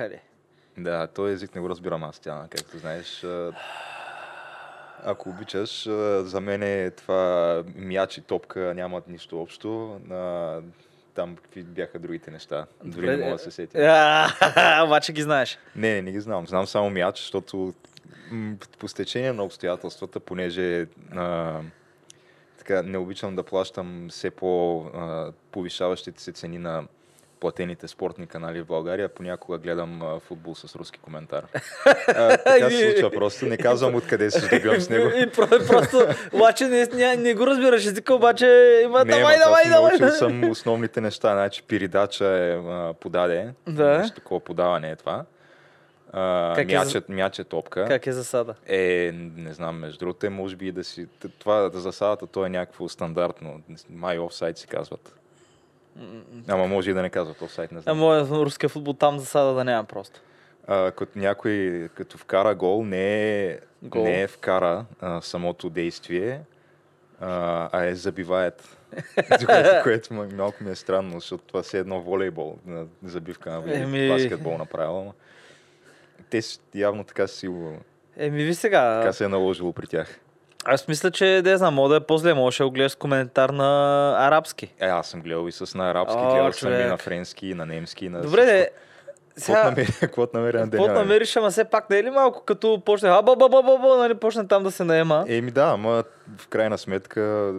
Поехали. 0.00 0.20
Да, 0.78 1.06
този 1.06 1.34
език 1.34 1.54
не 1.54 1.60
го 1.60 1.68
разбирам 1.68 2.04
аз, 2.04 2.18
тя, 2.18 2.46
както 2.50 2.78
знаеш. 2.78 3.26
Ако 5.04 5.28
обичаш, 5.28 5.82
за 6.20 6.40
мен 6.40 6.62
е 6.62 6.90
това 6.90 7.62
мяч 7.74 8.18
и 8.18 8.20
топка 8.20 8.74
нямат 8.74 9.08
нищо 9.08 9.42
общо. 9.42 10.00
Там 11.14 11.36
какви 11.36 11.62
бяха 11.62 11.98
другите 11.98 12.30
неща. 12.30 12.66
Дори 12.84 13.06
не 13.06 13.16
мога 13.16 13.32
да 13.32 13.38
се 13.38 13.50
сетя. 13.50 14.82
Обаче 14.86 15.12
ги 15.12 15.22
знаеш. 15.22 15.58
Не, 15.76 15.94
не, 15.94 16.02
не 16.02 16.12
ги 16.12 16.20
знам. 16.20 16.46
Знам 16.46 16.66
само 16.66 16.90
мяч, 16.90 17.18
защото 17.18 17.74
по 18.78 18.88
стечение 18.88 19.32
на 19.32 19.44
обстоятелствата, 19.44 20.20
понеже 20.20 20.86
а, 21.12 21.60
така, 22.58 22.82
не 22.82 22.98
обичам 22.98 23.36
да 23.36 23.42
плащам 23.42 24.06
все 24.10 24.30
по 24.30 24.80
а, 24.94 25.32
повишаващите 25.50 26.22
се 26.22 26.32
цени 26.32 26.58
на 26.58 26.84
платените 27.40 27.88
спортни 27.88 28.26
канали 28.26 28.60
в 28.60 28.66
България, 28.66 29.08
понякога 29.08 29.58
гледам 29.58 30.02
а, 30.02 30.20
футбол 30.20 30.54
с 30.54 30.76
руски 30.76 30.98
коментар. 30.98 31.46
А, 32.08 32.36
така 32.36 32.70
се 32.70 32.90
случва 32.90 33.10
просто. 33.10 33.46
Не 33.46 33.56
казвам 33.56 33.94
откъде 33.94 34.30
се 34.30 34.38
здобивам 34.40 34.80
с 34.80 34.88
него. 34.90 35.06
И 35.06 35.26
про- 35.26 35.66
просто, 35.68 36.06
обаче 36.32 36.64
не, 36.64 36.86
не, 36.86 37.16
не 37.16 37.34
го 37.34 37.46
разбираш 37.46 37.86
езика, 37.86 38.14
обаче 38.14 38.46
има 38.84 38.98
Не, 38.98 39.12
давай, 39.12 39.38
давай, 39.38 39.64
давай. 39.64 39.90
научил 39.90 40.08
съм 40.10 40.50
основните 40.50 41.00
неща. 41.00 41.32
Значи 41.32 41.62
передача 41.62 42.26
е 42.26 42.52
а, 42.52 42.94
подаде. 42.94 43.48
Да. 43.68 43.98
Нещо 43.98 44.14
такова 44.14 44.40
подаване 44.40 44.90
е 44.90 44.96
това. 44.96 45.24
А, 46.12 46.52
Как 46.56 46.72
е 46.72 46.76
мяч, 46.76 46.88
за- 47.32 47.40
е, 47.40 47.44
топка. 47.44 47.84
Как 47.84 48.06
е 48.06 48.12
засада? 48.12 48.54
Е, 48.66 49.12
не 49.36 49.52
знам, 49.52 49.78
между 49.78 49.98
другото, 49.98 50.30
може 50.30 50.56
би 50.56 50.72
да 50.72 50.84
си... 50.84 51.06
Това 51.38 51.70
за 51.70 51.80
засадата, 51.80 52.26
то 52.26 52.46
е 52.46 52.48
някакво 52.48 52.88
стандартно. 52.88 53.60
Май 53.90 54.18
офсайд 54.18 54.58
си 54.58 54.66
казват. 54.66 55.19
Ама 56.48 56.66
може 56.66 56.90
и 56.90 56.94
да 56.94 57.02
не 57.02 57.10
казват 57.10 57.42
офсайд, 57.42 57.72
не 57.72 57.80
знам. 57.80 57.98
моят 57.98 58.30
руския 58.30 58.70
футбол 58.70 58.92
там 58.92 59.18
засада 59.18 59.54
да 59.54 59.64
няма 59.64 59.84
просто. 59.84 60.20
А, 60.66 60.90
като 60.90 61.18
някой, 61.18 61.88
като 61.94 62.18
вкара 62.18 62.54
гол, 62.54 62.84
не 62.84 63.34
е, 63.44 63.58
Гол. 63.82 64.02
не 64.04 64.22
е 64.22 64.26
вкара 64.26 64.84
а, 65.00 65.20
самото 65.20 65.70
действие, 65.70 66.40
а, 67.20 67.68
а 67.72 67.84
е 67.84 67.94
забиваят. 67.94 68.76
което, 69.46 69.70
което 69.82 70.08
ма- 70.08 70.34
малко 70.34 70.64
ми 70.64 70.70
е 70.70 70.74
странно, 70.74 71.20
защото 71.20 71.44
това 71.44 71.62
си 71.62 71.76
е 71.76 71.80
едно 71.80 72.00
волейбол, 72.00 72.56
забивка 73.04 73.50
на 73.50 73.74
Еми. 73.74 74.08
Баскетбол 74.08 74.58
направила. 74.58 75.00
ама 75.00 75.12
Те 76.30 76.40
явно 76.74 77.04
така 77.04 77.26
си 77.26 77.50
Еми 78.16 78.44
ви 78.44 78.54
сега. 78.54 79.00
така 79.00 79.12
се 79.12 79.24
е 79.24 79.28
наложило 79.28 79.72
при 79.72 79.86
тях. 79.86 80.20
Аз 80.64 80.88
мисля, 80.88 81.10
че 81.10 81.40
да 81.44 81.58
знам, 81.58 81.74
мога 81.74 81.88
да 81.88 81.96
е 81.96 82.00
по-зле. 82.00 82.34
Можеш 82.34 82.58
да 82.58 82.70
гледаш 82.70 82.92
с 82.92 82.96
коментар 82.96 83.50
на 83.50 84.14
арабски. 84.18 84.74
Е, 84.80 84.86
аз 84.86 85.06
съм 85.06 85.22
гледал 85.22 85.48
и 85.48 85.52
с 85.52 85.74
на 85.74 85.90
арабски, 85.90 86.18
О, 86.18 86.30
гледал 86.30 86.52
съм 86.52 86.68
и 86.68 86.72
човек. 86.72 86.88
на 86.88 86.96
френски, 86.96 87.48
и 87.48 87.54
на 87.54 87.66
немски, 87.66 88.06
и 88.06 88.08
на 88.08 88.20
Добре, 88.20 88.44
де. 88.44 88.70
Какво 89.34 89.52
намери, 89.52 89.92
какво 90.00 90.26
намери 90.34 90.56
на? 90.56 90.70
Какво 90.70 90.86
бе? 90.86 90.92
намериш, 90.92 91.36
ама 91.36 91.50
все 91.50 91.64
пак 91.64 91.90
не 91.90 91.98
е 91.98 92.04
ли 92.04 92.10
малко 92.10 92.44
като 92.44 92.82
почне 92.84 93.08
аба 93.08 93.36
ба 93.36 93.48
ба 93.48 93.62
ба 93.62 93.78
ба 93.78 93.96
нали 93.96 94.14
почне 94.14 94.46
там 94.46 94.62
да 94.62 94.70
се 94.70 94.84
наема. 94.84 95.24
Еми 95.28 95.50
да, 95.50 95.64
ама 95.64 96.04
в 96.38 96.48
крайна 96.48 96.78
сметка 96.78 97.54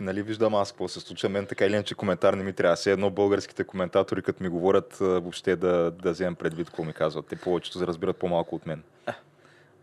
нали 0.00 0.22
виждам 0.22 0.54
аз 0.54 0.72
какво 0.72 0.88
се 0.88 1.00
случва. 1.00 1.28
Мен 1.28 1.46
така 1.46 1.64
или 1.66 1.74
иначе 1.74 1.94
коментар 1.94 2.34
не 2.34 2.44
ми 2.44 2.52
трябва. 2.52 2.76
Все 2.76 2.92
едно 2.92 3.10
българските 3.10 3.64
коментатори, 3.64 4.22
като 4.22 4.42
ми 4.42 4.48
говорят, 4.48 4.98
а, 5.00 5.04
въобще 5.04 5.56
да, 5.56 5.90
да 5.90 6.10
вземам 6.10 6.34
предвид 6.34 6.66
какво 6.66 6.84
ми 6.84 6.92
казват. 6.92 7.26
Те 7.26 7.36
повечето 7.36 7.86
разбират 7.86 8.16
по-малко 8.16 8.54
от 8.54 8.66
мен. 8.66 8.82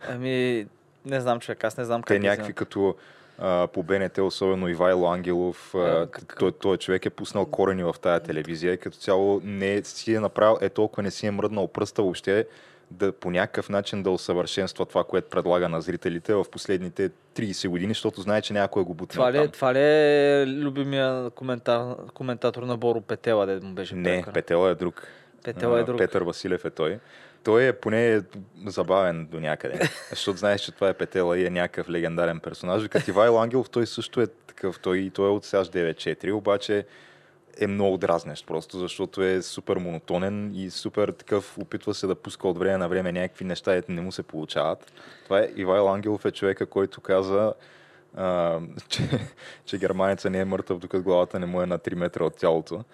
Ами, 0.08 0.66
не 1.06 1.20
знам 1.20 1.40
човек, 1.40 1.64
аз 1.64 1.76
не 1.76 1.84
знам 1.84 2.02
Те 2.02 2.14
как 2.14 2.22
да 2.22 2.28
някакви 2.28 2.52
като 2.52 2.94
а, 3.38 3.66
по 3.66 3.82
БНТ, 3.82 4.18
особено 4.18 4.68
Ивайло 4.68 5.06
Ангелов, 5.06 5.74
а, 5.74 6.06
той, 6.38 6.52
той 6.52 6.76
човек 6.76 7.06
е 7.06 7.10
пуснал 7.10 7.46
корени 7.46 7.84
в 7.84 7.94
тая 8.02 8.20
телевизия 8.20 8.72
и 8.72 8.78
като 8.78 8.96
цяло 8.96 9.40
не 9.44 9.82
си 9.82 10.14
е 10.14 10.20
направил, 10.20 10.58
е 10.60 10.68
толкова 10.68 11.02
не 11.02 11.10
си 11.10 11.26
е 11.26 11.30
мръднал 11.30 11.68
пръста 11.68 12.02
въобще 12.02 12.46
да 12.90 13.12
по 13.12 13.30
някакъв 13.30 13.68
начин 13.68 14.02
да 14.02 14.10
усъвършенства 14.10 14.86
това, 14.86 15.04
което 15.04 15.30
предлага 15.30 15.68
на 15.68 15.80
зрителите 15.80 16.34
в 16.34 16.44
последните 16.44 17.10
30 17.36 17.68
години, 17.68 17.90
защото 17.90 18.20
знае, 18.20 18.42
че 18.42 18.52
някой 18.52 18.84
го 18.84 18.94
бутне 18.94 19.12
Това 19.12 19.32
ли, 19.32 19.38
е- 19.38 19.48
това 19.48 19.74
ли 19.74 19.78
е 19.80 20.44
любимия 20.46 21.30
коментар, 21.30 21.94
коментатор 22.14 22.62
на 22.62 22.76
Боро 22.76 23.00
Петела, 23.00 23.46
де 23.46 23.66
му 23.66 23.74
беше 23.74 23.94
Не, 23.94 24.02
прекър? 24.02 24.32
Петела 24.32 24.70
е 24.70 24.74
друг. 24.74 25.06
Петела 25.44 25.80
е 25.80 25.84
друг. 25.84 25.98
Петър 25.98 26.22
Василев 26.22 26.64
е 26.64 26.70
той. 26.70 26.98
Той 27.46 27.66
е 27.66 27.72
поне 27.72 28.22
забавен 28.66 29.26
до 29.30 29.40
някъде, 29.40 29.80
защото 30.10 30.38
знаеш, 30.38 30.60
че 30.60 30.72
това 30.72 30.88
е 30.88 30.94
Петела 30.94 31.38
и 31.38 31.46
е 31.46 31.50
някакъв 31.50 31.88
легендарен 31.88 32.40
персонаж. 32.40 32.88
Като 32.88 33.10
Ивайло 33.10 33.38
Ангелов, 33.38 33.70
той 33.70 33.86
също 33.86 34.20
е 34.20 34.26
такъв. 34.26 34.78
Той, 34.78 35.10
той 35.14 35.26
е 35.26 35.30
от 35.30 35.44
САЩ 35.44 35.72
9-4, 35.72 36.32
обаче 36.32 36.86
е 37.58 37.66
много 37.66 37.96
дразнещ 37.96 38.46
просто, 38.46 38.78
защото 38.78 39.22
е 39.22 39.42
супер 39.42 39.76
монотонен 39.76 40.52
и 40.54 40.70
супер 40.70 41.08
такъв, 41.08 41.58
опитва 41.58 41.94
се 41.94 42.06
да 42.06 42.14
пуска 42.14 42.48
от 42.48 42.58
време 42.58 42.78
на 42.78 42.88
време 42.88 43.12
някакви 43.12 43.44
неща, 43.44 43.74
ето 43.74 43.92
не 43.92 44.00
му 44.00 44.12
се 44.12 44.22
получават. 44.22 44.92
Това 45.24 45.40
е 45.40 45.48
Ивайло 45.56 45.88
Ангелов 45.88 46.24
е 46.24 46.30
човека, 46.30 46.66
който 46.66 47.00
каза, 47.00 47.52
а, 48.16 48.58
че, 48.88 49.02
че 49.64 49.78
германеца 49.78 50.30
не 50.30 50.38
е 50.38 50.44
мъртъв, 50.44 50.78
докато 50.78 51.02
главата 51.02 51.38
не 51.38 51.46
му 51.46 51.62
е 51.62 51.66
на 51.66 51.78
3 51.78 51.94
метра 51.94 52.24
от 52.24 52.36
тялото. 52.36 52.84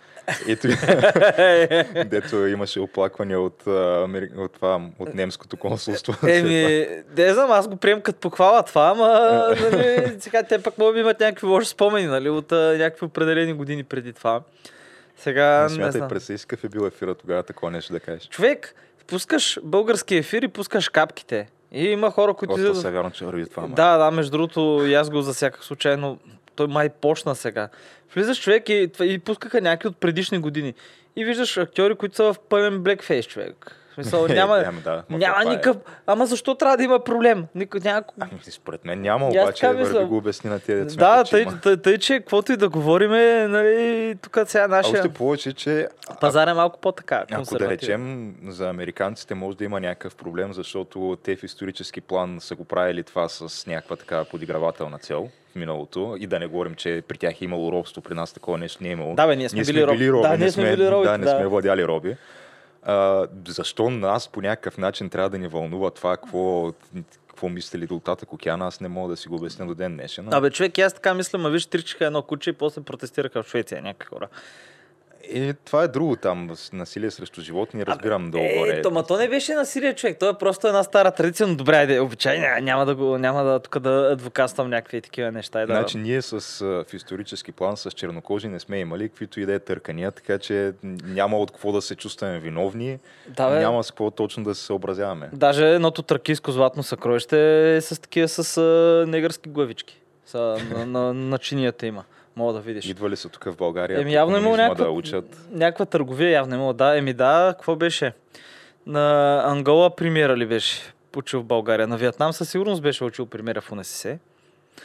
Ето, 0.48 0.68
дето 2.10 2.46
имаше 2.46 2.80
оплаквания 2.80 3.40
от, 3.40 3.66
от, 4.36 4.52
това, 4.52 4.80
от 4.98 5.14
немското 5.14 5.56
консулство. 5.56 6.28
Еми, 6.28 6.86
не 7.16 7.34
знам, 7.34 7.50
аз 7.50 7.68
го 7.68 7.76
прием 7.76 8.00
като 8.00 8.20
похвала 8.20 8.62
това, 8.62 8.88
ама 8.88 9.08
нали, 9.60 10.16
сега 10.18 10.42
те 10.42 10.62
пък 10.62 10.78
може 10.78 10.94
би 10.94 11.00
имат 11.00 11.20
някакви 11.20 11.46
лоши 11.46 11.68
спомени, 11.68 12.06
нали, 12.06 12.30
от 12.30 12.52
а, 12.52 12.76
някакви 12.78 13.06
определени 13.06 13.52
години 13.52 13.84
преди 13.84 14.12
това. 14.12 14.42
Сега, 15.16 15.56
Не 15.56 15.62
не 15.62 15.68
смятай, 15.68 15.98
знам. 15.98 16.08
представи 16.08 16.38
си 16.38 16.46
какъв 16.46 16.64
е 16.64 16.68
бил 16.68 16.86
ефира 16.86 17.14
тогава, 17.14 17.42
такова 17.42 17.72
нещо 17.72 17.92
да 17.92 18.00
кажеш. 18.00 18.28
Човек, 18.28 18.74
пускаш 19.06 19.58
български 19.62 20.16
ефир 20.16 20.42
и 20.42 20.48
пускаш 20.48 20.88
капките. 20.88 21.48
И 21.72 21.84
има 21.84 22.10
хора, 22.10 22.34
които... 22.34 22.54
Излизат- 22.54 22.80
се 22.80 22.90
вярно, 22.90 23.10
че 23.10 23.24
върви 23.24 23.46
това. 23.46 23.62
ама. 23.62 23.74
Да, 23.74 23.98
да, 23.98 24.10
между 24.10 24.30
другото, 24.30 24.84
и 24.86 24.94
аз 24.94 25.10
го 25.10 25.22
засяках 25.22 25.64
случайно. 25.64 26.18
Той 26.56 26.66
май 26.66 26.88
почна 26.88 27.34
сега. 27.34 27.68
Влизаш 28.14 28.40
човек 28.42 28.68
и, 28.68 28.90
и 29.00 29.18
пускаха 29.18 29.60
някакви 29.60 29.88
от 29.88 29.96
предишни 29.96 30.38
години. 30.38 30.74
И 31.16 31.24
виждаш 31.24 31.56
актьори, 31.56 31.94
които 31.94 32.16
са 32.16 32.24
в 32.32 32.36
пълен 32.48 32.82
блекфейс, 32.82 33.26
човек. 33.26 33.76
Смисъл, 33.94 34.26
няма, 34.28 34.64
Ами 34.66 34.80
да, 34.80 35.02
ма 35.08 35.18
няма 35.18 35.42
е. 35.42 35.48
никакъв... 35.48 35.76
Ами 36.06 36.26
защо 36.26 36.54
трябва 36.54 36.76
да 36.76 36.82
има 36.82 37.04
проблем? 37.04 37.46
Никой, 37.54 37.80
няма... 37.84 38.02
Ами, 38.20 38.30
според 38.50 38.84
мен 38.84 39.00
няма, 39.00 39.28
обаче 39.28 39.66
върви 39.66 39.82
мисля. 39.82 40.06
го 40.06 40.16
обясни 40.16 40.50
на 40.50 40.60
тези 40.60 40.84
деца. 40.84 40.96
Да, 41.16 41.24
тъй, 41.24 41.46
тъй, 41.62 41.76
тъй, 41.76 41.98
че 41.98 42.18
каквото 42.18 42.52
и 42.52 42.56
да 42.56 42.68
говориме, 42.68 43.48
нали, 43.48 44.14
тук 44.22 44.38
сега 44.46 44.64
А 44.64 44.68
нашия 44.68 45.00
още 45.00 45.08
повече, 45.08 45.52
че 45.52 45.88
пазар 46.20 46.48
е 46.48 46.54
малко 46.54 46.80
по-така. 46.80 47.24
Ако 47.30 47.58
да 47.58 47.70
речем, 47.70 48.34
за 48.48 48.68
американците 48.68 49.34
може 49.34 49.56
да 49.56 49.64
има 49.64 49.80
някакъв 49.80 50.16
проблем, 50.16 50.52
защото 50.52 51.18
те 51.24 51.36
в 51.36 51.42
исторически 51.42 52.00
план 52.00 52.36
са 52.40 52.54
го 52.54 52.64
правили 52.64 53.02
това 53.02 53.28
с 53.28 53.66
някаква 53.66 53.96
така 53.96 54.24
подигравателна 54.24 54.98
цел 54.98 55.28
в 55.52 55.54
миналото. 55.54 56.16
И 56.18 56.26
да 56.26 56.38
не 56.38 56.46
говорим, 56.46 56.74
че 56.74 57.02
при 57.08 57.18
тях 57.18 57.42
е 57.42 57.44
имало 57.44 57.72
робство, 57.72 58.02
при 58.02 58.14
нас 58.14 58.32
такова 58.32 58.58
нещо 58.58 58.82
не 58.82 58.88
е 58.88 58.92
имало. 58.92 59.14
Да, 59.14 59.26
бе, 59.26 59.36
ние 59.36 59.48
сме 59.48 59.62
били 59.64 59.86
роби. 59.86 60.12
роби. 60.12 60.22
Да, 60.22 60.28
не 60.30 60.36
ние 60.36 60.50
сме 60.50 60.76
били 60.76 60.90
роби, 60.90 61.06
Да, 61.06 61.18
не 61.18 61.24
да. 61.24 61.30
сме 61.30 61.46
владяли 61.46 61.84
роби. 61.86 62.16
А, 62.82 63.26
защо 63.48 63.90
нас 63.90 64.28
по 64.28 64.40
някакъв 64.40 64.78
начин 64.78 65.10
трябва 65.10 65.30
да 65.30 65.38
ни 65.38 65.48
вълнува 65.48 65.90
това, 65.90 66.16
какво, 66.16 66.72
какво 67.28 67.48
мислили 67.48 67.86
до 67.86 67.96
оттатък 67.96 68.32
океана, 68.32 68.66
аз 68.66 68.80
не 68.80 68.88
мога 68.88 69.10
да 69.10 69.16
си 69.16 69.28
го 69.28 69.34
обясня 69.34 69.66
до 69.66 69.74
ден 69.74 69.96
днешен. 69.96 70.32
Абе, 70.32 70.50
човек, 70.50 70.78
аз 70.78 70.94
така 70.94 71.14
мисля, 71.14 71.38
ма 71.38 71.50
виж, 71.50 71.66
тричиха 71.66 72.06
едно 72.06 72.22
куче 72.22 72.50
и 72.50 72.52
после 72.52 72.82
протестираха 72.82 73.42
в 73.42 73.48
Швеция 73.48 73.82
някакви 73.82 74.06
хора. 74.06 74.28
Е, 75.24 75.52
това 75.52 75.82
е 75.82 75.88
друго 75.88 76.16
там. 76.16 76.50
Насилие 76.72 77.10
срещу 77.10 77.40
животни, 77.40 77.86
разбирам 77.86 78.30
долу-горе. 78.30 78.78
Е, 78.78 78.82
то, 78.82 78.90
ма 78.90 79.06
то 79.06 79.16
не 79.18 79.28
беше 79.28 79.54
насилие, 79.54 79.94
човек. 79.94 80.18
То 80.18 80.28
е 80.28 80.38
просто 80.38 80.66
една 80.66 80.82
стара 80.82 81.10
традиция, 81.10 81.46
но 81.46 81.54
добре, 81.54 81.76
айде, 81.76 82.00
обичай, 82.00 82.38
няма, 82.38 82.60
няма 82.60 82.86
да, 82.86 82.94
го, 82.94 83.18
няма 83.18 83.44
да 83.44 83.58
тук 83.58 83.78
да 83.78 84.08
адвокатствам 84.12 84.70
някакви 84.70 85.00
такива 85.00 85.32
неща. 85.32 85.62
И 85.62 85.66
да... 85.66 85.74
Значи 85.74 85.98
ние 85.98 86.22
с, 86.22 86.58
в 86.64 86.94
исторически 86.94 87.52
план 87.52 87.76
с 87.76 87.90
чернокожи 87.90 88.48
не 88.48 88.60
сме 88.60 88.78
имали 88.78 89.08
каквито 89.08 89.40
и 89.40 89.46
да 89.46 89.54
е 89.54 89.58
търкания, 89.58 90.10
така 90.10 90.38
че 90.38 90.72
няма 91.04 91.38
от 91.38 91.50
какво 91.50 91.72
да 91.72 91.82
се 91.82 91.96
чувстваме 91.96 92.38
виновни, 92.38 92.98
Да, 93.28 93.50
бе. 93.50 93.58
няма 93.58 93.84
с 93.84 93.90
какво 93.90 94.10
точно 94.10 94.44
да 94.44 94.54
се 94.54 94.64
съобразяваме. 94.64 95.30
Даже 95.32 95.68
едното 95.68 96.02
тракийско 96.02 96.52
златно 96.52 96.82
съкровище 96.82 97.76
е 97.76 97.80
с 97.80 98.00
такива 98.00 98.28
с 98.28 98.56
а, 98.56 99.04
негърски 99.10 99.48
главички. 99.48 99.98
Са, 100.26 100.56
на, 100.70 100.86
на, 100.86 101.14
на 101.14 101.38
чинията 101.38 101.86
има. 101.86 102.04
Мога 102.36 102.52
да 102.52 102.60
видиш. 102.60 102.86
Идва 102.86 103.10
ли 103.10 103.16
са 103.16 103.28
тук 103.28 103.44
в 103.44 103.56
България 103.56 104.00
Еми 104.00 104.12
явно 104.12 104.36
има 104.36 104.56
някаква, 104.56 104.84
да 104.84 104.90
учат? 104.90 105.46
някаква 105.50 105.86
търговия, 105.86 106.30
явно 106.30 106.54
има. 106.54 106.74
Да, 106.74 106.98
еми 106.98 107.12
да, 107.12 107.54
какво 107.58 107.76
беше? 107.76 108.12
На 108.86 109.36
Ангола 109.46 109.96
премиера 109.96 110.36
ли 110.36 110.46
беше? 110.46 110.92
Учил 111.16 111.40
в 111.40 111.44
България. 111.44 111.86
На 111.88 111.96
Виетнам 111.96 112.32
със 112.32 112.50
сигурност 112.50 112.82
беше 112.82 113.04
учил 113.04 113.26
премиера 113.26 113.60
в 113.60 113.72
УНСС. 113.72 114.18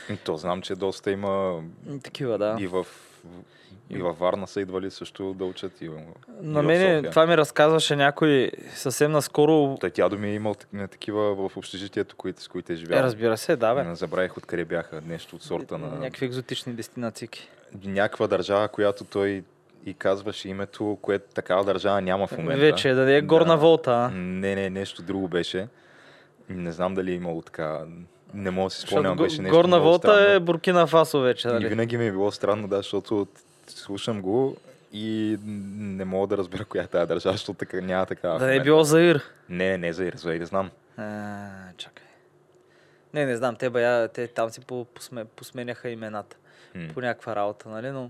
Ами, 0.10 0.18
То 0.18 0.38
знам, 0.38 0.62
че 0.62 0.76
доста 0.76 1.12
има 1.12 1.62
Такива, 2.04 2.38
да. 2.38 2.56
и 2.60 2.68
в 2.68 2.86
и 3.90 3.98
във 3.98 4.20
Варна 4.20 4.48
са 4.48 4.62
идвали 4.62 4.92
също 4.92 5.34
да 5.34 5.46
учат 5.46 5.82
и, 5.82 5.86
и 5.86 5.90
На 6.42 6.62
мен 6.64 7.04
това 7.04 7.26
ми 7.26 7.38
разказваше 7.38 7.96
някой 7.96 8.52
съвсем 8.76 9.12
наскоро. 9.12 9.78
Та 9.82 9.90
тя 9.90 10.10
ми 10.10 10.28
е 10.28 10.34
имал 10.34 10.54
так- 10.54 10.92
такива 10.92 11.50
в 11.50 11.58
общежитието, 11.58 12.16
които, 12.16 12.42
с 12.42 12.48
които 12.48 12.72
е 12.72 12.76
Е, 12.76 12.78
живял. 12.78 13.00
разбира 13.00 13.38
се, 13.38 13.56
да, 13.56 13.76
бе. 13.76 13.84
Не 13.84 13.96
Забравих 13.96 14.38
откъде 14.38 14.66
бяха 14.66 15.02
нещо 15.08 15.36
от 15.36 15.44
сорта 15.44 15.78
на 15.78 15.88
Някакви 15.88 16.26
екзотични 16.26 16.74
дестинации. 16.74 17.30
някаква 17.86 18.28
държава, 18.28 18.68
която 18.68 19.04
той 19.04 19.44
и 19.86 19.94
казваше 19.94 20.50
името, 20.50 20.98
което 21.02 21.26
такава 21.34 21.64
държава 21.64 22.02
няма 22.02 22.28
в 22.28 22.38
момента. 22.38 22.62
Вече, 22.62 22.94
да 22.94 23.06
не 23.06 23.18
е 23.18 23.22
горна 23.22 23.58
волта, 23.58 23.92
а? 23.92 24.10
Не, 24.10 24.56
не, 24.56 24.70
нещо 24.70 25.02
друго 25.02 25.28
беше. 25.28 25.68
Не 26.50 26.72
знам 26.72 26.96
дали 26.96 27.12
е 27.12 27.16
имало 27.16 27.42
така. 27.42 27.80
Не 28.34 28.52
мога 28.52 28.66
да 28.66 28.70
си 28.70 28.82
спомням, 28.82 29.18
беше 29.18 29.42
нещо 29.42 29.56
горна 29.58 29.80
волта 29.80 30.26
е 30.30 30.40
Буркина 30.40 30.88
Фасо 30.88 31.20
вече, 31.20 31.48
И 31.48 31.52
нали? 31.52 31.68
винаги 31.68 31.98
ми 31.98 32.08
е 32.08 32.12
било 32.12 32.32
странно, 32.32 32.68
да, 32.68 32.78
защото 32.78 33.28
слушам 33.68 34.22
го 34.22 34.58
и 34.94 35.38
не 35.46 36.06
мога 36.06 36.28
да 36.28 36.38
разбера 36.38 36.66
коя 36.66 36.84
е 36.84 36.88
тази 36.88 37.08
държава, 37.08 37.34
защото 37.34 37.58
така, 37.60 37.82
няма 37.82 38.06
такава. 38.06 38.36
в 38.38 38.40
Да 38.40 38.46
не 38.46 38.56
е 38.56 38.62
било 38.62 38.84
Заир. 38.84 39.22
Не, 39.50 39.70
не, 39.70 39.78
не, 39.78 39.94
Заир, 39.94 40.14
Заир, 40.16 40.44
знам. 40.46 40.72
А, 40.98 41.48
чакай. 41.78 42.06
Не, 43.14 43.26
не 43.26 43.38
знам, 43.38 43.56
те, 43.56 43.70
бая, 43.70 44.08
те 44.08 44.28
там 44.28 44.50
си 44.50 44.62
по- 44.62 44.86
посме, 44.86 45.26
посменяха 45.26 45.90
имената 45.90 46.38
М. 46.76 46.88
по 46.94 47.02
някаква 47.02 47.36
работа, 47.36 47.70
нали, 47.70 47.92
но 47.92 48.10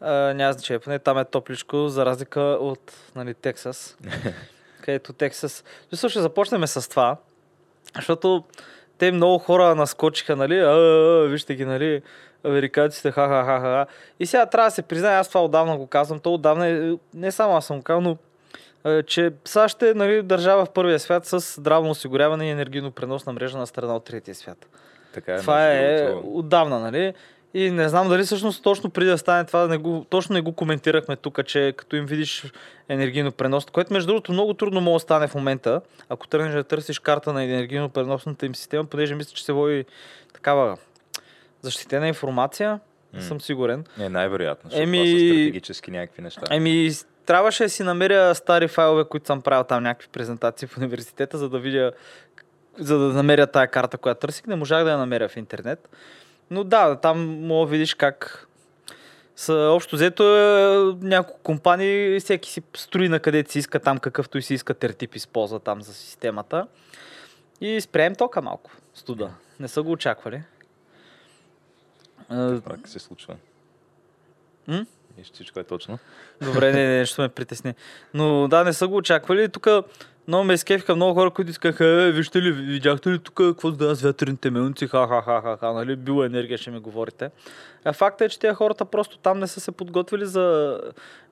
а, 0.00 0.12
няма 0.12 0.52
значение, 0.52 0.78
поне 0.78 0.98
там 0.98 1.18
е 1.18 1.24
топличко, 1.24 1.88
за 1.88 2.06
разлика 2.06 2.40
от 2.40 2.92
нали, 3.14 3.34
Тексас, 3.34 3.96
където 4.82 5.12
Тексас... 5.12 5.64
Също 5.90 6.08
ще 6.08 6.20
започнем 6.20 6.66
с 6.66 6.88
това, 6.90 7.16
защото 7.96 8.44
те 8.98 9.12
много 9.12 9.38
хора 9.38 9.74
наскочиха, 9.74 10.36
нали, 10.36 10.58
а, 10.58 10.64
а, 10.64 11.24
а, 11.24 11.28
вижте 11.28 11.54
ги, 11.54 11.64
нали, 11.64 12.02
американците, 12.44 13.10
ха-ха-ха-ха. 13.10 13.86
И 14.20 14.26
сега 14.26 14.46
трябва 14.46 14.66
да 14.66 14.74
се 14.74 14.82
признае, 14.82 15.14
аз 15.14 15.28
това 15.28 15.44
отдавна 15.44 15.76
го 15.76 15.86
казвам, 15.86 16.20
то 16.20 16.34
отдавна, 16.34 16.68
е, 16.68 16.92
не 17.14 17.32
само 17.32 17.56
аз 17.56 17.66
съм 17.66 17.76
го 17.76 17.82
казал, 17.82 18.00
но 18.00 18.16
че 19.02 19.32
САЩ 19.44 19.82
е 19.82 19.94
нали, 19.94 20.22
държава 20.22 20.64
в 20.64 20.70
първия 20.70 20.98
свят 20.98 21.26
с 21.26 21.40
здравно 21.40 21.90
осигуряване 21.90 22.46
и 22.46 22.50
енергийно 22.50 22.90
преносна 22.90 23.32
мрежа 23.32 23.58
на 23.58 23.66
страна 23.66 23.96
от 23.96 24.04
третия 24.04 24.34
свят. 24.34 24.66
Така 25.12 25.34
е. 25.34 25.38
това 25.38 25.72
е 25.72 26.14
отдавна, 26.24 26.80
нали? 26.80 27.14
И 27.54 27.70
не 27.70 27.88
знам 27.88 28.08
дали 28.08 28.22
всъщност 28.22 28.62
точно 28.62 28.90
преди 28.90 29.10
да 29.10 29.18
стане 29.18 29.44
това, 29.44 29.66
не 29.66 29.76
го, 29.76 30.06
точно 30.10 30.34
не 30.34 30.40
го 30.40 30.52
коментирахме 30.52 31.16
тук, 31.16 31.46
че 31.46 31.74
като 31.76 31.96
им 31.96 32.06
видиш 32.06 32.52
енергийно 32.88 33.32
пренос, 33.32 33.66
което 33.66 33.92
между 33.92 34.06
другото 34.06 34.32
много 34.32 34.54
трудно 34.54 34.80
може 34.80 34.94
да 34.94 35.00
стане 35.00 35.28
в 35.28 35.34
момента, 35.34 35.80
ако 36.08 36.28
тръгнеш 36.28 36.54
да 36.54 36.64
търсиш 36.64 36.98
карта 36.98 37.32
на 37.32 37.44
енергийно 37.44 37.88
преносната 37.88 38.46
им 38.46 38.54
система, 38.54 38.84
понеже 38.84 39.14
мисля, 39.14 39.32
че 39.34 39.44
се 39.44 39.52
води 39.52 39.84
такава 40.34 40.76
защитена 41.62 42.08
информация, 42.08 42.80
не 43.12 43.22
съм 43.22 43.40
сигурен. 43.40 43.84
Не, 43.98 44.08
най-вероятно, 44.08 44.70
защото 44.70 44.88
Еми- 44.88 44.96
това 44.96 45.18
са 45.18 45.34
стратегически 45.34 45.90
някакви 45.90 46.22
неща. 46.22 46.42
Еми, 46.50 46.90
трябваше 47.26 47.62
да 47.62 47.70
си 47.70 47.82
намеря 47.82 48.34
стари 48.34 48.68
файлове, 48.68 49.04
които 49.04 49.26
съм 49.26 49.42
правил 49.42 49.64
там 49.64 49.82
някакви 49.82 50.08
презентации 50.12 50.68
в 50.68 50.78
университета, 50.78 51.38
за 51.38 51.48
да 51.48 51.58
видя, 51.58 51.92
за 52.78 52.98
да 52.98 53.04
намеря 53.04 53.46
тая 53.46 53.68
карта, 53.68 53.98
която 53.98 54.20
търсих. 54.20 54.46
Не 54.46 54.56
можах 54.56 54.84
да 54.84 54.90
я 54.90 54.98
намеря 54.98 55.28
в 55.28 55.36
интернет. 55.36 55.88
Но 56.50 56.64
да, 56.64 56.96
там 56.96 57.46
мога 57.46 57.66
да 57.66 57.70
видиш 57.70 57.94
как 57.94 58.46
са, 59.36 59.54
общо 59.54 59.96
взето 59.96 60.36
е, 60.36 61.06
няколко 61.06 61.40
компании, 61.42 62.20
всеки 62.20 62.50
си 62.50 62.62
строи 62.76 63.08
на 63.08 63.20
където 63.20 63.52
си 63.52 63.58
иска 63.58 63.80
там, 63.80 63.98
какъвто 63.98 64.38
и 64.38 64.42
си 64.42 64.54
иска 64.54 64.74
тертип 64.74 65.14
използва 65.14 65.60
там 65.60 65.82
за 65.82 65.94
системата. 65.94 66.66
И 67.60 67.80
спрем 67.80 68.14
тока 68.14 68.42
малко, 68.42 68.70
студа. 68.94 69.30
Не 69.60 69.68
са 69.68 69.82
го 69.82 69.92
очаквали. 69.92 70.42
Как 72.68 72.88
се 72.88 72.98
случва? 72.98 73.36
М? 74.66 74.86
Виж, 75.18 75.30
всичко 75.32 75.60
е 75.60 75.64
точно. 75.64 75.98
Добре, 76.40 76.72
не, 76.72 76.98
не, 76.98 77.06
ще 77.06 77.22
ме 77.22 77.28
притесни. 77.28 77.74
Но 78.14 78.48
да, 78.48 78.64
не 78.64 78.72
са 78.72 78.88
го 78.88 78.96
очаквали. 78.96 79.48
Тук 79.48 79.68
много 80.28 80.44
ме 80.44 80.54
изкефиха 80.54 80.96
много 80.96 81.14
хора, 81.14 81.30
които 81.30 81.50
искаха, 81.50 81.86
е, 81.86 82.12
вижте 82.12 82.42
ли, 82.42 82.52
видяхте 82.52 83.10
ли 83.10 83.18
тук 83.18 83.34
какво 83.34 83.70
да 83.70 83.94
с 83.94 84.02
вятърните 84.02 84.50
мелници, 84.50 84.86
ха, 84.86 85.08
ха, 85.08 85.22
ха, 85.22 85.42
ха, 85.42 85.56
ха, 85.56 85.72
нали, 85.72 85.96
била 85.96 86.26
енергия 86.26 86.58
ще 86.58 86.70
ми 86.70 86.78
говорите. 86.78 87.30
А 87.84 87.92
факта 87.92 88.24
е, 88.24 88.28
че 88.28 88.38
тези 88.38 88.54
хората 88.54 88.84
просто 88.84 89.18
там 89.18 89.38
не 89.38 89.46
са 89.46 89.60
се 89.60 89.72
подготвили 89.72 90.26
за 90.26 90.78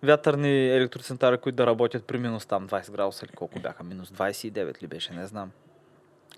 вятърни 0.02 0.70
електроцентрали, 0.70 1.38
които 1.38 1.56
да 1.56 1.67
работят 1.67 2.05
при 2.05 2.19
минус 2.19 2.46
там 2.46 2.69
20 2.69 2.93
градуса 2.93 3.26
или 3.26 3.37
колко 3.37 3.61
бяха, 3.61 3.85
минус 3.85 4.08
29 4.11 4.82
ли 4.82 4.87
беше, 4.87 5.12
не 5.12 5.26
знам. 5.26 5.50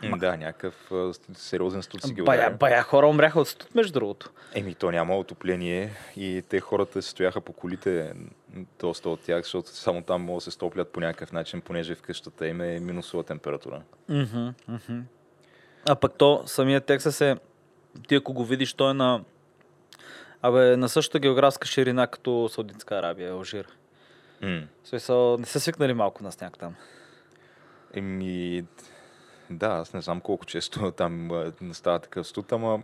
М, 0.03 0.19
Да, 0.19 0.37
някакъв 0.37 0.93
а, 0.93 1.13
сериозен 1.35 1.83
студ 1.83 2.03
си 2.03 2.15
ги 2.15 2.23
Бая, 2.23 2.41
ударя. 2.41 2.57
бая 2.57 2.83
хора 2.83 3.07
умряха 3.09 3.41
от 3.41 3.49
студ, 3.49 3.75
между 3.75 3.93
другото. 3.93 4.31
Еми, 4.55 4.75
то 4.75 4.91
няма 4.91 5.17
отопление 5.17 5.91
и 6.17 6.43
те 6.49 6.61
хората 6.61 7.03
се 7.03 7.11
стояха 7.11 7.41
по 7.41 7.53
колите, 7.53 8.13
доста 8.81 9.09
от 9.11 9.21
тях, 9.21 9.43
защото 9.43 9.69
само 9.71 10.03
там 10.03 10.23
могат 10.23 10.37
да 10.37 10.45
се 10.45 10.51
стоплят 10.51 10.93
по 10.93 11.01
някакъв 11.01 11.33
начин, 11.33 11.61
понеже 11.61 11.95
в 11.95 12.03
къщата 12.03 12.47
им 12.49 12.61
е 12.61 12.81
минусова 12.81 13.23
температура. 13.25 13.83
А 15.89 15.95
пък 15.95 16.13
то, 16.19 16.43
самия 16.47 16.81
Тексас 16.81 17.21
е, 17.21 17.37
ти 18.09 18.15
ако 18.15 18.33
го 18.33 18.45
видиш, 18.45 18.75
той 18.75 18.91
е 18.91 18.95
на, 18.95 19.25
абе, 20.43 20.77
на 20.77 20.89
същата 20.89 21.19
географска 21.19 21.67
ширина 21.67 22.07
като 22.07 22.49
Саудитска 22.49 22.95
Арабия, 22.97 23.33
Алжир. 23.33 23.67
М. 24.43 24.63
В 24.85 24.89
смисъл, 24.89 25.39
не 25.39 25.47
са 25.47 25.61
свикнали 25.61 25.93
малко 25.95 26.23
на 26.23 26.33
сняг 26.33 26.59
там. 26.59 26.75
Еми, 27.95 28.65
да, 29.51 29.67
аз 29.67 29.93
не 29.95 30.01
знам 30.01 30.21
колко 30.21 30.47
често 30.47 30.91
там 30.97 31.31
става 31.73 31.99
такъв 31.99 32.27
студ, 32.27 32.53
ама 32.53 32.83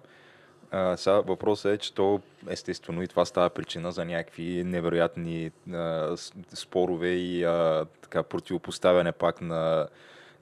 а, 0.71 0.97
сега 0.97 1.21
въпросът 1.21 1.73
е, 1.73 1.79
че 1.79 1.95
то 1.95 2.21
естествено 2.49 3.03
и 3.03 3.09
това 3.09 3.25
става 3.25 3.51
причина 3.51 3.93
за 3.93 4.05
някакви 4.05 4.65
невероятни 4.65 5.51
а, 5.73 6.17
спорове 6.55 7.09
и 7.09 7.45
а, 7.45 7.87
така 8.03 8.23
противопоставяне 8.23 9.13
пак 9.13 9.41
на 9.41 9.89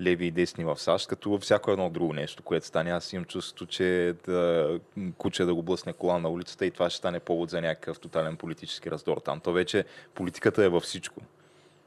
леви 0.00 0.26
и 0.26 0.30
десни 0.30 0.64
в 0.64 0.78
САЩ, 0.78 1.08
като 1.08 1.30
във 1.30 1.42
всяко 1.42 1.70
едно 1.70 1.90
друго 1.90 2.12
нещо, 2.12 2.42
което 2.42 2.66
стане. 2.66 2.90
Аз 2.90 3.12
имам 3.12 3.24
чувство, 3.24 3.66
че 3.66 4.14
да, 4.26 4.78
куче 5.18 5.44
да 5.44 5.54
го 5.54 5.62
блъсне 5.62 5.92
кола 5.92 6.18
на 6.18 6.28
улицата 6.28 6.66
и 6.66 6.70
това 6.70 6.90
ще 6.90 6.98
стане 6.98 7.20
повод 7.20 7.50
за 7.50 7.60
някакъв 7.60 8.00
тотален 8.00 8.36
политически 8.36 8.90
раздор 8.90 9.18
там. 9.24 9.40
То 9.40 9.52
вече 9.52 9.84
политиката 10.14 10.64
е 10.64 10.68
във 10.68 10.82
всичко. 10.82 11.20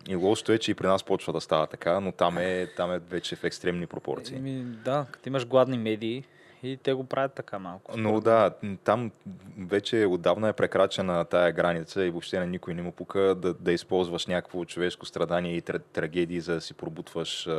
И 0.07 0.15
лошото 0.15 0.51
е, 0.51 0.57
че 0.57 0.72
и 0.72 0.74
при 0.74 0.88
нас 0.88 1.03
почва 1.03 1.33
да 1.33 1.41
става 1.41 1.67
така, 1.67 2.00
но 2.00 2.12
там 2.12 2.38
е, 2.38 2.67
там 2.77 2.91
е 2.91 3.00
вече 3.00 3.36
в 3.36 3.43
екстремни 3.43 3.88
пропорции. 3.88 4.38
Еми, 4.38 4.63
да, 4.63 5.05
като 5.12 5.29
имаш 5.29 5.48
гладни 5.48 5.77
медии 5.77 6.24
и 6.63 6.77
те 6.77 6.93
го 6.93 7.03
правят 7.03 7.33
така 7.33 7.60
малко. 7.60 7.93
Но 7.98 8.19
да, 8.19 8.51
там 8.83 9.12
вече 9.57 10.05
отдавна 10.05 10.50
е 10.50 10.53
прекрачена 10.53 11.25
тая 11.25 11.51
граница 11.51 12.05
и 12.05 12.10
въобще 12.10 12.39
на 12.39 12.45
никой 12.45 12.74
не 12.74 12.81
му 12.81 12.91
пука 12.91 13.19
да, 13.19 13.53
да 13.53 13.72
използваш 13.72 14.27
някакво 14.27 14.65
човешко 14.65 15.05
страдание 15.05 15.55
и 15.55 15.62
тра- 15.62 15.81
трагедии, 15.93 16.41
за 16.41 16.53
да 16.53 16.62
си 16.62 16.74
пробутваш 16.74 17.50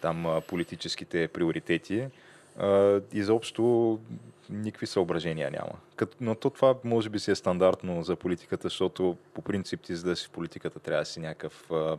там 0.00 0.40
политическите 0.48 1.28
приоритети. 1.28 2.08
А, 2.58 3.00
изобщо 3.12 3.98
никакви 4.50 4.86
съображения 4.86 5.50
няма. 5.50 6.08
Но 6.20 6.34
то 6.34 6.50
това 6.50 6.74
може 6.84 7.08
би 7.08 7.18
си 7.18 7.30
е 7.30 7.34
стандартно 7.34 8.02
за 8.02 8.16
политиката, 8.16 8.62
защото 8.62 9.16
по 9.34 9.42
принцип 9.42 9.80
ти 9.80 9.96
за 9.96 10.04
да 10.04 10.16
си 10.16 10.26
в 10.26 10.30
политиката 10.30 10.78
трябва 10.78 11.02
да 11.02 11.06
си 11.06 11.20
някакъв 11.20 11.70
а, 11.70 11.96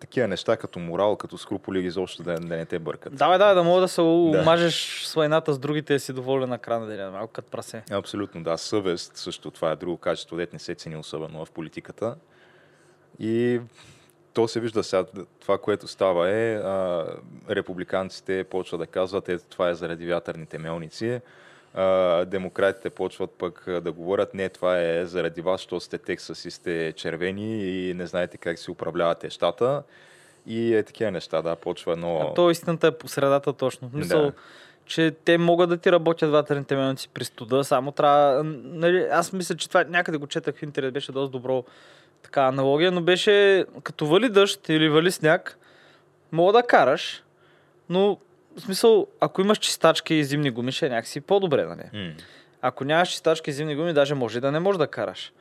такива 0.00 0.28
неща 0.28 0.56
като 0.56 0.78
морал, 0.78 1.16
като 1.16 1.38
скруполи 1.38 1.86
изобщо 1.86 2.22
да, 2.22 2.34
да 2.34 2.56
не 2.56 2.66
те 2.66 2.78
бъркат. 2.78 3.16
Да, 3.16 3.30
бе, 3.30 3.38
да, 3.38 3.54
да 3.54 3.62
мога 3.62 3.80
да 3.80 3.88
се 3.88 4.00
омажеш 4.00 5.04
с 5.06 5.14
войната 5.14 5.52
с 5.52 5.58
другите 5.58 5.94
и 5.94 5.98
си 5.98 6.12
доволен 6.12 6.48
на 6.48 6.58
края 6.58 6.80
на 6.80 6.86
деня, 6.86 7.10
малко 7.10 7.32
като 7.32 7.50
прасе. 7.50 7.82
Абсолютно, 7.90 8.42
да. 8.42 8.58
Съвест 8.58 9.16
също 9.16 9.50
това 9.50 9.70
е 9.70 9.76
друго 9.76 9.96
качество, 9.96 10.36
дет 10.36 10.52
не 10.52 10.58
се 10.58 10.74
цени 10.74 10.96
особено 10.96 11.44
в 11.44 11.50
политиката. 11.50 12.16
И 13.18 13.60
то 14.32 14.48
се 14.48 14.60
вижда 14.60 14.84
сега. 14.84 15.04
Това, 15.40 15.58
което 15.58 15.88
става 15.88 16.30
е, 16.30 16.54
а, 16.54 17.06
републиканците 17.50 18.44
почва 18.44 18.78
да 18.78 18.86
казват, 18.86 19.28
ето 19.28 19.44
това 19.48 19.68
е 19.68 19.74
заради 19.74 20.06
вятърните 20.06 20.58
мелници. 20.58 21.20
а, 21.74 22.24
демократите 22.24 22.90
почват 22.90 23.30
пък 23.30 23.64
да 23.82 23.92
говорят, 23.92 24.34
не, 24.34 24.48
това 24.48 24.80
е 24.80 25.06
заради 25.06 25.40
вас, 25.40 25.60
що 25.60 25.80
сте 25.80 25.98
Тексас 25.98 26.44
и 26.44 26.50
сте 26.50 26.92
червени 26.96 27.64
и 27.64 27.94
не 27.94 28.06
знаете 28.06 28.36
как 28.36 28.58
си 28.58 28.70
управлявате 28.70 29.30
щата. 29.30 29.82
И 30.46 30.74
е 30.74 30.82
такива 30.82 31.10
неща, 31.10 31.42
да, 31.42 31.56
почва 31.56 31.92
едно... 31.92 32.28
А 32.30 32.34
то 32.34 32.50
истината 32.50 32.86
е 32.86 32.90
по 32.90 33.08
средата 33.08 33.52
точно. 33.52 33.90
Мисъл, 33.94 34.22
Да. 34.22 34.32
че 34.84 35.10
те 35.24 35.38
могат 35.38 35.68
да 35.68 35.76
ти 35.76 35.92
работят 35.92 36.30
ватерните 36.30 36.76
минути 36.76 37.08
при 37.14 37.24
студа, 37.24 37.64
само 37.64 37.92
трябва... 37.92 38.42
Нали, 38.64 39.06
аз 39.10 39.32
мисля, 39.32 39.56
че 39.56 39.68
това 39.68 39.84
някъде 39.84 40.18
го 40.18 40.26
четах 40.26 40.56
в 40.56 40.62
интернет, 40.62 40.92
беше 40.92 41.12
доста 41.12 41.30
добро 41.30 41.64
така 42.22 42.42
аналогия, 42.42 42.92
но 42.92 43.00
беше 43.00 43.64
като 43.82 44.06
вали 44.06 44.28
дъжд 44.28 44.68
или 44.68 44.88
вали 44.88 45.10
сняг, 45.10 45.58
мога 46.32 46.52
да 46.52 46.62
караш, 46.62 47.22
но 47.88 48.18
в 48.56 48.60
смисъл, 48.60 49.06
ако 49.20 49.40
имаш 49.40 49.58
чистачки 49.58 50.14
и 50.14 50.24
зимни 50.24 50.50
гуми, 50.50 50.72
ще 50.72 50.86
е 50.86 50.90
някакси 50.90 51.20
по-добре, 51.20 51.66
нали? 51.66 52.06
М. 52.06 52.12
Ако 52.62 52.84
нямаш 52.84 53.08
чистачки 53.08 53.50
и 53.50 53.52
зимни 53.52 53.76
гуми, 53.76 53.92
даже 53.92 54.14
може 54.14 54.40
да 54.40 54.52
не 54.52 54.60
можеш 54.60 54.78
да 54.78 54.86
караш. 54.86 55.32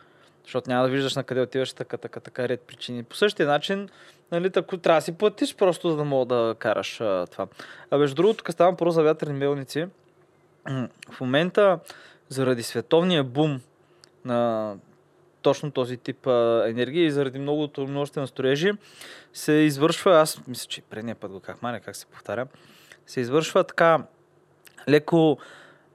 Защото 0.43 0.69
няма 0.69 0.83
да 0.83 0.89
виждаш 0.89 1.15
на 1.15 1.23
къде 1.23 1.41
отиваш 1.41 1.73
така, 1.73 1.97
така, 1.97 2.19
така 2.19 2.49
ред 2.49 2.61
причини. 2.61 3.03
По 3.03 3.15
същия 3.15 3.47
начин, 3.47 3.89
нали, 4.31 4.49
тако, 4.49 4.77
трябва 4.77 4.97
да 4.97 5.05
си 5.05 5.11
платиш 5.11 5.55
просто, 5.55 5.89
за 5.89 5.97
да 5.97 6.03
мога 6.03 6.35
да 6.35 6.55
караш 6.59 7.01
а, 7.01 7.27
това. 7.31 7.47
А 7.91 7.97
между 7.97 8.15
другото, 8.15 8.37
тук 8.37 8.51
ставам 8.51 8.75
про 8.75 8.91
за 8.91 9.03
вятърни 9.03 9.33
мелници. 9.33 9.87
В 11.11 11.21
момента, 11.21 11.79
заради 12.29 12.63
световния 12.63 13.23
бум 13.23 13.61
на 14.25 14.75
точно 15.41 15.71
този 15.71 15.97
тип 15.97 16.27
а, 16.27 16.63
енергия 16.67 17.05
и 17.05 17.11
заради 17.11 17.39
многото 17.39 17.87
множество 17.87 18.21
на 18.21 18.27
строежи, 18.27 18.71
се 19.33 19.51
извършва, 19.51 20.19
аз 20.19 20.47
мисля, 20.47 20.67
че 20.67 20.81
предния 20.81 21.15
път 21.15 21.31
го 21.31 21.39
как 21.39 21.61
маля, 21.61 21.79
как 21.79 21.95
се 21.95 22.05
повтаря, 22.05 22.47
се 23.07 23.19
извършва 23.19 23.63
така 23.63 24.03
леко 24.89 25.37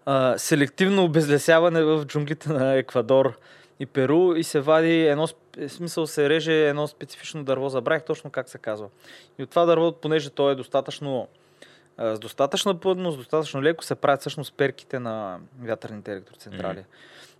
а, 0.07 0.39
селективно 0.39 1.05
обезлесяване 1.05 1.83
в 1.83 2.05
джунглите 2.05 2.53
на 2.53 2.75
Еквадор 2.75 3.39
и 3.81 3.87
Перу 3.87 4.35
и 4.35 4.45
се 4.45 4.61
вади 4.61 5.07
едно, 5.07 5.29
смисъл 5.69 6.07
се 6.07 6.29
реже 6.29 6.69
едно 6.69 6.89
специфично 6.89 7.45
дърво, 7.45 7.69
забравих 7.69 8.03
точно 8.03 8.31
как 8.31 8.49
се 8.49 8.59
казва. 8.59 8.89
И 9.39 9.43
от 9.43 9.51
това 9.51 9.65
дърво, 9.65 9.93
понеже 9.93 10.31
то 10.31 10.51
е 10.51 10.55
достатъчно 10.55 11.29
с 11.99 12.19
достатъчна 12.19 12.81
плътност, 12.81 13.19
достатъчно 13.19 13.63
леко, 13.63 13.85
се 13.85 13.95
правят 13.95 14.21
всъщност 14.21 14.55
перките 14.57 14.99
на 14.99 15.39
вятърните 15.63 16.13
електроцентрали. 16.13 16.79
Мгм. 16.79 16.89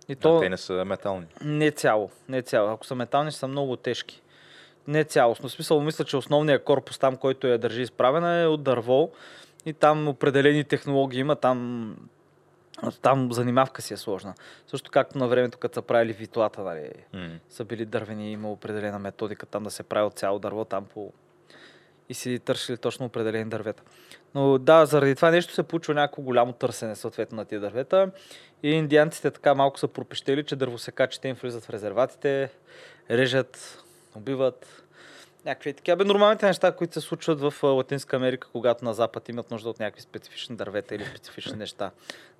И 0.09 0.15
То... 0.15 0.29
то 0.29 0.39
те 0.39 0.49
не 0.49 0.57
са 0.57 0.85
метални. 0.85 1.25
не 1.41 1.71
цяло, 1.71 2.09
не 2.29 2.41
цяло. 2.41 2.71
Ако 2.71 2.85
са 2.85 2.95
метални, 2.95 3.31
са 3.31 3.47
много 3.47 3.75
тежки. 3.75 4.21
Не 4.87 5.03
цялостно. 5.03 5.49
В 5.49 5.51
смисъл, 5.51 5.81
мисля, 5.81 6.05
че 6.05 6.17
основният 6.17 6.63
корпус 6.63 6.99
там, 6.99 7.17
който 7.17 7.47
я 7.47 7.57
държи 7.57 7.81
изправена 7.81 8.35
е 8.35 8.47
от 8.47 8.63
дърво 8.63 9.09
и 9.65 9.73
там 9.73 10.07
определени 10.07 10.63
технологии 10.63 11.19
има, 11.19 11.35
там, 11.35 11.95
там 13.01 13.33
занимавка 13.33 13.81
си 13.81 13.93
е 13.93 13.97
сложна. 13.97 14.33
Също 14.67 14.91
както 14.91 15.17
на 15.17 15.27
времето, 15.27 15.57
като 15.57 15.73
са 15.73 15.81
правили 15.81 16.13
витлата, 16.13 16.61
нали, 16.61 16.89
М. 17.13 17.29
са 17.49 17.65
били 17.65 17.85
дървени, 17.85 18.31
има 18.31 18.51
определена 18.51 18.99
методика 18.99 19.45
там 19.45 19.63
да 19.63 19.71
се 19.71 19.83
прави 19.83 20.05
от 20.07 20.13
цяло 20.13 20.39
дърво 20.39 20.65
там 20.65 20.85
по... 20.85 21.11
и 22.09 22.13
си 22.13 22.39
търсили 22.39 22.77
точно 22.77 23.05
определени 23.05 23.49
дървета. 23.49 23.83
Но 24.35 24.57
да, 24.57 24.85
заради 24.85 25.15
това 25.15 25.31
нещо 25.31 25.53
се 25.53 25.63
получва 25.63 25.93
някакво 25.93 26.21
голямо 26.21 26.53
търсене 26.53 26.95
съответно 26.95 27.35
на 27.35 27.45
тия 27.45 27.59
дървета 27.59 28.11
и 28.63 28.69
индианците 28.69 29.31
така 29.31 29.55
малко 29.55 29.79
са 29.79 29.87
пропещели, 29.87 30.43
че 30.43 30.55
дървосекачите 30.55 31.27
им 31.27 31.35
влизат 31.35 31.65
в 31.65 31.69
резерватите, 31.69 32.49
режат, 33.11 33.83
убиват. 34.15 34.83
Някакви 35.45 35.73
такива 35.73 35.97
бе 35.97 36.03
нормалните 36.03 36.45
неща, 36.45 36.71
които 36.71 36.93
се 36.93 37.01
случват 37.01 37.39
в 37.39 37.63
Латинска 37.63 38.15
Америка, 38.15 38.47
когато 38.51 38.85
на 38.85 38.93
Запад 38.93 39.29
имат 39.29 39.51
нужда 39.51 39.69
от 39.69 39.79
някакви 39.79 40.01
специфични 40.01 40.55
дървета 40.55 40.95
или 40.95 41.05
специфични 41.05 41.57
неща, 41.57 41.91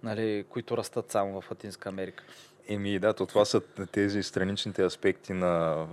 нали, 0.03 0.45
които 0.50 0.77
растат 0.77 1.12
само 1.12 1.41
в 1.41 1.51
Латинска 1.51 1.89
Америка. 1.89 2.24
Еми 2.67 3.00
да, 3.00 3.13
то 3.13 3.25
това 3.25 3.45
са 3.45 3.62
тези 3.91 4.24
страничните 4.24 4.84
аспекти 4.84 5.34
на 5.34 5.86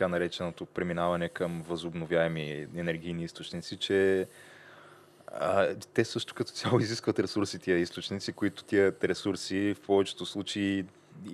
така 0.00 0.08
нареченото 0.08 0.66
преминаване 0.66 1.28
към 1.28 1.62
възобновяеми 1.68 2.66
енергийни 2.76 3.24
източници, 3.24 3.76
че 3.76 4.26
а, 5.26 5.74
те 5.94 6.04
също 6.04 6.34
като 6.34 6.52
цяло 6.52 6.78
изискват 6.78 7.18
ресурси 7.18 7.58
тия 7.58 7.78
източници, 7.78 8.32
които 8.32 8.64
тия 8.64 8.92
ресурси 9.02 9.74
в 9.74 9.80
повечето 9.86 10.26
случаи 10.26 10.84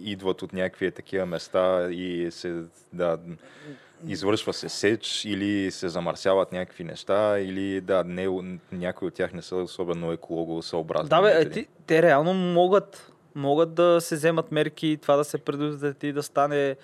идват 0.02 0.42
от 0.42 0.52
някакви 0.52 0.90
такива 0.90 1.26
места 1.26 1.88
и 1.90 2.28
се, 2.30 2.62
да, 2.92 3.18
извършва 4.06 4.52
се 4.52 4.68
сеч 4.68 5.24
или 5.24 5.70
се 5.70 5.88
замърсяват 5.88 6.52
някакви 6.52 6.84
неща 6.84 7.38
или 7.38 7.80
да, 7.80 8.04
не, 8.04 8.28
някои 8.72 9.08
от 9.08 9.14
тях 9.14 9.32
не 9.32 9.42
са 9.42 9.56
особено 9.56 10.12
екологосъобразни. 10.12 11.08
Да, 11.08 11.22
бе, 11.22 11.40
е, 11.40 11.50
ти, 11.50 11.66
те 11.86 12.02
реално 12.02 12.34
могат, 12.34 13.12
могат 13.34 13.74
да 13.74 14.00
се 14.00 14.14
вземат 14.14 14.52
мерки 14.52 14.98
това 15.02 15.16
да 15.16 15.24
се 15.24 15.38
предотврати, 15.38 16.12
да 16.12 16.22
стане, 16.22 16.76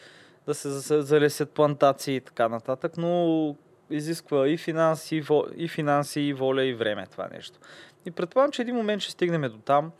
да 0.46 0.54
се 0.54 0.70
за- 0.70 1.02
залесят 1.02 1.50
плантации 1.50 2.16
и 2.16 2.20
така 2.20 2.48
нататък, 2.48 2.92
но 2.96 3.56
изисква 3.90 4.48
и 4.48 4.56
финанси, 4.56 5.22
и 5.56 5.68
финанси, 5.68 6.20
и 6.20 6.32
воля, 6.32 6.64
и 6.64 6.74
време 6.74 7.06
това 7.06 7.28
нещо. 7.32 7.58
И 8.06 8.10
предполагам, 8.10 8.52
че 8.52 8.62
един 8.62 8.76
момент 8.76 9.02
ще 9.02 9.12
стигнем 9.12 9.42
до 9.42 9.58
там, 9.58 9.92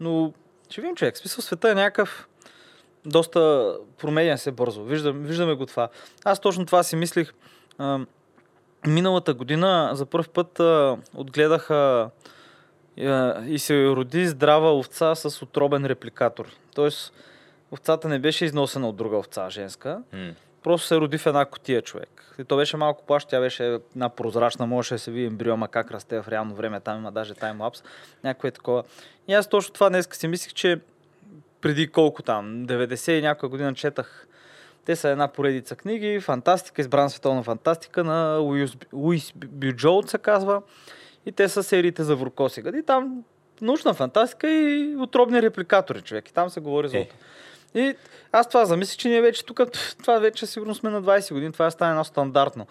но 0.00 0.32
ще 0.70 0.80
видим 0.80 0.96
човек, 0.96 1.16
смисъл 1.16 1.42
света 1.42 1.70
е 1.70 1.74
някакъв 1.74 2.28
доста 3.06 3.72
променя 3.98 4.36
се 4.36 4.52
бързо. 4.52 4.84
Виждам, 4.84 5.22
виждаме 5.22 5.54
го 5.54 5.66
това. 5.66 5.88
Аз 6.24 6.40
точно 6.40 6.66
това 6.66 6.82
си 6.82 6.96
мислих. 6.96 7.32
А, 7.78 8.00
миналата 8.86 9.34
година 9.34 9.90
за 9.92 10.06
първ 10.06 10.28
път 10.28 10.60
а, 10.60 10.96
отгледах 11.14 11.70
а, 11.70 12.10
а, 13.00 13.44
и 13.46 13.58
се 13.58 13.86
роди 13.86 14.26
здрава 14.26 14.78
овца 14.78 15.14
с 15.14 15.42
отробен 15.42 15.86
репликатор. 15.86 16.46
Тоест, 16.74 17.12
овцата 17.72 18.08
не 18.08 18.18
беше 18.18 18.44
износена 18.44 18.88
от 18.88 18.96
друга 18.96 19.16
овца, 19.16 19.50
женска. 19.50 20.02
М. 20.12 20.32
Просто 20.62 20.86
се 20.86 20.96
роди 20.96 21.18
в 21.18 21.26
една 21.26 21.44
котия 21.44 21.82
човек. 21.82 22.34
И 22.38 22.44
то 22.44 22.56
беше 22.56 22.76
малко 22.76 23.06
плащ, 23.06 23.28
тя 23.28 23.40
беше 23.40 23.64
една 23.94 24.08
прозрачна, 24.08 24.66
можеше 24.66 24.94
да 24.94 24.98
се 24.98 25.10
види 25.10 25.26
ембрио, 25.26 25.56
ма 25.56 25.68
как 25.68 25.90
расте 25.90 26.22
в 26.22 26.28
реално 26.28 26.54
време, 26.54 26.80
там 26.80 26.98
има 26.98 27.12
даже 27.12 27.34
таймлапс, 27.34 27.82
някакво 28.24 28.48
е 28.48 28.50
такова. 28.50 28.82
И 29.28 29.34
аз 29.34 29.48
точно 29.48 29.74
това 29.74 29.88
днес 29.88 30.08
си 30.12 30.28
мислих, 30.28 30.52
че 30.52 30.80
преди 31.60 31.88
колко 31.88 32.22
там, 32.22 32.66
90 32.66 33.12
и 33.12 33.22
някоя 33.22 33.50
година 33.50 33.74
четах 33.74 34.26
те 34.84 34.96
са 34.96 35.08
една 35.08 35.28
поредица 35.28 35.76
книги, 35.76 36.20
фантастика, 36.20 36.80
избрана 36.80 37.10
световна 37.10 37.42
фантастика 37.42 38.04
на 38.04 38.36
Луис, 38.36 38.76
Луис 38.92 39.32
Бюджолт 39.36 40.08
се 40.08 40.18
казва. 40.18 40.62
И 41.26 41.32
те 41.32 41.48
са 41.48 41.62
сериите 41.62 42.02
за 42.02 42.16
Вуркосига. 42.16 42.78
И 42.78 42.82
там 42.82 43.24
научна 43.60 43.94
фантастика 43.94 44.50
и 44.50 44.96
отробни 44.96 45.42
репликатори, 45.42 46.02
човек. 46.02 46.28
И 46.28 46.32
там 46.32 46.50
се 46.50 46.60
говори 46.60 46.88
за 46.88 46.98
Е. 46.98 47.08
И 47.74 47.94
аз 48.32 48.48
това 48.48 48.64
замислих, 48.64 48.96
че 48.96 49.08
ние 49.08 49.22
вече 49.22 49.44
тук, 49.44 49.60
това 50.02 50.18
вече 50.18 50.46
сигурно 50.46 50.74
сме 50.74 50.90
на 50.90 51.02
20 51.02 51.32
години, 51.32 51.52
това 51.52 51.70
стане 51.70 51.90
едно 51.90 52.04
стандартно. 52.04 52.66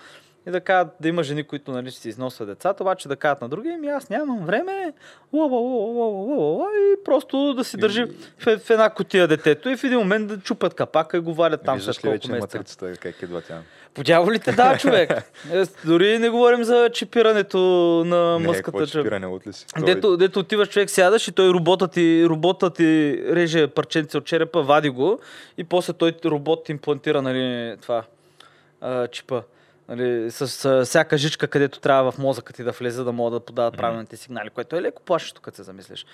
И 0.47 0.51
да 0.51 0.61
кажат, 0.61 0.87
да 0.99 1.07
има 1.07 1.23
жени, 1.23 1.43
които 1.43 1.71
нали, 1.71 1.91
си 1.91 2.09
износват 2.09 2.47
децата, 2.47 2.83
обаче 2.83 3.07
да 3.07 3.15
кажат 3.15 3.41
на 3.41 3.49
други, 3.49 3.69
ами 3.69 3.87
аз 3.87 4.09
нямам 4.09 4.45
време, 4.45 4.93
ла, 5.33 5.45
ла, 5.45 5.59
ла, 5.59 5.85
ла, 5.85 6.05
ла, 6.05 6.35
ла, 6.35 6.45
ла, 6.45 6.67
и 6.75 7.03
просто 7.05 7.53
да 7.53 7.63
си 7.63 7.77
държи 7.77 8.05
в, 8.39 8.57
в 8.57 8.69
една 8.69 8.89
котия 8.89 9.27
детето 9.27 9.69
и 9.69 9.77
в 9.77 9.83
един 9.83 9.99
момент 9.99 10.27
да 10.27 10.39
чупат 10.39 10.73
капака 10.73 11.17
и 11.17 11.19
го 11.19 11.33
валят 11.33 11.61
там 11.65 11.81
след 11.81 12.01
колко 12.01 12.27
месеца. 12.27 12.57
матрицата 12.57 12.97
как 12.97 13.21
идва 13.21 13.41
тя? 13.41 13.61
По 13.93 14.03
дяволите, 14.03 14.51
да, 14.51 14.77
човек. 14.77 15.11
Е, 15.51 15.63
Дори 15.85 16.19
не 16.19 16.29
говорим 16.29 16.63
за 16.63 16.89
чипирането 16.93 17.57
на 18.05 18.39
Не, 18.39 18.47
мъската 18.47 18.87
чеп. 18.87 19.01
чипиране 19.01 19.27
от 19.27 19.47
ли 19.47 19.53
си? 19.53 19.65
Дето, 19.85 20.17
дето 20.17 20.39
отиваш 20.39 20.69
човек, 20.69 20.89
сядаш 20.89 21.27
и 21.27 21.31
той 21.31 21.49
роботът 21.49 21.91
ти, 21.91 22.25
роботът 22.29 22.75
ти 22.75 23.21
реже 23.29 23.67
парченце 23.67 24.17
от 24.17 24.25
черепа, 24.25 24.63
вади 24.63 24.89
го 24.89 25.19
и 25.57 25.63
после 25.63 25.93
той 25.93 26.13
робот 26.25 26.63
ти 26.63 26.71
имплантира 26.71 27.21
нали, 27.21 27.75
това 27.81 28.03
а, 28.81 29.07
чипа. 29.07 29.41
Нали, 29.89 30.31
с 30.31 30.65
а, 30.65 30.85
всяка 30.85 31.17
жичка, 31.17 31.47
където 31.47 31.79
трябва 31.79 32.11
в 32.11 32.17
мозъка 32.17 32.53
ти 32.53 32.63
да 32.63 32.71
влезе, 32.71 33.03
да 33.03 33.11
могат 33.11 33.33
да 33.33 33.45
подават 33.45 33.77
правилните 33.77 34.17
сигнали, 34.17 34.49
което 34.49 34.75
е 34.75 34.81
леко 34.81 35.01
плашещо, 35.03 35.41
като 35.41 35.55
се 35.55 35.63
замислиш. 35.63 36.05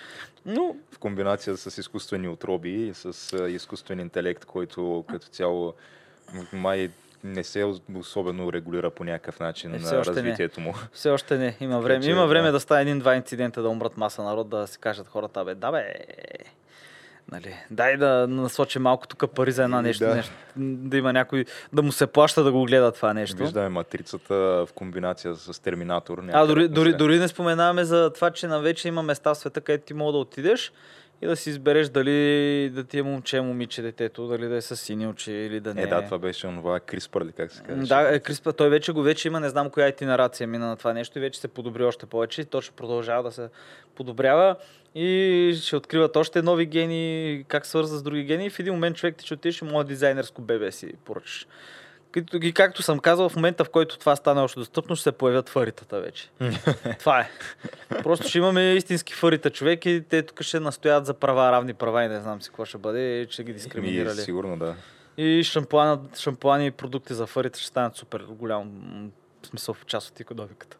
Но 0.46 0.76
в 0.92 0.98
комбинация 0.98 1.56
с 1.56 1.78
изкуствени 1.78 2.28
отроби 2.28 2.86
и 2.86 2.94
с 2.94 3.12
изкуствен 3.48 4.00
интелект, 4.00 4.44
който 4.44 5.04
като 5.10 5.26
цяло 5.26 5.74
май 6.52 6.90
не 7.24 7.44
се 7.44 7.64
особено 7.94 8.52
регулира 8.52 8.90
по 8.90 9.04
някакъв 9.04 9.40
начин 9.40 9.74
Е, 9.74 9.78
на 9.78 9.98
още 9.98 10.10
не. 10.12 10.16
развитието 10.16 10.60
му. 10.60 10.74
все 10.92 11.10
още 11.10 11.38
не. 11.38 11.56
Има 11.60 11.80
време. 11.80 12.04
че, 12.04 12.10
Има 12.10 12.26
време 12.26 12.46
да. 12.46 12.52
да 12.52 12.60
стане 12.60 12.82
един-два 12.82 13.14
инцидента, 13.16 13.62
да 13.62 13.68
умрат 13.68 13.96
маса 13.96 14.22
народ, 14.22 14.48
да 14.48 14.66
си 14.66 14.78
кажат 14.78 15.08
хората, 15.08 15.44
бе, 15.44 15.54
да 15.54 15.72
бе, 15.72 15.94
Нали, 17.32 17.54
дай 17.70 17.96
да 17.96 18.26
насочи 18.28 18.78
малко 18.78 19.06
тук 19.06 19.30
пари 19.34 19.52
за 19.52 19.64
една 19.64 19.82
нещо, 19.82 20.04
да. 20.04 20.14
нещо. 20.14 20.32
Да 20.56 20.96
има 20.96 21.12
някой, 21.12 21.44
да 21.72 21.82
му 21.82 21.92
се 21.92 22.06
плаща 22.06 22.44
да 22.44 22.52
го 22.52 22.64
гледа 22.64 22.92
това 22.92 23.14
нещо. 23.14 23.36
Виждаме 23.36 23.68
матрицата 23.68 24.34
в 24.34 24.68
комбинация 24.74 25.34
с 25.34 25.62
Терминатор. 25.62 26.22
А 26.32 26.46
дори, 26.46 26.68
дори, 26.68 26.94
дори 26.94 27.18
не 27.18 27.28
споменаваме 27.28 27.84
за 27.84 28.12
това, 28.12 28.30
че 28.30 28.46
на 28.46 28.60
вече 28.60 28.88
има 28.88 29.02
места 29.02 29.34
в 29.34 29.38
света, 29.38 29.60
където 29.60 29.84
ти 29.84 29.94
мога 29.94 30.12
да 30.12 30.18
отидеш 30.18 30.72
и 31.22 31.26
да 31.26 31.36
си 31.36 31.50
избереш 31.50 31.88
дали 31.88 32.70
да 32.70 32.84
ти 32.84 32.98
е 32.98 33.02
момче, 33.02 33.40
момиче, 33.40 33.82
детето, 33.82 34.26
дали 34.26 34.48
да 34.48 34.56
е 34.56 34.60
с 34.60 34.76
сини 34.76 35.06
очи 35.06 35.32
или 35.32 35.60
да 35.60 35.74
не 35.74 35.82
Е, 35.82 35.86
да, 35.86 36.04
това 36.04 36.18
беше 36.18 36.46
онова 36.46 36.80
CRISPR, 36.80 37.24
ли 37.24 37.32
как 37.32 37.52
се 37.52 37.62
казва? 37.62 37.86
Да, 37.86 38.14
е, 38.14 38.52
той 38.52 38.70
вече 38.70 38.92
го 38.92 39.02
вече 39.02 39.28
има, 39.28 39.40
не 39.40 39.48
знам 39.48 39.70
коя 39.70 39.88
итерация 39.88 40.46
мина 40.46 40.66
на 40.66 40.76
това 40.76 40.92
нещо 40.92 41.18
и 41.18 41.20
вече 41.20 41.40
се 41.40 41.48
подобри 41.48 41.84
още 41.84 42.06
повече. 42.06 42.40
и 42.40 42.44
То 42.44 42.60
ще 42.60 42.72
продължава 42.72 43.22
да 43.22 43.32
се 43.32 43.48
подобрява 43.94 44.56
и 44.94 45.58
ще 45.62 45.76
откриват 45.76 46.16
още 46.16 46.42
нови 46.42 46.66
гени, 46.66 47.44
как 47.48 47.66
свърза 47.66 47.98
с 47.98 48.02
други 48.02 48.24
гени. 48.24 48.46
И 48.46 48.50
в 48.50 48.58
един 48.58 48.72
момент 48.72 48.96
човек 48.96 49.16
ти 49.16 49.24
ще 49.24 49.34
отидеш 49.34 49.62
и 49.62 49.64
моят 49.64 49.88
дизайнерско 49.88 50.42
бебе 50.42 50.72
си 50.72 50.92
поръчаш. 51.04 51.46
И 52.42 52.52
както 52.52 52.82
съм 52.82 52.98
казал, 52.98 53.28
в 53.28 53.36
момента 53.36 53.64
в 53.64 53.70
който 53.70 53.98
това 53.98 54.16
стане 54.16 54.40
още 54.40 54.58
достъпно, 54.60 54.96
ще 54.96 55.02
се 55.02 55.12
появят 55.12 55.48
фаритата 55.48 56.00
вече. 56.00 56.30
това 56.98 57.20
е. 57.20 57.30
Просто 58.02 58.28
ще 58.28 58.38
имаме 58.38 58.72
истински 58.72 59.14
фарита 59.14 59.50
човек 59.50 59.86
и 59.86 60.04
те 60.08 60.22
тук 60.22 60.42
ще 60.42 60.60
настоят 60.60 61.06
за 61.06 61.14
права, 61.14 61.52
равни 61.52 61.74
права 61.74 62.04
и 62.04 62.08
не 62.08 62.20
знам 62.20 62.42
си 62.42 62.48
какво 62.48 62.64
ще 62.64 62.78
бъде, 62.78 63.26
ще 63.30 63.44
ги 63.44 63.50
Ми, 63.50 63.54
дискриминирали. 63.54 64.20
сигурно, 64.20 64.58
да. 64.58 64.74
И 65.16 65.44
шампуана, 65.44 66.00
шампуани 66.16 66.66
и 66.66 66.70
продукти 66.70 67.14
за 67.14 67.26
фарите 67.26 67.58
ще 67.58 67.68
станат 67.68 67.96
супер 67.96 68.20
голям 68.28 68.70
смисъл 69.42 69.74
в 69.74 69.86
част 69.86 70.08
от 70.08 70.20
економиката. 70.20 70.76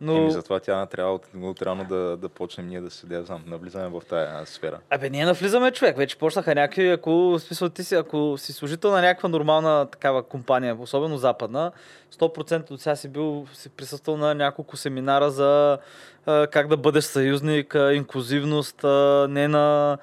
Но, 0.00 0.16
Еми, 0.16 0.30
затова 0.30 0.60
тя 0.60 0.86
трябва 0.86 1.14
от, 1.14 1.26
от 1.42 1.62
рано 1.62 1.84
да, 1.84 2.16
да 2.16 2.28
почнем 2.28 2.68
ние 2.68 2.80
да 2.80 2.90
се, 2.90 3.06
да 3.06 3.22
знам, 3.22 3.42
навлизаме 3.46 3.88
в 3.88 4.02
тая 4.08 4.46
сфера. 4.46 4.78
Абе, 4.90 5.10
ние 5.10 5.24
навлизаме 5.24 5.70
човек. 5.70 5.96
Вече 5.96 6.18
почнаха 6.18 6.54
някакви, 6.54 6.88
ако, 6.88 7.36
смисъл, 7.38 7.68
ти 7.68 7.84
си, 7.84 7.94
ако 7.94 8.34
си 8.38 8.52
служител 8.52 8.90
на 8.90 9.00
някаква 9.00 9.28
нормална 9.28 9.86
такава 9.86 10.22
компания, 10.22 10.76
особено 10.80 11.16
западна, 11.16 11.72
100% 12.14 12.70
от 12.70 12.80
сега 12.80 12.96
си 12.96 13.08
бил, 13.08 13.46
си 13.52 13.68
присъствал 13.68 14.16
на 14.16 14.34
няколко 14.34 14.76
семинара 14.76 15.30
за 15.30 15.78
а, 16.26 16.46
как 16.46 16.68
да 16.68 16.76
бъдеш 16.76 17.04
съюзник, 17.04 17.74
а, 17.74 17.94
инклюзивност, 17.94 18.84
а, 18.84 19.26
не 19.30 19.48
на 19.48 19.98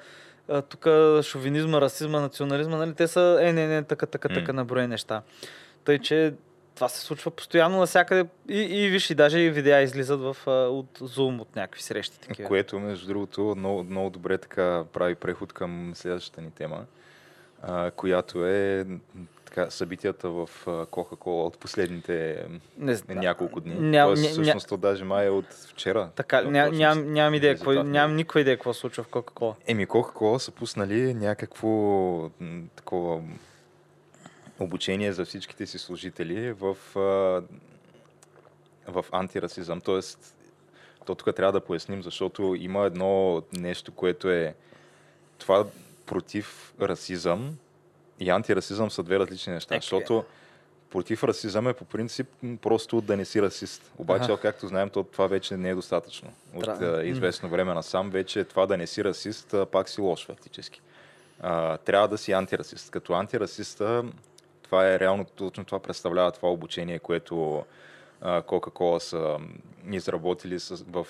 тук 0.68 0.86
шовинизма, 1.22 1.80
расизма, 1.80 2.20
национализма, 2.20 2.76
нали? 2.76 2.94
Те 2.94 3.08
са, 3.08 3.38
е, 3.40 3.52
не, 3.52 3.66
не, 3.66 3.82
така, 3.82 4.06
така, 4.06 4.28
така 4.28 4.52
наброени 4.52 4.88
неща. 4.88 5.22
Тъй, 5.84 5.98
че 5.98 6.34
това 6.74 6.88
се 6.88 7.00
случва 7.00 7.30
постоянно 7.30 7.78
навсякъде. 7.78 8.28
И, 8.48 8.58
и 8.58 8.88
виж, 8.88 9.10
и 9.10 9.14
даже 9.14 9.38
и 9.38 9.50
видеа 9.50 9.80
излизат 9.80 10.20
в, 10.20 10.36
от 10.46 10.98
Zoom, 10.98 11.40
от 11.40 11.56
някакви 11.56 11.82
срещи. 11.82 12.20
Такива. 12.20 12.48
Което, 12.48 12.78
между 12.78 13.06
другото, 13.06 13.54
много, 13.58 13.84
много 13.84 14.10
добре 14.10 14.38
така 14.38 14.84
прави 14.92 15.14
преход 15.14 15.52
към 15.52 15.92
следващата 15.94 16.40
ни 16.42 16.50
тема, 16.50 16.84
а, 17.62 17.90
която 17.90 18.46
е 18.46 18.86
така, 19.44 19.70
събитията 19.70 20.28
в 20.28 20.48
а, 20.66 20.70
Coca-Cola 20.70 21.46
от 21.46 21.58
последните 21.58 22.46
Не 22.78 22.94
знам. 22.94 23.18
няколко 23.18 23.60
дни. 23.60 23.74
Ням- 23.74 24.06
Тоест, 24.06 24.22
ня- 24.24 24.30
всъщност, 24.30 24.68
то 24.68 24.76
даже 24.76 25.04
май 25.04 25.26
е 25.26 25.30
от 25.30 25.46
вчера. 25.68 26.10
Така, 26.16 26.42
То 26.42 26.50
ням, 26.50 27.12
нямам 27.12 27.34
идея, 27.34 27.54
какво, 27.54 27.72
нямам 27.72 28.16
никаква 28.16 28.40
идея 28.40 28.56
какво 28.56 28.72
случва 28.72 29.02
в 29.02 29.08
Coca-Cola. 29.08 29.54
Еми, 29.66 29.86
Coca-Cola 29.86 30.38
са 30.38 30.50
пуснали 30.50 31.14
някакво 31.14 31.68
такова 32.76 33.22
обучение 34.60 35.12
за 35.12 35.24
всичките 35.24 35.66
си 35.66 35.78
служители 35.78 36.52
в, 36.52 36.76
в 38.86 39.04
антирасизъм. 39.12 39.80
Тоест, 39.80 40.36
то 41.06 41.14
тук 41.14 41.36
трябва 41.36 41.52
да 41.52 41.60
поясним, 41.60 42.02
защото 42.02 42.54
има 42.58 42.84
едно 42.84 43.42
нещо, 43.52 43.92
което 43.92 44.30
е 44.30 44.54
това 45.38 45.66
против 46.06 46.74
расизъм 46.80 47.56
и 48.20 48.30
антирасизъм 48.30 48.90
са 48.90 49.02
две 49.02 49.18
различни 49.18 49.52
неща. 49.52 49.74
Е, 49.74 49.78
защото 49.78 50.24
против 50.90 51.24
расизъм 51.24 51.68
е 51.68 51.72
по 51.72 51.84
принцип 51.84 52.28
просто 52.62 53.00
да 53.00 53.16
не 53.16 53.24
си 53.24 53.42
расист. 53.42 53.92
Обаче, 53.98 54.32
Аха. 54.32 54.40
както 54.40 54.68
знаем, 54.68 54.90
то 54.90 55.02
това 55.02 55.26
вече 55.26 55.56
не 55.56 55.70
е 55.70 55.74
достатъчно. 55.74 56.32
От 56.54 56.64
Трябва. 56.64 56.98
а, 56.98 57.04
известно 57.04 57.48
време 57.48 57.74
насам 57.74 58.10
вече 58.10 58.44
това 58.44 58.66
да 58.66 58.76
не 58.76 58.86
си 58.86 59.04
расист 59.04 59.54
пак 59.72 59.88
си 59.88 60.00
лош 60.00 60.26
фактически. 60.26 60.80
А, 61.40 61.76
трябва 61.76 62.08
да 62.08 62.18
си 62.18 62.32
антирасист. 62.32 62.90
Като 62.90 63.12
антирасиста, 63.12 64.04
това 64.64 64.88
е 64.88 64.98
реално 64.98 65.24
точно 65.26 65.64
това 65.64 65.78
представлява 65.78 66.32
това 66.32 66.50
обучение, 66.50 66.98
което 66.98 67.64
Coca-Cola 68.22 68.98
са 68.98 69.38
изработили 69.90 70.60
с, 70.60 70.84
в 70.88 71.06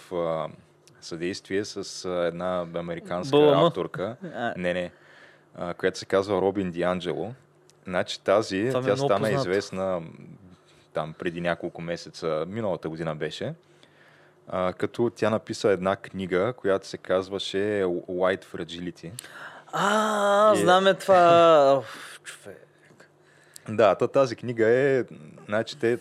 съдействие 1.00 1.64
с 1.64 2.04
една 2.26 2.66
американска 2.74 3.36
БЛМ. 3.36 3.54
авторка. 3.56 4.16
Не, 4.56 4.74
не. 4.74 4.90
Която 5.76 5.98
се 5.98 6.06
казва 6.06 6.40
Робин 6.40 6.70
Дианджело. 6.70 7.32
Значи 7.84 8.20
тази, 8.20 8.66
Това 8.68 8.80
е 8.80 8.82
тя 8.82 8.92
много 8.92 8.98
стана 8.98 9.20
познато. 9.20 9.40
известна 9.40 10.02
там 10.92 11.14
преди 11.14 11.40
няколко 11.40 11.82
месеца, 11.82 12.44
миналата 12.48 12.88
година 12.88 13.16
беше, 13.16 13.54
а, 14.48 14.72
като 14.72 15.10
тя 15.10 15.30
написа 15.30 15.68
една 15.70 15.96
книга, 15.96 16.52
която 16.52 16.86
се 16.86 16.98
казваше 16.98 17.58
White 18.08 18.44
Fragility. 18.44 19.10
а, 19.72 20.54
И- 20.54 20.58
знам 20.58 20.86
е 20.86 20.94
това. 20.94 21.74
Оф, 21.78 22.20
човек. 22.24 22.63
Да, 23.68 23.94
та, 23.94 24.08
тази 24.08 24.36
книга 24.36 24.68
е, 24.68 25.04
значи 25.46 25.78
те, 25.78 25.98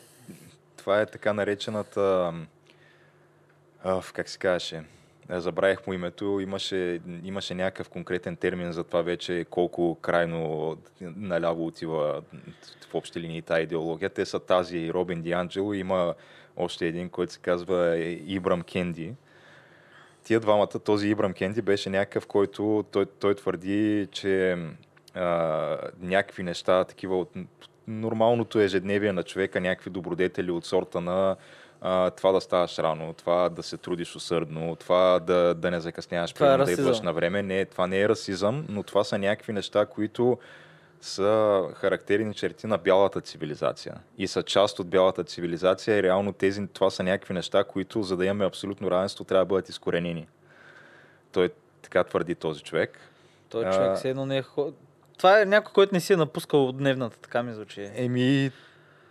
това 0.78 1.02
е 1.02 1.06
така 1.06 1.34
наречената, 1.34 2.34
а, 3.84 4.02
как 4.14 4.30
се 4.30 4.38
казваше, 4.38 4.84
забравих 5.30 5.88
му 5.88 5.94
името, 5.94 6.40
имаше, 6.40 7.02
имаше 7.24 7.54
някакъв 7.54 7.90
конкретен 7.90 8.36
термин 8.36 8.72
за 8.72 8.84
това 8.84 9.02
вече 9.02 9.46
колко 9.50 9.98
крайно 10.02 10.78
наляво 11.02 11.66
отива 11.66 12.22
в 12.90 12.96
общи 12.96 13.20
линии 13.20 13.42
тази 13.42 13.62
идеология. 13.62 14.10
Те 14.10 14.26
са 14.26 14.40
тази 14.40 14.94
Робин 14.94 15.22
Дианджело, 15.22 15.74
има 15.74 16.14
още 16.58 16.88
един, 16.88 17.10
който 17.10 17.34
се 17.34 17.40
казва 17.40 17.98
Ибрам 18.26 18.62
Кенди. 18.62 19.14
Тия 20.24 20.40
двамата, 20.40 20.68
този 20.68 21.08
Ибрам 21.08 21.34
Кенди 21.34 21.62
беше 21.62 21.90
някакъв, 21.90 22.28
който 22.28 22.86
той, 22.92 23.06
той 23.06 23.36
твърди, 23.36 24.08
че 24.12 24.58
а, 25.16 25.78
някакви 26.00 26.44
неща, 26.44 26.84
такива 26.84 27.20
от 27.20 27.30
нормалното 27.88 28.60
ежедневие 28.60 29.14
на 29.14 29.24
човека, 29.24 29.62
някакви 29.62 29.90
добродетели 29.90 30.52
от 30.52 30.66
сорта 30.66 31.02
на 31.02 31.36
а, 31.82 32.10
това 32.10 32.32
да 32.32 32.42
ставаш 32.42 32.80
рано, 32.80 33.14
това 33.14 33.50
да 33.50 33.64
се 33.64 33.78
трудиш 33.78 34.16
усърдно, 34.16 34.76
това 34.76 35.20
да, 35.20 35.54
да 35.54 35.72
не 35.72 35.80
закъсняваш, 35.80 36.34
Това 36.34 36.46
е 36.46 36.50
примерно, 36.50 36.66
да 36.66 36.72
идваш 36.72 37.02
на 37.02 37.14
време. 37.14 37.42
Не, 37.42 37.66
това 37.66 37.88
не 37.88 38.02
е 38.02 38.10
расизъм, 38.10 38.66
но 38.70 38.84
това 38.84 39.04
са 39.04 39.18
някакви 39.18 39.54
неща, 39.54 39.86
които 39.86 40.38
са 41.02 41.64
характерни 41.74 42.34
черти 42.34 42.68
на 42.68 42.78
бялата 42.78 43.22
цивилизация 43.22 43.96
и 44.18 44.28
са 44.28 44.44
част 44.44 44.80
от 44.80 44.88
бялата 44.88 45.24
цивилизация 45.24 45.98
и 45.98 46.04
реално 46.04 46.34
тези, 46.34 46.68
това 46.68 46.90
са 46.90 47.04
някакви 47.04 47.34
неща, 47.34 47.64
които 47.64 48.04
за 48.04 48.18
да 48.18 48.26
имаме 48.26 48.46
абсолютно 48.46 48.92
равенство 48.92 49.24
трябва 49.24 49.46
да 49.46 49.50
бъдат 49.50 49.70
изкоренени. 49.70 50.28
Той 51.32 51.50
така 51.82 52.04
твърди 52.04 52.36
този 52.36 52.64
човек. 52.64 53.00
Той 53.50 53.72
човек 53.72 53.98
все 53.98 54.10
едно 54.10 54.26
не 54.26 54.38
е. 54.38 54.44
Това 55.18 55.42
е 55.42 55.46
някой, 55.46 55.74
който 55.74 55.96
не 55.96 56.00
си 56.00 56.14
е 56.14 56.18
напускал 56.18 56.68
от 56.68 56.78
дневната, 56.78 57.18
така 57.18 57.44
ми 57.44 57.54
звучи. 57.54 57.90
Еми, 57.96 58.52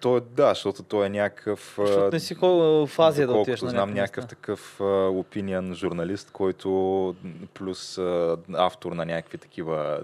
той 0.01 0.21
да, 0.21 0.49
защото 0.49 0.83
той 0.83 1.07
е 1.07 1.09
някакъв... 1.09 1.75
Защото 1.79 2.11
не 2.13 2.21
си 2.21 2.35
ходил 2.35 2.87
в 2.87 2.99
Азия 2.99 3.27
да 3.27 3.33
отидеш 3.33 3.63
на 3.63 3.71
знам, 3.71 3.95
някакъв 3.95 4.27
такъв 4.27 4.81
опинион 5.11 5.75
журналист, 5.75 6.31
който 6.31 7.15
плюс 7.55 7.99
а, 7.99 8.37
автор 8.53 8.93
на 8.93 9.07
някакви 9.07 9.39
такива 9.39 10.01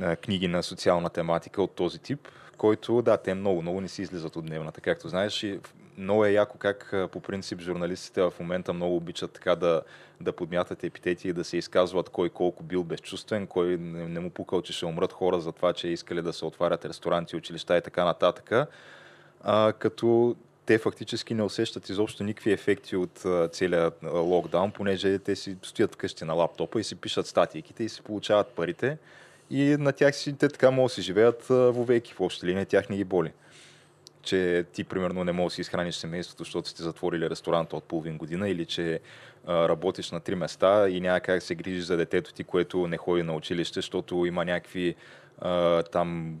а, 0.00 0.16
книги 0.16 0.48
на 0.48 0.62
социална 0.62 1.10
тематика 1.10 1.62
от 1.62 1.74
този 1.74 1.98
тип, 1.98 2.28
който, 2.56 3.02
да, 3.02 3.16
те 3.16 3.34
много, 3.34 3.62
много 3.62 3.80
не 3.80 3.88
си 3.88 4.02
излизат 4.02 4.36
от 4.36 4.46
дневната, 4.46 4.80
както 4.80 5.08
знаеш. 5.08 5.42
И 5.42 5.60
много 5.98 6.24
е 6.24 6.32
яко 6.32 6.58
как 6.58 6.94
по 7.12 7.20
принцип 7.20 7.60
журналистите 7.60 8.22
в 8.22 8.32
момента 8.40 8.72
много 8.72 8.96
обичат 8.96 9.32
така 9.32 9.56
да, 9.56 9.82
да 10.20 10.32
подмятат 10.32 10.84
епитети 10.84 11.28
и 11.28 11.32
да 11.32 11.44
се 11.44 11.56
изказват 11.56 12.08
кой 12.08 12.28
колко 12.28 12.62
бил 12.62 12.84
безчувствен, 12.84 13.46
кой 13.46 13.76
не, 13.76 14.08
не 14.08 14.20
му 14.20 14.30
пукал, 14.30 14.62
че 14.62 14.72
ще 14.72 14.86
умрат 14.86 15.12
хора 15.12 15.40
за 15.40 15.52
това, 15.52 15.72
че 15.72 15.88
искали 15.88 16.22
да 16.22 16.32
се 16.32 16.44
отварят 16.44 16.84
ресторанти, 16.84 17.36
училища 17.36 17.76
и 17.76 17.82
така 17.82 18.04
нататък. 18.04 18.68
А, 19.42 19.72
като 19.72 20.36
те 20.66 20.78
фактически 20.78 21.34
не 21.34 21.42
усещат 21.42 21.88
изобщо 21.88 22.24
никакви 22.24 22.52
ефекти 22.52 22.96
от 22.96 23.26
целият 23.52 23.98
локдаун, 24.02 24.70
понеже 24.70 25.18
те 25.18 25.36
си 25.36 25.56
стоят 25.62 25.94
вкъщи 25.94 26.24
на 26.24 26.34
лаптопа 26.34 26.80
и 26.80 26.84
си 26.84 26.94
пишат 26.94 27.26
статийките 27.26 27.84
и 27.84 27.88
си 27.88 28.02
получават 28.02 28.48
парите 28.48 28.98
и 29.50 29.76
на 29.78 29.92
тях 29.92 30.16
си, 30.16 30.32
те 30.32 30.48
така 30.48 30.70
могат 30.70 30.90
да 30.90 30.94
си 30.94 31.02
живеят 31.02 31.46
вовеки 31.48 32.12
в 32.14 32.20
общи 32.20 32.46
линии, 32.46 32.66
тях 32.66 32.88
не 32.88 32.96
ги 32.96 33.04
боли. 33.04 33.32
Че 34.22 34.64
ти, 34.72 34.84
примерно, 34.84 35.24
не 35.24 35.32
можеш 35.32 35.52
да 35.52 35.54
си 35.54 35.60
изхраниш 35.60 35.94
семейството, 35.94 36.44
защото 36.44 36.68
сте 36.68 36.82
затворили 36.82 37.30
ресторанта 37.30 37.76
от 37.76 37.84
половин 37.84 38.18
година 38.18 38.48
или 38.48 38.66
че 38.66 39.00
а, 39.46 39.68
работиш 39.68 40.10
на 40.10 40.20
три 40.20 40.34
места 40.34 40.88
и 40.88 41.00
няма 41.00 41.20
как 41.20 41.34
да 41.34 41.40
се 41.40 41.54
грижиш 41.54 41.84
за 41.84 41.96
детето 41.96 42.32
ти, 42.32 42.44
което 42.44 42.86
не 42.86 42.96
ходи 42.96 43.22
на 43.22 43.34
училище, 43.34 43.78
защото 43.78 44.26
има 44.26 44.44
някакви 44.44 44.94
а, 45.38 45.82
там 45.82 46.40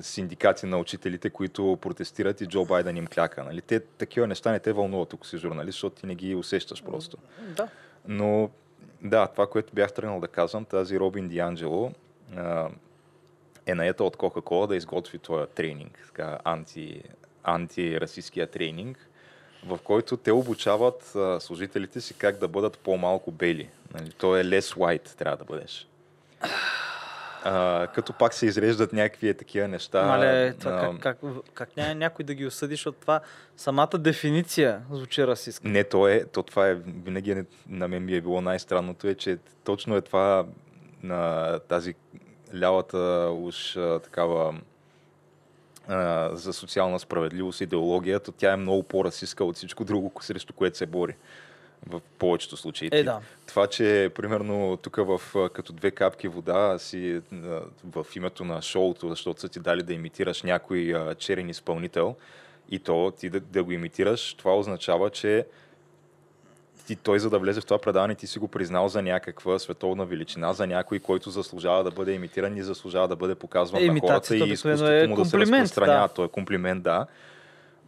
синдикати 0.00 0.66
на 0.66 0.78
учителите, 0.78 1.30
които 1.30 1.78
протестират 1.80 2.40
и 2.40 2.46
Джо 2.46 2.64
Байден 2.64 2.96
им 2.96 3.06
кляка. 3.06 3.44
Нали? 3.44 3.60
Те 3.60 3.80
такива 3.80 4.26
неща 4.26 4.52
не 4.52 4.58
те 4.58 4.72
вълнуват, 4.72 5.14
ако 5.14 5.26
си 5.26 5.38
журналист, 5.38 5.76
защото 5.76 6.00
ти 6.00 6.06
не 6.06 6.14
ги 6.14 6.34
усещаш 6.34 6.84
просто. 6.84 7.16
Да. 7.56 7.68
Но 8.08 8.50
да, 9.02 9.26
това, 9.26 9.46
което 9.46 9.74
бях 9.74 9.92
тръгнал 9.92 10.20
да 10.20 10.28
казвам, 10.28 10.64
тази 10.64 11.00
Робин 11.00 11.28
Дианджело 11.28 11.92
е 13.66 13.74
наета 13.74 14.04
от 14.04 14.16
Coca-Cola 14.16 14.66
да 14.66 14.76
изготви 14.76 15.18
този 15.18 15.46
тренинг, 15.54 15.98
така, 16.06 16.38
анти, 16.44 17.02
антирасистския 17.44 18.46
тренинг, 18.46 19.08
в 19.66 19.78
който 19.84 20.16
те 20.16 20.32
обучават 20.32 21.16
а, 21.16 21.40
служителите 21.40 22.00
си 22.00 22.14
как 22.14 22.38
да 22.38 22.48
бъдат 22.48 22.78
по-малко 22.78 23.30
бели. 23.30 23.68
Нали? 23.94 24.10
То 24.10 24.36
е 24.36 24.44
less 24.44 24.76
white, 24.76 25.16
трябва 25.18 25.36
да 25.36 25.44
бъдеш. 25.44 25.88
А, 27.46 27.86
като 27.86 28.12
пак 28.12 28.34
се 28.34 28.46
изреждат 28.46 28.92
някакви 28.92 29.34
такива 29.34 29.68
неща. 29.68 30.06
Мале, 30.06 30.54
това, 30.54 30.72
а, 30.72 30.98
как, 30.98 31.18
как, 31.20 31.30
как 31.54 31.76
няма 31.76 31.94
някой 31.94 32.24
да 32.24 32.34
ги 32.34 32.46
осъди, 32.46 32.74
защото 32.74 32.98
това 33.00 33.20
самата 33.56 33.98
дефиниция 33.98 34.82
звучи 34.90 35.26
расистка. 35.26 35.68
Не, 35.68 35.84
то 35.84 36.08
е, 36.08 36.24
то 36.24 36.42
това 36.42 36.68
е, 36.68 36.74
винаги 36.74 37.30
е, 37.30 37.44
на 37.68 37.88
мен 37.88 38.04
ми 38.04 38.14
е 38.14 38.20
било 38.20 38.40
най-странното 38.40 39.08
е, 39.08 39.14
че 39.14 39.38
точно 39.64 39.96
е 39.96 40.00
това 40.00 40.46
на 41.02 41.58
тази 41.58 41.94
лявата 42.54 43.30
уж 43.34 43.72
такава 44.04 44.54
за 46.32 46.52
социална 46.52 46.98
справедливост 46.98 47.60
идеология, 47.60 48.20
то 48.20 48.32
тя 48.32 48.52
е 48.52 48.56
много 48.56 48.82
по-расистка 48.82 49.44
от 49.44 49.56
всичко 49.56 49.84
друго, 49.84 50.12
срещу 50.20 50.52
което 50.52 50.78
се 50.78 50.86
бори 50.86 51.16
в 51.86 52.00
повечето 52.18 52.56
случаи. 52.56 52.88
Е, 52.92 53.02
да. 53.02 53.20
Това, 53.46 53.66
че 53.66 54.10
примерно 54.14 54.76
тук 54.82 54.96
в 54.96 55.20
като 55.52 55.72
две 55.72 55.90
капки 55.90 56.28
вода 56.28 56.78
си 56.78 57.20
в 57.84 58.06
името 58.16 58.44
на 58.44 58.62
шоуто, 58.62 59.08
защото 59.08 59.40
са 59.40 59.48
ти 59.48 59.60
дали 59.60 59.82
да 59.82 59.92
имитираш 59.92 60.42
някой 60.42 60.94
черен 61.18 61.48
изпълнител 61.48 62.16
и 62.70 62.78
то 62.78 63.12
ти 63.18 63.30
да, 63.30 63.40
да 63.40 63.64
го 63.64 63.72
имитираш, 63.72 64.34
това 64.34 64.56
означава, 64.56 65.10
че 65.10 65.46
ти, 66.86 66.96
той 66.96 67.18
за 67.18 67.30
да 67.30 67.38
влезе 67.38 67.60
в 67.60 67.64
това 67.64 67.78
предаване, 67.78 68.14
ти 68.14 68.26
си 68.26 68.38
го 68.38 68.48
признал 68.48 68.88
за 68.88 69.02
някаква 69.02 69.58
световна 69.58 70.04
величина, 70.04 70.52
за 70.52 70.66
някой, 70.66 70.98
който 70.98 71.30
заслужава 71.30 71.84
да 71.84 71.90
бъде 71.90 72.12
имитиран 72.12 72.56
и 72.56 72.62
заслужава 72.62 73.08
да 73.08 73.16
бъде 73.16 73.34
показван 73.34 73.82
Е, 73.82 73.86
на 73.86 74.00
хората 74.00 74.36
и 74.36 74.52
изкуството 74.52 74.92
е 74.92 75.06
му 75.06 75.16
да 75.16 75.24
се 75.24 75.38
разпространява. 75.38 76.08
да. 76.08 76.14
То 76.14 76.24
е 76.24 76.28
комплимент, 76.28 76.82
да. 76.82 77.06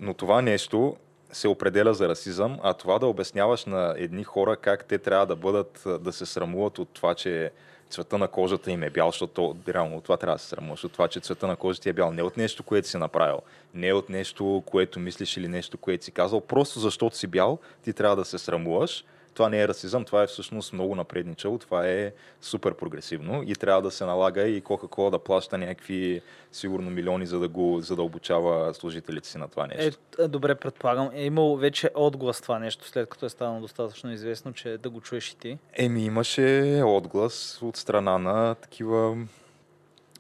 Но 0.00 0.14
това 0.14 0.42
нещо 0.42 0.96
се 1.32 1.48
определя 1.48 1.94
за 1.94 2.08
расизъм, 2.08 2.58
а 2.62 2.74
това 2.74 2.98
да 2.98 3.06
обясняваш 3.06 3.64
на 3.64 3.94
едни 3.96 4.24
хора 4.24 4.56
как 4.56 4.84
те 4.84 4.98
трябва 4.98 5.26
да 5.26 5.36
бъдат, 5.36 5.84
да 6.00 6.12
се 6.12 6.26
срамуват 6.26 6.78
от 6.78 6.88
това, 6.88 7.14
че 7.14 7.50
цвета 7.90 8.18
на 8.18 8.28
кожата 8.28 8.70
им 8.70 8.82
е 8.82 8.90
бял, 8.90 9.10
защото 9.10 9.32
то, 9.32 9.72
реално 9.72 10.00
това 10.00 10.16
трябва 10.16 10.34
да 10.34 10.42
се 10.42 10.48
срамуваш, 10.48 10.84
от 10.84 10.92
това, 10.92 11.08
че 11.08 11.20
цвета 11.20 11.46
на 11.46 11.56
кожата 11.56 11.82
ти 11.82 11.88
е 11.88 11.92
бял. 11.92 12.12
Не 12.12 12.22
от 12.22 12.36
нещо, 12.36 12.62
което 12.62 12.88
си 12.88 12.96
направил, 12.96 13.40
не 13.74 13.92
от 13.92 14.08
нещо, 14.08 14.62
което 14.66 15.00
мислиш 15.00 15.36
или 15.36 15.48
нещо, 15.48 15.78
което 15.78 16.04
си 16.04 16.10
казал, 16.10 16.40
просто 16.40 16.80
защото 16.80 17.16
си 17.16 17.26
бял, 17.26 17.58
ти 17.84 17.92
трябва 17.92 18.16
да 18.16 18.24
се 18.24 18.38
срамуваш. 18.38 19.04
Това 19.36 19.48
не 19.48 19.60
е 19.60 19.68
расизъм, 19.68 20.04
това 20.04 20.22
е 20.22 20.26
всъщност 20.26 20.72
много 20.72 20.94
напредничало, 20.94 21.58
това 21.58 21.88
е 21.88 22.12
супер 22.40 22.74
прогресивно 22.74 23.42
и 23.46 23.54
трябва 23.54 23.82
да 23.82 23.90
се 23.90 24.04
налага 24.04 24.42
и 24.42 24.60
Кока-Кола 24.60 25.10
да 25.10 25.18
плаща 25.18 25.58
някакви 25.58 26.22
сигурно 26.52 26.90
милиони, 26.90 27.26
за 27.26 27.38
да, 27.38 27.48
го, 27.48 27.80
за 27.80 27.96
да 27.96 28.02
обучава 28.02 28.74
служителите 28.74 29.28
си 29.28 29.38
на 29.38 29.48
това 29.48 29.66
нещо. 29.66 30.00
Е, 30.18 30.22
е, 30.22 30.28
добре, 30.28 30.54
предполагам. 30.54 31.10
Е 31.14 31.24
имало 31.24 31.56
вече 31.56 31.90
отглас 31.94 32.40
това 32.40 32.58
нещо, 32.58 32.88
след 32.88 33.08
като 33.08 33.26
е 33.26 33.28
станало 33.28 33.60
достатъчно 33.60 34.12
известно, 34.12 34.52
че 34.52 34.78
да 34.78 34.90
го 34.90 35.00
чуеш 35.00 35.30
и 35.30 35.38
ти. 35.38 35.58
Еми, 35.72 36.04
имаше 36.04 36.80
отглас 36.84 37.58
от 37.62 37.76
страна 37.76 38.18
на 38.18 38.54
такива 38.54 39.16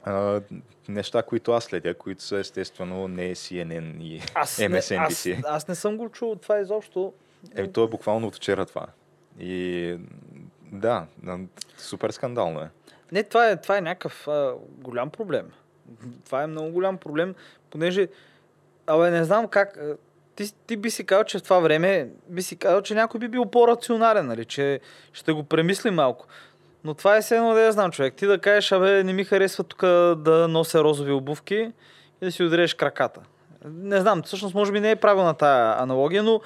а, 0.04 0.40
неща, 0.88 1.22
които 1.22 1.52
аз 1.52 1.64
следя, 1.64 1.94
които 1.94 2.22
са 2.22 2.38
естествено 2.38 3.08
не 3.08 3.34
CNN 3.34 4.02
и 4.02 4.22
Аз, 4.34 4.58
не, 4.58 4.64
аз, 4.64 4.88
MSNBC. 4.88 5.42
аз 5.46 5.68
не 5.68 5.74
съм 5.74 5.96
го 5.96 6.08
чул 6.08 6.36
това 6.42 6.58
изобщо. 6.58 7.12
Еми, 7.54 7.72
то 7.72 7.84
е 7.84 7.88
буквално 7.88 8.26
от 8.26 8.36
вчера 8.36 8.66
това. 8.66 8.86
И 9.40 9.96
да, 10.72 11.06
супер 11.78 12.10
скандално 12.10 12.60
е. 12.60 12.70
Не, 13.12 13.22
това 13.22 13.50
е, 13.50 13.60
това 13.60 13.78
е 13.78 13.80
някакъв 13.80 14.28
а, 14.28 14.54
голям 14.70 15.10
проблем. 15.10 15.50
Това 16.24 16.42
е 16.42 16.46
много 16.46 16.70
голям 16.70 16.98
проблем, 16.98 17.34
понеже, 17.70 18.08
абе, 18.86 19.10
не 19.10 19.24
знам 19.24 19.48
как, 19.48 19.78
ти, 20.36 20.52
ти 20.66 20.76
би 20.76 20.90
си 20.90 21.06
казал, 21.06 21.24
че 21.24 21.38
в 21.38 21.42
това 21.42 21.58
време 21.58 22.08
би 22.28 22.42
си 22.42 22.56
казал, 22.56 22.82
че 22.82 22.94
някой 22.94 23.20
би 23.20 23.28
бил 23.28 23.46
по-рационален, 23.46 24.26
нали, 24.26 24.44
че 24.44 24.80
ще 25.12 25.32
го 25.32 25.44
премисли 25.44 25.90
малко. 25.90 26.26
Но 26.84 26.94
това 26.94 27.16
е 27.16 27.20
все 27.20 27.36
едно 27.36 27.54
да 27.54 27.60
я 27.60 27.72
знам, 27.72 27.90
човек. 27.90 28.14
Ти 28.14 28.26
да 28.26 28.38
кажеш, 28.38 28.72
абе, 28.72 29.04
не 29.04 29.12
ми 29.12 29.24
харесва 29.24 29.64
тук 29.64 29.80
да 30.16 30.46
нося 30.48 30.84
розови 30.84 31.12
обувки 31.12 31.72
и 32.22 32.24
да 32.24 32.32
си 32.32 32.42
удареш 32.42 32.74
краката. 32.74 33.20
Не 33.64 34.00
знам, 34.00 34.22
всъщност 34.22 34.54
може 34.54 34.72
би 34.72 34.80
не 34.80 34.90
е 34.90 34.96
правилна 34.96 35.34
тая 35.34 35.82
аналогия, 35.82 36.22
но 36.22 36.40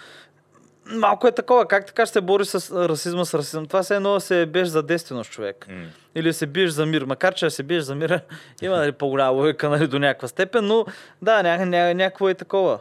малко 0.86 1.26
е 1.26 1.32
такова. 1.32 1.66
Как 1.68 1.86
така 1.86 2.06
ще 2.06 2.12
се 2.12 2.20
бори 2.20 2.44
с 2.44 2.88
расизма 2.88 3.24
с 3.24 3.34
расизъм? 3.34 3.66
Това 3.66 3.82
все 3.82 3.96
едно 3.96 4.20
се 4.20 4.46
беш 4.46 4.68
за 4.68 4.82
действеност, 4.82 5.30
човек 5.30 5.66
М. 5.70 5.86
или 6.14 6.32
се 6.32 6.46
биеш 6.46 6.70
за 6.70 6.86
мир. 6.86 7.02
Макар, 7.02 7.34
че 7.34 7.46
да 7.46 7.50
се 7.50 7.62
биеш 7.62 7.82
за 7.82 7.94
мира, 7.94 8.20
има 8.62 8.76
нали, 8.76 8.92
по-голяма 8.92 9.30
логика 9.30 9.68
нали, 9.68 9.86
до 9.86 9.98
някаква 9.98 10.28
степен, 10.28 10.66
но 10.66 10.86
да, 11.22 11.42
ня, 11.42 11.66
ня, 11.66 11.94
някакво 11.94 12.28
е 12.28 12.34
такова. 12.34 12.78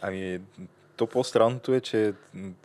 Ами, 0.00 0.40
то 0.96 1.06
по-странното 1.06 1.74
е, 1.74 1.80
че 1.80 2.12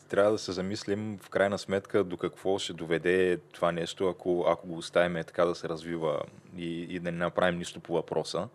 трябва 0.09 0.31
да 0.31 0.37
се 0.37 0.51
замислим 0.51 1.19
в 1.21 1.29
крайна 1.29 1.57
сметка 1.57 2.03
до 2.03 2.17
какво 2.17 2.59
ще 2.59 2.73
доведе 2.73 3.37
това 3.51 3.71
нещо, 3.71 4.07
ако, 4.07 4.45
ако 4.49 4.67
го 4.67 4.77
оставим 4.77 5.23
така 5.23 5.45
да 5.45 5.55
се 5.55 5.69
развива 5.69 6.19
и, 6.57 6.81
и 6.81 6.99
да 6.99 7.11
не 7.11 7.17
направим 7.17 7.59
нищо 7.59 7.79
по 7.79 7.93
въпроса. 7.93 8.47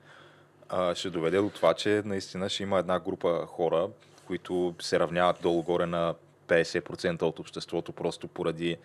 А, 0.69 0.95
ще 0.95 1.11
доведе 1.11 1.39
до 1.39 1.51
това, 1.51 1.75
че 1.75 2.03
наистина 2.05 2.49
ще 2.49 2.63
има 2.63 2.79
една 2.79 3.01
група 3.01 3.47
хора, 3.47 3.89
които 4.29 4.75
се 4.81 5.01
равняват 5.01 5.43
долу-горе 5.43 5.87
на 5.87 6.15
50% 6.49 7.23
от 7.23 7.39
обществото, 7.39 7.93
просто 7.93 8.29
поради 8.29 8.77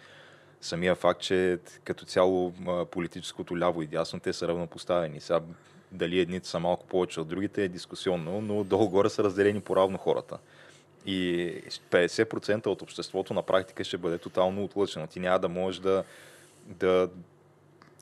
самия 0.62 0.96
факт, 0.96 1.22
че 1.22 1.60
като 1.84 2.06
цяло 2.06 2.54
политическото 2.92 3.58
ляво 3.58 3.82
и 3.82 3.88
дясно 3.88 4.20
те 4.20 4.34
са 4.34 4.48
равнопоставени. 4.48 5.20
Сега 5.20 5.42
дали 5.92 6.20
едните 6.20 6.48
са 6.48 6.60
малко 6.60 6.88
повече 6.88 7.22
от 7.22 7.28
другите 7.28 7.64
е 7.64 7.68
дискусионно, 7.68 8.42
но 8.42 8.64
долу-горе 8.64 9.10
са 9.10 9.24
разделени 9.24 9.62
по-равно 9.62 9.98
хората. 9.98 10.38
И 11.06 11.54
50% 11.92 12.68
от 12.68 12.82
обществото 12.82 13.34
на 13.34 13.44
практика 13.44 13.84
ще 13.84 13.98
бъде 13.98 14.18
тотално 14.18 14.64
отлъчено. 14.64 15.08
Ти 15.08 15.20
няма 15.20 15.40
да 15.40 15.50
можеш 15.50 15.80
да, 15.80 16.04
да 16.66 17.10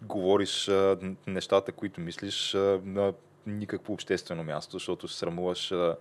говориш 0.02 0.68
а, 0.68 0.98
нещата, 1.28 1.72
които 1.72 2.02
мислиш 2.02 2.56
а, 2.56 2.80
на 2.86 3.14
никакво 3.48 3.94
обществено 3.94 4.44
място, 4.44 4.72
защото 4.72 5.08
срамуваш, 5.08 5.72
а, 5.72 5.96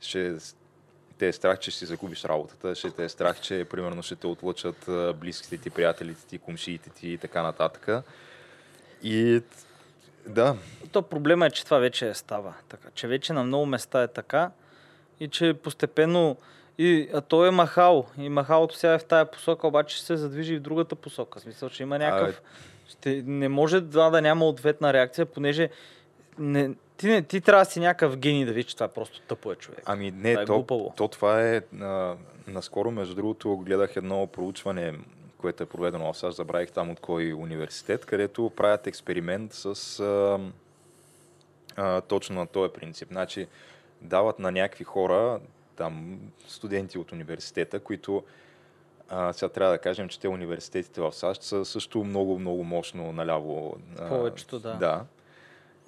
ще 0.00 0.36
те 1.20 1.28
е 1.28 1.32
страх, 1.32 1.58
че 1.58 1.70
ще 1.70 1.78
си 1.78 1.86
загубиш 1.86 2.24
работата, 2.24 2.74
ще 2.74 2.90
те 2.90 3.04
е 3.04 3.08
страх, 3.08 3.40
че 3.40 3.66
примерно 3.70 4.02
ще 4.02 4.16
те 4.16 4.26
отлъчат 4.26 4.90
близките 5.16 5.58
ти, 5.58 5.70
приятелите 5.70 6.26
ти, 6.26 6.38
комшиите 6.38 6.90
ти 6.90 7.08
и 7.08 7.18
така 7.18 7.42
нататък. 7.42 8.04
И 9.02 9.42
да, 10.26 10.56
То 10.92 11.02
проблема 11.02 11.46
е, 11.46 11.50
че 11.50 11.64
това 11.64 11.78
вече 11.78 12.14
става. 12.14 12.54
Така, 12.68 12.88
че 12.94 13.06
вече 13.06 13.32
на 13.32 13.44
много 13.44 13.66
места 13.66 14.02
е 14.02 14.08
така 14.08 14.50
и 15.20 15.28
че 15.28 15.54
постепенно 15.54 16.36
и, 16.78 17.08
а 17.14 17.20
то 17.20 17.46
е 17.46 17.50
махало. 17.50 18.06
И 18.18 18.28
махалото 18.28 18.76
сега 18.76 18.94
е 18.94 18.98
в 18.98 19.04
тая 19.04 19.30
посока, 19.30 19.66
обаче 19.66 19.96
ще 19.96 20.06
се 20.06 20.16
задвижи 20.16 20.54
и 20.54 20.58
в 20.58 20.62
другата 20.62 20.96
посока. 20.96 21.38
В 21.38 21.42
смисъл, 21.42 21.68
че 21.68 21.82
има 21.82 21.98
някакъв... 21.98 22.42
Ще, 22.88 23.22
не 23.26 23.48
може 23.48 23.80
това 23.80 24.10
да 24.10 24.22
няма 24.22 24.46
ответна 24.46 24.92
реакция, 24.92 25.26
понеже 25.26 25.70
не, 26.38 26.70
ти, 27.00 27.06
не, 27.06 27.22
ти 27.22 27.40
трябва 27.40 27.64
да 27.64 27.70
си 27.70 27.80
някакъв 27.80 28.16
гений 28.16 28.44
да 28.44 28.52
видиш, 28.52 28.70
че 28.70 28.76
това 28.76 28.86
е 28.86 28.90
просто 28.90 29.20
тъпо 29.20 29.52
е 29.52 29.56
човек. 29.56 29.82
Ами 29.86 30.10
Това 30.10 30.22
не, 30.22 30.32
е 30.32 30.44
то, 30.44 30.54
глупаво. 30.54 30.92
то 30.96 31.08
това 31.08 31.48
е... 31.48 31.62
А, 31.80 32.16
наскоро, 32.46 32.90
между 32.90 33.14
другото, 33.14 33.56
гледах 33.56 33.96
едно 33.96 34.26
проучване, 34.26 34.94
което 35.38 35.62
е 35.62 35.66
проведено 35.66 36.12
в 36.12 36.18
САЩ, 36.18 36.36
забравих 36.36 36.70
там 36.70 36.90
от 36.90 37.00
кой 37.00 37.32
университет, 37.32 38.04
където 38.04 38.52
правят 38.56 38.86
експеримент 38.86 39.52
с 39.52 40.00
а, 40.00 40.38
а, 41.76 42.00
точно 42.00 42.36
на 42.36 42.46
този 42.46 42.72
принцип. 42.72 43.08
Значи, 43.08 43.46
дават 44.00 44.38
на 44.38 44.52
някакви 44.52 44.84
хора, 44.84 45.40
там 45.76 46.20
студенти 46.48 46.98
от 46.98 47.12
университета, 47.12 47.80
които 47.80 48.24
а, 49.08 49.32
сега 49.32 49.48
трябва 49.48 49.72
да 49.72 49.78
кажем, 49.78 50.08
че 50.08 50.20
те 50.20 50.28
университетите 50.28 51.00
в 51.00 51.12
САЩ 51.12 51.42
са 51.42 51.64
също 51.64 52.04
много, 52.04 52.38
много 52.38 52.64
мощно 52.64 53.12
наляво. 53.12 53.76
а, 53.98 54.08
Повечето, 54.08 54.58
да. 54.58 54.74
Да. 54.74 55.04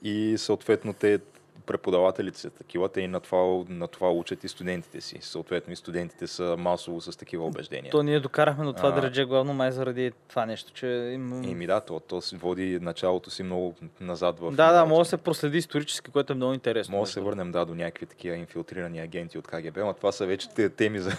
И 0.03 0.35
съответно 0.39 0.93
те 0.93 1.19
преподавателите 1.63 2.39
са 2.39 2.51
такива, 2.51 2.89
те 2.89 3.01
и 3.01 3.09
на 3.09 3.21
това, 3.21 3.39
на 3.69 3.89
това 3.89 4.11
учат 4.11 4.45
и 4.45 4.49
студентите 4.49 5.01
си. 5.01 5.19
Съответно 5.21 5.73
и 5.73 5.77
студентите 5.77 6.27
са 6.27 6.55
масово 6.59 7.01
с 7.01 7.19
такива 7.19 7.45
убеждения. 7.47 7.91
То 7.91 8.03
ние 8.03 8.21
докарахме 8.21 8.65
до 8.65 8.73
това 8.73 8.89
А. 8.89 8.93
да 8.93 9.03
реже 9.03 9.25
главно 9.25 9.55
май 9.55 9.73
заради 9.73 10.13
това 10.29 10.47
нещо, 10.47 10.73
че 10.73 10.87
им... 10.87 11.43
Да, 11.63 11.81
то, 11.81 12.01
то 12.01 12.21
води 12.33 12.79
началото 12.81 13.31
си 13.31 13.43
много 13.43 13.75
назад 14.01 14.39
в... 14.41 14.51
Да, 14.51 14.73
да, 14.73 14.85
може 14.85 14.99
да 15.01 15.11
се 15.11 15.17
проследи 15.17 15.59
исторически, 15.59 16.11
което 16.11 16.33
е 16.33 16.37
много 16.37 16.55
интересно. 16.55 16.97
Може 16.97 17.09
да 17.09 17.13
се 17.13 17.21
върнем 17.21 17.53
да, 17.53 17.65
до 17.65 17.75
някакви 17.75 18.07
такива 18.07 18.37
инфилтрирани 18.37 19.01
агенти 19.01 19.39
от 19.39 19.47
КГБ, 19.49 19.77
но 19.77 19.93
това 19.93 20.13
са 20.13 20.27
вече 20.27 20.49
те- 20.49 20.69
теми 20.69 20.99
за, 20.99 21.11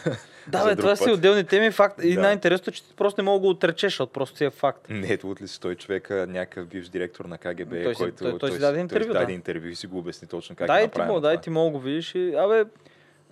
Да, 0.47 0.65
бе, 0.65 0.75
това 0.75 0.95
си 0.95 1.03
път. 1.03 1.13
отделни 1.13 1.43
теми. 1.43 1.71
Факт. 1.71 1.99
И 2.03 2.15
Да. 2.15 2.21
най-интересното 2.21 2.69
е, 2.69 2.73
че 2.73 2.83
ти 2.83 2.93
просто 2.95 3.21
не 3.21 3.25
мога 3.25 3.35
да 3.35 3.41
го 3.41 3.49
отречеш, 3.49 3.91
защото 3.91 4.11
просто 4.13 4.37
си 4.37 4.45
е 4.45 4.49
факт. 4.49 4.85
Не, 4.89 5.07
ето 5.07 5.29
от 5.29 5.41
ли 5.41 5.47
си 5.47 5.59
той 5.61 5.75
човека, 5.75 6.27
някакъв 6.29 6.67
бивш 6.67 6.89
директор 6.89 7.25
на 7.25 7.37
КГБ, 7.37 7.69
Той 7.83 7.93
който 7.93 8.17
той- 8.17 8.37
той 8.39 8.51
си 8.51 8.59
даде 8.59 8.79
интервю, 8.79 9.05
той, 9.05 9.13
даде 9.13 9.25
да. 9.25 9.31
интервю 9.31 9.67
и 9.67 9.75
си 9.75 9.87
го 9.87 9.97
обясни 9.97 10.27
точно 10.33 10.55
как 10.55 10.65
е 10.65 10.67
дай 10.67 10.81
ти 10.81 10.87
направено 10.87 11.13
мога, 11.13 11.21
дай 11.21 11.41
ти 11.41 11.49
мога 11.49 11.71
го 11.71 11.79
видиш 11.79 12.15
и... 12.15 12.35
Абе, 12.35 12.65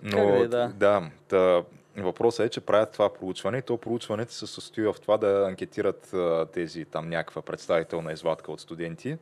Но 0.02 0.16
Как 0.16 0.26
да 0.26 0.38
е, 0.38 0.48
да. 0.48 0.72
да, 0.74 1.10
да 1.28 1.64
въпросът 1.96 2.46
е, 2.46 2.48
че 2.48 2.60
правят 2.60 2.92
това 2.92 3.14
проучване 3.14 3.58
и 3.58 3.62
то 3.62 3.76
проучването 3.76 4.32
се 4.32 4.46
състои 4.46 4.84
в 4.84 4.94
това 5.02 5.16
да 5.16 5.44
анкетират 5.48 6.14
тези 6.52 6.84
там 6.84 7.08
някаква 7.08 7.42
представителна 7.42 8.12
извадка 8.12 8.52
от 8.52 8.60
студенти 8.60 9.18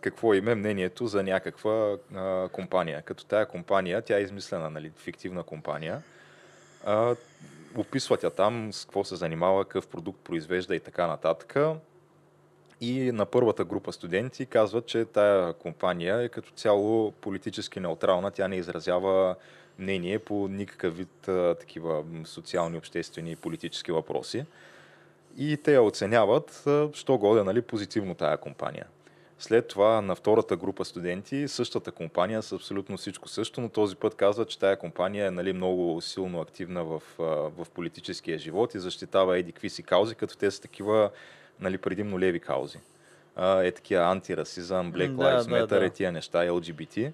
какво 0.00 0.34
им 0.34 0.48
е 0.48 0.54
мнението 0.54 1.06
за 1.06 1.22
някаква 1.22 1.96
а, 2.14 2.48
компания. 2.48 3.02
Като 3.02 3.24
тая 3.24 3.46
компания, 3.46 4.02
тя 4.02 4.18
е 4.18 4.22
измислена, 4.22 4.70
нали, 4.70 4.92
фиктивна 4.96 5.42
компания, 5.42 6.02
а, 6.86 7.14
описват 7.76 8.22
я 8.22 8.30
там 8.30 8.72
с 8.72 8.84
какво 8.84 9.04
се 9.04 9.16
занимава, 9.16 9.64
какъв 9.64 9.88
продукт 9.88 10.20
произвежда 10.24 10.76
и 10.76 10.80
така 10.80 11.06
нататък. 11.06 11.56
И 12.80 13.12
на 13.12 13.26
първата 13.26 13.64
група 13.64 13.92
студенти 13.92 14.46
казват, 14.46 14.86
че 14.86 15.04
тая 15.04 15.52
компания 15.52 16.22
е 16.22 16.28
като 16.28 16.50
цяло 16.50 17.10
политически 17.10 17.80
неутрална, 17.80 18.30
тя 18.30 18.48
не 18.48 18.56
изразява 18.56 19.36
мнение 19.78 20.18
по 20.18 20.48
никакъв 20.48 20.96
вид 20.96 21.28
а, 21.28 21.54
такива 21.54 22.04
социални, 22.24 22.78
обществени 22.78 23.32
и 23.32 23.36
политически 23.36 23.92
въпроси. 23.92 24.44
И 25.38 25.56
те 25.56 25.72
я 25.72 25.82
оценяват, 25.82 26.62
а, 26.66 26.88
що 26.92 27.18
годе, 27.18 27.42
нали, 27.42 27.62
позитивно 27.62 28.14
тая 28.14 28.36
компания. 28.36 28.86
След 29.38 29.68
това 29.68 30.00
на 30.00 30.14
втората 30.14 30.56
група 30.56 30.84
студенти, 30.84 31.48
същата 31.48 31.92
компания 31.92 32.42
с 32.42 32.52
абсолютно 32.52 32.96
всичко 32.96 33.28
също, 33.28 33.60
но 33.60 33.68
този 33.68 33.96
път 33.96 34.14
казва, 34.14 34.46
че 34.46 34.58
тая 34.58 34.76
компания 34.76 35.26
е 35.26 35.30
нали, 35.30 35.52
много 35.52 36.00
силно 36.00 36.40
активна 36.40 36.84
в, 36.84 37.02
в 37.18 37.66
политическия 37.74 38.38
живот 38.38 38.74
и 38.74 38.78
защитава 38.78 39.38
еди 39.38 39.70
си 39.70 39.82
каузи, 39.82 40.14
като 40.14 40.36
те 40.36 40.50
са 40.50 40.62
такива 40.62 41.10
нали, 41.60 41.78
предимно 41.78 42.18
леви 42.18 42.40
каузи. 42.40 42.78
Е 43.62 43.72
такива 43.72 44.02
антирасизъм, 44.02 44.92
Black 44.92 45.10
Lives 45.10 45.40
Matter, 45.40 45.66
да, 45.66 45.80
да. 45.80 45.86
е 45.86 45.90
тия 45.90 46.12
неща, 46.12 46.38
LGBT. 46.38 47.12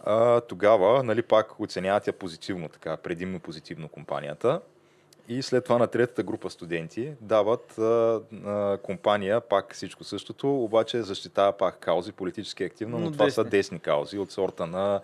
А, 0.00 0.40
тогава 0.40 1.02
нали, 1.02 1.22
пак 1.22 1.60
оценяват 1.60 2.06
я 2.06 2.12
позитивно, 2.12 2.68
така, 2.68 2.96
предимно 2.96 3.40
позитивно 3.40 3.88
компанията. 3.88 4.60
И 5.28 5.42
след 5.42 5.64
това 5.64 5.78
на 5.78 5.86
третата 5.86 6.22
група 6.22 6.50
студенти 6.50 7.12
дават 7.20 7.78
а, 7.78 8.20
а, 8.44 8.78
компания, 8.82 9.40
пак 9.40 9.74
всичко 9.74 10.04
същото, 10.04 10.64
обаче 10.64 11.02
защитава 11.02 11.52
пак 11.52 11.78
каузи, 11.78 12.12
политически 12.12 12.64
активно, 12.64 12.98
но, 12.98 13.04
но 13.04 13.12
това 13.12 13.24
десни. 13.24 13.34
са 13.34 13.44
десни 13.44 13.80
каузи 13.80 14.18
от 14.18 14.32
сорта 14.32 14.66
на 14.66 15.00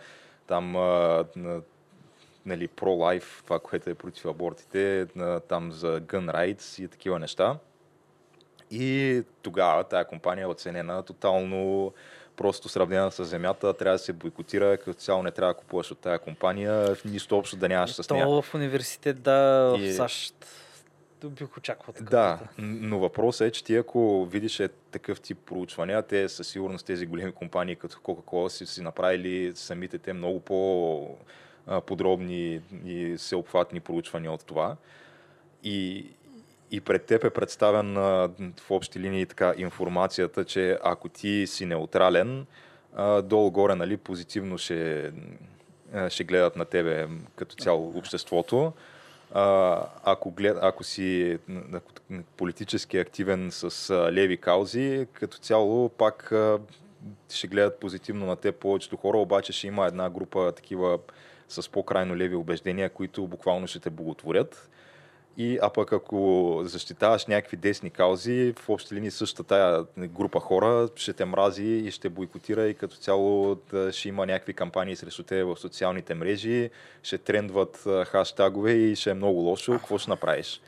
там 0.46 0.76
а, 0.76 1.24
на, 1.36 1.60
нали, 2.46 2.68
pro-life, 2.68 3.44
това, 3.44 3.58
което 3.58 3.90
е 3.90 3.94
против 3.94 4.26
абортите, 4.26 5.06
на, 5.16 5.40
там 5.40 5.72
за 5.72 6.00
gun 6.00 6.34
rights 6.34 6.84
и 6.84 6.88
такива 6.88 7.18
неща. 7.18 7.58
И 8.70 9.22
тогава 9.42 9.84
тая 9.84 10.04
компания 10.04 10.42
е 10.44 10.46
оценена 10.46 11.02
тотално 11.02 11.92
просто 12.36 12.68
сравнена 12.68 13.10
с 13.10 13.24
земята, 13.24 13.74
трябва 13.74 13.94
да 13.94 13.98
се 13.98 14.12
бойкотира, 14.12 14.76
като 14.76 14.94
цяло 14.94 15.22
не 15.22 15.30
трябва 15.30 15.54
да 15.54 15.58
купуваш 15.58 15.90
от 15.90 15.98
тая 15.98 16.18
компания, 16.18 16.96
нищо 17.04 17.38
общо 17.38 17.56
да 17.56 17.68
нямаш 17.68 17.92
с 17.92 18.10
нея. 18.10 18.24
То 18.24 18.42
в 18.42 18.54
университет, 18.54 19.22
да, 19.22 19.74
и... 19.78 19.88
в 19.88 19.94
САЩ 19.94 20.46
бих 21.30 21.56
очаквал 21.56 21.94
така. 21.94 22.10
Да, 22.10 22.38
но 22.58 22.98
въпросът 22.98 23.48
е, 23.48 23.50
че 23.50 23.64
ти 23.64 23.76
ако 23.76 24.24
видиш 24.24 24.60
е 24.60 24.68
такъв 24.68 25.20
тип 25.20 25.38
проучвания, 25.46 26.02
те 26.02 26.28
със 26.28 26.48
сигурност 26.48 26.86
тези 26.86 27.06
големи 27.06 27.32
компании 27.32 27.76
като 27.76 27.96
Coca-Cola 27.96 28.48
си, 28.48 28.66
си 28.66 28.82
направили 28.82 29.52
самите 29.54 29.98
те 29.98 30.12
много 30.12 30.40
по 30.40 31.08
подробни 31.86 32.60
и 32.86 33.16
всеобхватни 33.16 33.80
проучвания 33.80 34.32
от 34.32 34.44
това. 34.44 34.76
И, 35.62 36.06
и 36.70 36.80
пред 36.80 37.04
теб 37.04 37.24
е 37.24 37.30
представен 37.30 37.94
в 37.94 38.70
общи 38.70 39.00
линии 39.00 39.26
така 39.26 39.54
информацията, 39.56 40.44
че 40.44 40.78
ако 40.82 41.08
ти 41.08 41.46
си 41.46 41.66
неутрален, 41.66 42.46
долу-горе 43.22 43.74
нали, 43.74 43.96
позитивно 43.96 44.58
ще, 44.58 45.12
ще 46.08 46.24
гледат 46.24 46.56
на 46.56 46.64
тебе 46.64 47.08
като 47.36 47.56
цяло 47.56 47.92
обществото. 47.98 48.72
Ако, 50.04 50.30
глед, 50.30 50.56
ако 50.60 50.84
си 50.84 51.38
ако 51.72 51.90
политически 52.36 52.98
активен 52.98 53.48
с 53.50 53.90
леви 54.12 54.36
каузи, 54.36 55.06
като 55.12 55.38
цяло 55.38 55.88
пак 55.88 56.32
ще 57.30 57.46
гледат 57.46 57.80
позитивно 57.80 58.26
на 58.26 58.36
теб 58.36 58.56
повечето 58.56 58.96
хора, 58.96 59.18
обаче 59.18 59.52
ще 59.52 59.66
има 59.66 59.86
една 59.86 60.10
група 60.10 60.52
такива 60.52 60.98
с 61.48 61.70
по-крайно 61.70 62.16
леви 62.16 62.34
убеждения, 62.34 62.90
които 62.90 63.26
буквално 63.26 63.66
ще 63.66 63.80
те 63.80 63.90
боготворят. 63.90 64.70
И, 65.36 65.58
а 65.62 65.70
пък 65.70 65.92
ако 65.92 66.60
защитаваш 66.64 67.26
някакви 67.26 67.56
десни 67.56 67.90
каузи, 67.90 68.54
в 68.58 68.68
общи 68.68 68.94
линии 68.94 69.10
същата 69.10 69.44
тая 69.44 69.84
група 70.08 70.40
хора 70.40 70.88
ще 70.96 71.12
те 71.12 71.24
мрази 71.24 71.64
и 71.64 71.90
ще 71.90 72.08
бойкотира 72.08 72.68
и 72.68 72.74
като 72.74 72.96
цяло 72.96 73.54
да 73.54 73.92
ще 73.92 74.08
има 74.08 74.26
някакви 74.26 74.54
кампании 74.54 74.96
срещу 74.96 75.22
те 75.22 75.44
в 75.44 75.56
социалните 75.56 76.14
мрежи, 76.14 76.70
ще 77.02 77.18
трендват 77.18 77.84
хаштагове 78.06 78.72
и 78.72 78.96
ще 78.96 79.10
е 79.10 79.14
много 79.14 79.40
лошо. 79.40 79.72
Какво 79.72 79.98
ще 79.98 80.10
направиш? 80.10 80.60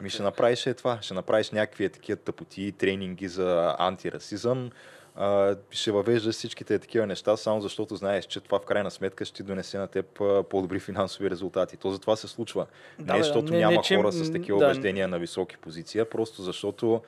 Ми 0.00 0.10
ще 0.10 0.22
направиш 0.22 0.66
е 0.66 0.74
това. 0.74 0.98
Ще 1.02 1.14
направиш 1.14 1.50
някакви 1.50 1.88
такива 1.88 2.16
тъпоти, 2.16 2.72
тренинги 2.72 3.28
за 3.28 3.76
антирасизъм, 3.78 4.70
а, 5.16 5.56
ще 5.70 5.92
въвеждаш 5.92 6.34
всичките 6.34 6.78
такива 6.78 7.06
неща, 7.06 7.36
само 7.36 7.60
защото 7.60 7.96
знаеш, 7.96 8.26
че 8.26 8.40
това 8.40 8.58
в 8.58 8.64
крайна 8.64 8.90
сметка 8.90 9.24
ще 9.24 9.36
ти 9.36 9.42
донесе 9.42 9.78
на 9.78 9.86
теб 9.86 10.06
по-добри 10.50 10.80
финансови 10.80 11.30
резултати. 11.30 11.76
То 11.76 11.90
затова 11.90 12.16
се 12.16 12.28
случва. 12.28 12.66
Да, 12.98 13.14
не 13.14 13.22
защото 13.22 13.52
не, 13.52 13.58
няма 13.58 13.82
не, 13.90 13.96
хора 13.96 14.12
с 14.12 14.32
такива 14.32 14.58
да. 14.58 14.64
убеждения 14.64 15.08
на 15.08 15.18
високи 15.18 15.56
позиции, 15.56 16.04
просто 16.10 16.42
защото 16.42 17.02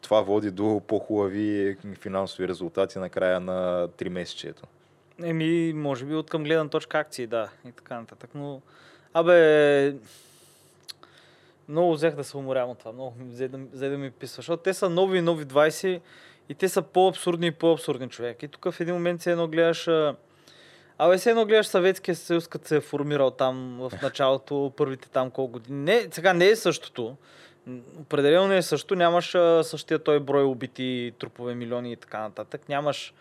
това 0.00 0.20
води 0.20 0.50
до 0.50 0.82
по-хубави 0.86 1.76
финансови 2.00 2.48
резултати 2.48 2.98
на 2.98 3.08
края 3.10 3.40
на 3.40 3.88
3 3.88 4.08
месечето. 4.08 4.62
Еми, 5.22 5.72
може 5.72 6.04
би 6.04 6.14
от 6.14 6.30
към 6.30 6.44
гледна 6.44 6.68
точка 6.68 6.98
акции, 6.98 7.26
да, 7.26 7.50
и 7.68 7.72
така 7.72 8.00
нататък. 8.00 8.30
Но, 8.34 8.60
абе, 9.14 9.94
много 11.68 11.92
взех 11.92 12.14
да 12.14 12.24
се 12.24 12.36
уморявам 12.36 12.70
от 12.70 12.78
това, 12.78 12.92
много 12.92 13.14
взе 13.20 13.48
да, 13.48 13.58
взе 13.72 13.88
да 13.88 13.98
ми 13.98 14.10
писва, 14.10 14.36
защото 14.36 14.62
те 14.62 14.74
са 14.74 14.90
нови, 14.90 15.20
нови 15.20 15.44
20 15.44 16.00
и 16.48 16.54
те 16.54 16.68
са 16.68 16.82
по-абсурдни 16.82 17.46
и 17.46 17.50
по-абсурдни 17.50 18.08
човек. 18.08 18.42
И 18.42 18.48
тук 18.48 18.70
в 18.70 18.80
един 18.80 18.94
момент 18.94 19.22
се 19.22 19.32
едно 19.32 19.48
гледаш... 19.48 19.88
Абе, 20.98 21.18
се 21.18 21.30
едно 21.30 21.46
гледаш 21.46 21.66
Съветския 21.66 22.14
съюз, 22.14 22.48
като 22.48 22.68
се 22.68 22.76
е 22.76 22.80
формирал 22.80 23.30
там 23.30 23.78
в 23.80 23.92
началото, 24.02 24.72
първите 24.76 25.08
там 25.08 25.30
колко 25.30 25.52
години. 25.52 25.84
Не, 25.84 26.08
сега 26.10 26.32
не 26.32 26.46
е 26.46 26.56
същото. 26.56 27.16
Определено 28.00 28.48
не 28.48 28.56
е 28.56 28.62
също. 28.62 28.94
Нямаш 28.94 29.36
същия 29.62 29.98
той 29.98 30.20
брой 30.20 30.44
убити 30.44 31.12
трупове, 31.18 31.54
милиони 31.54 31.92
и 31.92 31.96
така 31.96 32.20
нататък. 32.20 32.68
Нямаш 32.68 33.14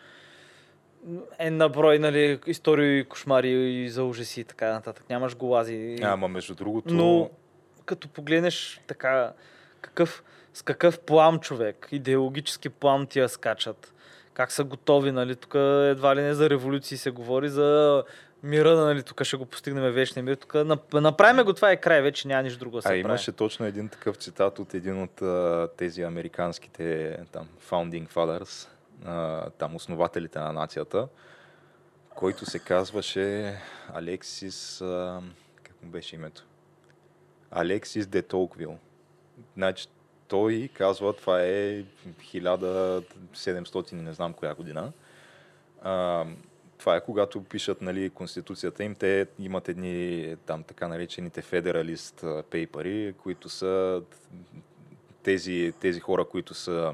е 1.40 1.52
на 1.52 1.70
брой, 1.70 2.00
нали, 2.00 2.40
истории, 2.48 3.04
кошмари 3.04 3.50
и 3.50 3.90
за 3.90 4.04
ужаси 4.04 4.42
и 4.42 4.44
така 4.44 4.74
нататък. 4.74 5.06
Нямаш 5.10 5.36
голази. 5.36 5.98
Ама 6.02 6.28
между 6.28 6.56
другото... 6.56 6.94
Но 6.94 7.30
като 7.86 8.08
погледнеш 8.08 8.82
така, 8.88 9.34
какъв 9.82 10.24
с 10.54 10.62
какъв 10.62 11.00
плам 11.00 11.40
човек, 11.40 11.88
идеологически 11.92 12.70
плам 12.70 13.08
ти 13.08 13.20
я 13.20 13.30
скачат. 13.30 13.94
Как 14.34 14.52
са 14.52 14.64
готови, 14.64 15.12
нали? 15.12 15.36
Тук 15.36 15.56
едва 15.56 16.16
ли 16.16 16.22
не 16.22 16.34
за 16.34 16.50
революции 16.50 16.98
се 16.98 17.12
говори, 17.12 17.50
за 17.50 18.04
мира, 18.44 18.76
нали? 18.76 19.04
Тук 19.04 19.24
ще 19.24 19.38
го 19.38 19.46
постигнем 19.46 19.94
вечния 19.94 20.24
мир. 20.24 20.36
Тук 20.36 20.56
направим 20.94 21.46
го, 21.46 21.54
това 21.54 21.72
е 21.72 21.78
край, 21.78 22.02
вече 22.02 22.28
няма 22.28 22.44
нищо 22.44 22.60
друго 22.60 22.76
да 22.76 22.82
се 22.82 22.94
А 22.94 22.96
имаше 22.96 23.32
точно 23.32 23.66
един 23.66 23.90
такъв 23.90 24.16
цитат 24.16 24.60
от 24.60 24.74
един 24.74 25.02
от 25.02 25.22
а, 25.22 25.68
тези 25.78 26.02
американските 26.02 27.18
там, 27.32 27.48
founding 27.70 28.10
fathers, 28.10 28.68
а, 29.06 29.50
там 29.50 29.76
основателите 29.76 30.40
на 30.40 30.54
нацията, 30.54 31.08
който 32.16 32.46
се 32.46 32.60
казваше 32.60 33.58
Алексис, 33.94 34.82
а, 34.82 35.22
как 35.64 35.84
му 35.84 35.90
беше 35.90 36.16
името? 36.16 36.44
Алексис 37.52 38.08
де 38.08 38.22
Толквил. 38.22 38.78
Значи, 39.58 39.88
той 40.32 40.70
казва, 40.74 41.13
това 41.13 41.41
е 41.41 41.84
1700 42.22 43.91
не 43.94 44.13
знам 44.13 44.34
коя 44.34 44.54
година. 44.56 44.91
А, 45.82 46.26
това 46.78 46.96
е 46.96 47.04
когато 47.04 47.44
пишат 47.44 47.82
нали, 47.82 48.10
конституцията 48.10 48.84
им, 48.84 48.96
те 48.96 49.28
имат 49.39 49.70
едни 49.70 50.36
там 50.46 50.63
така 50.63 50.88
наречените 50.88 51.41
федералист 51.41 52.24
пейпери, 52.50 53.13
които 53.24 53.50
са 53.50 54.02
тези, 55.24 55.74
тези 55.80 56.00
хора, 56.00 56.26
които 56.26 56.54
са 56.54 56.94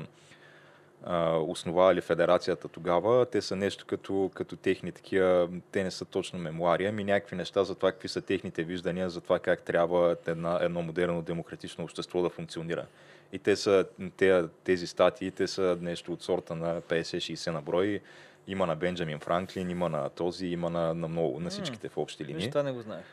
основавали 1.47 2.01
федерацията 2.01 2.67
тогава, 2.67 3.25
те 3.25 3.41
са 3.41 3.55
нещо 3.55 3.85
като, 3.85 4.31
като 4.33 4.55
техни 4.55 4.91
такива, 4.91 5.49
те 5.71 5.83
не 5.83 5.91
са 5.91 6.05
точно 6.05 6.39
мемуари, 6.39 6.85
ами 6.85 7.03
някакви 7.03 7.35
неща 7.35 7.63
за 7.63 7.75
това 7.75 7.91
какви 7.91 8.07
са 8.07 8.21
техните 8.21 8.63
виждания, 8.63 9.09
за 9.09 9.21
това 9.21 9.39
как 9.39 9.61
трябва 9.61 10.15
една, 10.27 10.59
едно 10.61 10.81
модерно 10.81 11.21
демократично 11.21 11.83
общество 11.83 12.21
да 12.21 12.29
функционира. 12.29 12.85
И 13.33 13.39
те 13.39 13.55
са, 13.55 13.85
те, 14.17 14.43
тези 14.63 14.87
статии, 14.87 15.31
те 15.31 15.47
са 15.47 15.77
нещо 15.81 16.13
от 16.13 16.23
сорта 16.23 16.55
на 16.55 16.81
50-60 16.81 17.51
на 17.51 17.61
брой. 17.61 17.99
Има 18.47 18.65
на 18.65 18.75
Бенджамин 18.75 19.19
Франклин, 19.19 19.69
има 19.69 19.89
на 19.89 20.09
този, 20.09 20.47
има 20.47 20.69
на, 20.69 20.93
на 20.93 21.07
много, 21.07 21.39
на 21.39 21.49
всичките 21.49 21.89
в 21.89 21.97
общи 21.97 22.25
линии. 22.25 22.49
Това 22.49 22.63
не 22.63 22.71
го 22.71 22.81
знаех. 22.81 23.05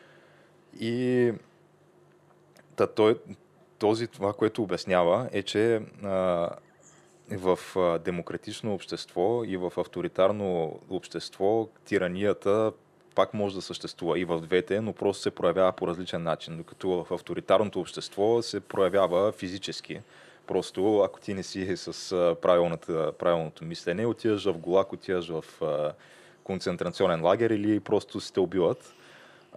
И 0.80 1.32
та, 2.76 2.86
той, 2.86 3.18
този, 3.78 4.06
това, 4.06 4.32
което 4.32 4.62
обяснява, 4.62 5.28
е, 5.32 5.42
че 5.42 5.82
а, 6.04 6.50
в 7.30 7.58
демократично 8.04 8.74
общество 8.74 9.44
и 9.44 9.56
в 9.56 9.72
авторитарно 9.76 10.80
общество 10.90 11.68
тиранията 11.84 12.72
пак 13.14 13.34
може 13.34 13.54
да 13.54 13.62
съществува 13.62 14.18
и 14.18 14.24
в 14.24 14.40
двете, 14.40 14.80
но 14.80 14.92
просто 14.92 15.22
се 15.22 15.30
проявява 15.30 15.72
по 15.72 15.86
различен 15.86 16.22
начин. 16.22 16.56
Докато 16.56 17.04
в 17.04 17.12
авторитарното 17.12 17.80
общество 17.80 18.42
се 18.42 18.60
проявява 18.60 19.32
физически. 19.32 20.00
Просто 20.46 21.00
ако 21.00 21.20
ти 21.20 21.34
не 21.34 21.42
си 21.42 21.76
с 21.76 22.36
правилното 23.18 23.64
мислене, 23.64 24.06
отиваш 24.06 24.44
в 24.44 24.58
Голак, 24.58 24.92
отиваш 24.92 25.28
в 25.28 25.44
концентрационен 26.44 27.24
лагер 27.24 27.50
или 27.50 27.80
просто 27.80 28.20
си 28.20 28.32
те 28.32 28.40
убиват. 28.40 28.94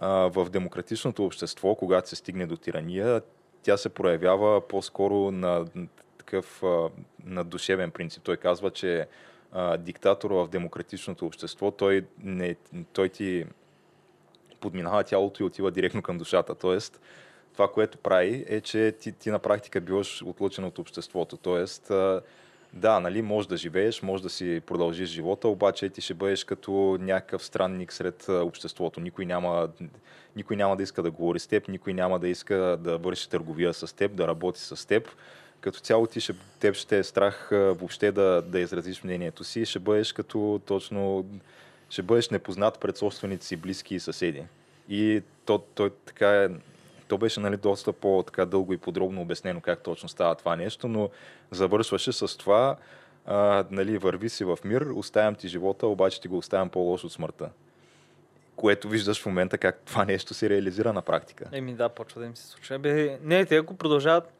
В 0.02 0.46
демократичното 0.50 1.24
общество, 1.24 1.74
когато 1.74 2.08
се 2.08 2.16
стигне 2.16 2.46
до 2.46 2.56
тирания, 2.56 3.22
тя 3.62 3.76
се 3.76 3.88
проявява 3.88 4.68
по-скоро 4.68 5.30
на 5.30 5.66
такъв 6.28 6.62
а, 6.62 6.88
на 7.24 7.44
душевен 7.44 7.90
принцип. 7.90 8.22
Той 8.22 8.36
казва, 8.36 8.70
че 8.70 9.06
диктатор 9.78 10.30
в 10.30 10.48
демократичното 10.48 11.26
общество, 11.26 11.70
той, 11.70 12.04
не, 12.22 12.56
той 12.92 13.08
ти 13.08 13.44
подминава 14.60 15.04
тялото 15.04 15.42
и 15.42 15.46
отива 15.46 15.70
директно 15.70 16.02
към 16.02 16.18
душата. 16.18 16.54
Тоест, 16.54 17.00
това, 17.52 17.72
което 17.72 17.98
прави, 17.98 18.44
е, 18.48 18.60
че 18.60 18.92
ти, 19.00 19.12
ти 19.12 19.30
на 19.30 19.38
практика 19.38 19.80
биваш 19.80 20.22
отлучен 20.22 20.64
от 20.64 20.78
обществото. 20.78 21.36
Тоест, 21.36 21.92
да, 22.72 23.00
нали, 23.00 23.22
може 23.22 23.48
да 23.48 23.56
живееш, 23.56 24.02
може 24.02 24.22
да 24.22 24.30
си 24.30 24.62
продължиш 24.66 25.08
живота, 25.08 25.48
обаче 25.48 25.88
ти 25.88 26.00
ще 26.00 26.14
бъдеш 26.14 26.44
като 26.44 26.98
някакъв 27.00 27.44
странник 27.44 27.92
сред 27.92 28.28
обществото. 28.28 29.00
Никой 29.00 29.26
няма, 29.26 29.68
никой 30.36 30.56
няма 30.56 30.76
да 30.76 30.82
иска 30.82 31.02
да 31.02 31.10
говори 31.10 31.38
с 31.38 31.46
теб, 31.46 31.68
никой 31.68 31.94
няма 31.94 32.18
да 32.18 32.28
иска 32.28 32.56
да 32.80 32.98
върши 32.98 33.30
търговия 33.30 33.74
с 33.74 33.96
теб, 33.96 34.14
да 34.14 34.28
работи 34.28 34.60
с 34.60 34.86
теб. 34.88 35.08
Като 35.60 35.80
цяло 35.80 36.06
ти 36.06 36.20
ще, 36.20 36.34
теб 36.60 36.74
ще 36.74 36.98
е 36.98 37.04
страх 37.04 37.48
въобще 37.50 38.12
да, 38.12 38.42
да 38.42 38.60
изразиш 38.60 39.04
мнението 39.04 39.44
си, 39.44 39.64
ще 39.64 39.78
бъдеш 39.78 40.12
като 40.12 40.60
точно, 40.66 41.26
ще 41.90 42.02
бъдеш 42.02 42.28
непознат 42.28 42.78
пред 42.78 42.96
собствените 42.96 43.46
си 43.46 43.56
близки 43.56 43.94
и 43.94 44.00
съседи. 44.00 44.44
И 44.88 45.22
то, 45.44 45.58
то 45.58 45.90
така 45.90 46.42
е 46.44 46.48
то 47.08 47.18
беше 47.18 47.40
нали, 47.40 47.56
доста 47.56 47.92
по-дълго 47.92 48.72
и 48.72 48.78
подробно 48.78 49.22
обяснено 49.22 49.60
как 49.60 49.82
точно 49.82 50.08
става 50.08 50.34
това 50.34 50.56
нещо, 50.56 50.88
но 50.88 51.10
завършваше 51.50 52.12
с 52.12 52.38
това, 52.38 52.76
а, 53.26 53.64
нали, 53.70 53.98
върви 53.98 54.28
си 54.28 54.44
в 54.44 54.58
мир, 54.64 54.80
оставям 54.80 55.34
ти 55.34 55.48
живота, 55.48 55.86
обаче 55.86 56.20
ти 56.20 56.28
го 56.28 56.38
оставям 56.38 56.68
по-лошо 56.68 57.06
от 57.06 57.12
смъртта. 57.12 57.50
Което 58.56 58.88
виждаш 58.88 59.22
в 59.22 59.26
момента 59.26 59.58
как 59.58 59.82
това 59.84 60.04
нещо 60.04 60.34
се 60.34 60.50
реализира 60.50 60.92
на 60.92 61.02
практика. 61.02 61.44
Еми 61.52 61.74
да, 61.74 61.88
почва 61.88 62.20
да 62.20 62.26
им 62.26 62.36
се 62.36 62.46
случва. 62.46 62.78
Бе, 62.78 63.18
не, 63.22 63.44
те 63.44 63.56
ако 63.56 63.74
продължават, 63.74 64.32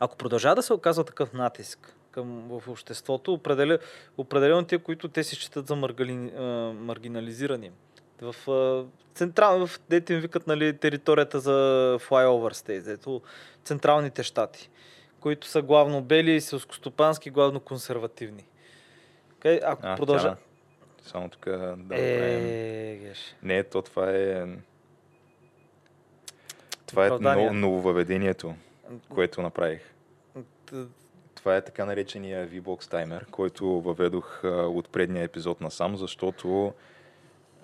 ако 0.00 0.16
продължава 0.16 0.54
да 0.54 0.62
се 0.62 0.72
оказва 0.72 1.04
такъв 1.04 1.32
натиск 1.32 1.94
към, 2.10 2.48
в 2.48 2.68
обществото, 2.68 3.32
определено, 3.32 3.78
определено 4.16 4.64
те, 4.64 4.78
които 4.78 5.08
те 5.08 5.24
се 5.24 5.34
считат 5.34 5.66
за 5.66 5.76
маргали, 5.76 6.14
маргинализирани, 6.74 7.70
в 8.22 8.34
централ, 9.14 9.66
в 9.66 9.80
дете 9.90 10.14
им 10.14 10.20
викат 10.20 10.46
нали, 10.46 10.76
територията 10.76 11.40
за 11.40 11.52
flyover 12.00 12.52
state, 12.52 12.82
дето 12.82 13.22
централните 13.64 14.22
щати, 14.22 14.70
които 15.20 15.46
са 15.46 15.62
главно 15.62 16.02
бели, 16.02 16.40
селскостопански, 16.40 17.30
главно 17.30 17.60
консервативни. 17.60 18.44
Okay, 19.40 19.60
ако 19.64 19.82
а, 19.84 19.96
продължа... 19.96 20.36
Само 21.02 21.28
тук 21.28 21.44
да 21.76 21.76
е, 21.90 22.96
геш. 22.96 23.36
Не, 23.42 23.62
то 23.64 23.82
това 23.82 24.10
е... 24.10 24.46
Това 26.86 27.06
е 27.06 27.10
ново, 27.10 27.52
нововъведението, 27.52 28.54
което 29.08 29.42
направих. 29.42 29.94
Това 31.34 31.56
е 31.56 31.64
така 31.64 31.84
наречения 31.84 32.48
V-Box 32.48 32.90
таймер, 32.90 33.26
който 33.30 33.66
въведох 33.66 34.40
от 34.44 34.88
предния 34.88 35.24
епизод 35.24 35.60
насам, 35.60 35.96
защото 35.96 36.72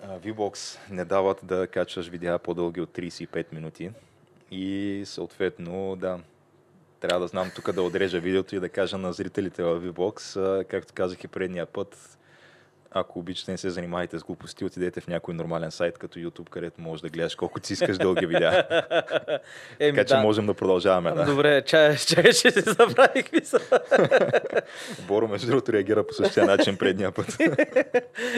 VBOX 0.07 0.79
не 0.89 1.05
дават 1.05 1.39
да 1.43 1.67
качваш 1.67 2.07
видеа 2.07 2.39
по-дълги 2.39 2.81
от 2.81 2.89
35 2.89 3.53
минути 3.53 3.91
и 4.51 5.01
съответно, 5.05 5.95
да, 5.95 6.19
трябва 6.99 7.19
да 7.19 7.27
знам 7.27 7.51
тук 7.55 7.71
да 7.71 7.81
отрежа 7.81 8.19
видеото 8.19 8.55
и 8.55 8.59
да 8.59 8.69
кажа 8.69 8.97
на 8.97 9.13
зрителите 9.13 9.63
в 9.63 9.81
VBOX, 9.81 10.67
както 10.67 10.93
казах 10.93 11.23
и 11.23 11.27
предния 11.27 11.65
път, 11.65 12.17
ако 12.95 13.19
обичате 13.19 13.51
не 13.51 13.57
се 13.57 13.69
занимавайте 13.69 14.19
с 14.19 14.23
глупости, 14.23 14.65
отидете 14.65 15.01
в 15.01 15.07
някой 15.07 15.33
нормален 15.33 15.71
сайт, 15.71 15.97
като 15.97 16.19
YouTube, 16.19 16.49
където 16.49 16.81
можеш 16.81 17.01
да 17.01 17.09
гледаш 17.09 17.35
колко 17.35 17.59
си 17.63 17.73
искаш 17.73 17.97
дълги 17.97 18.25
видеа. 18.25 18.67
Еми, 19.79 19.97
така 19.97 20.07
че 20.07 20.13
да. 20.15 20.21
можем 20.21 20.45
да 20.45 20.53
продължаваме. 20.53 21.11
Да. 21.11 21.25
Добре, 21.25 21.61
чай, 21.61 21.97
чай, 21.97 22.23
че 22.23 22.51
се 22.51 22.61
забравих 22.61 23.31
мисъл. 23.31 23.59
Боро, 25.07 25.27
между 25.27 25.47
другото, 25.47 25.73
реагира 25.73 26.07
по 26.07 26.13
същия 26.13 26.45
начин 26.45 26.77
предния 26.77 27.11
път. 27.11 27.27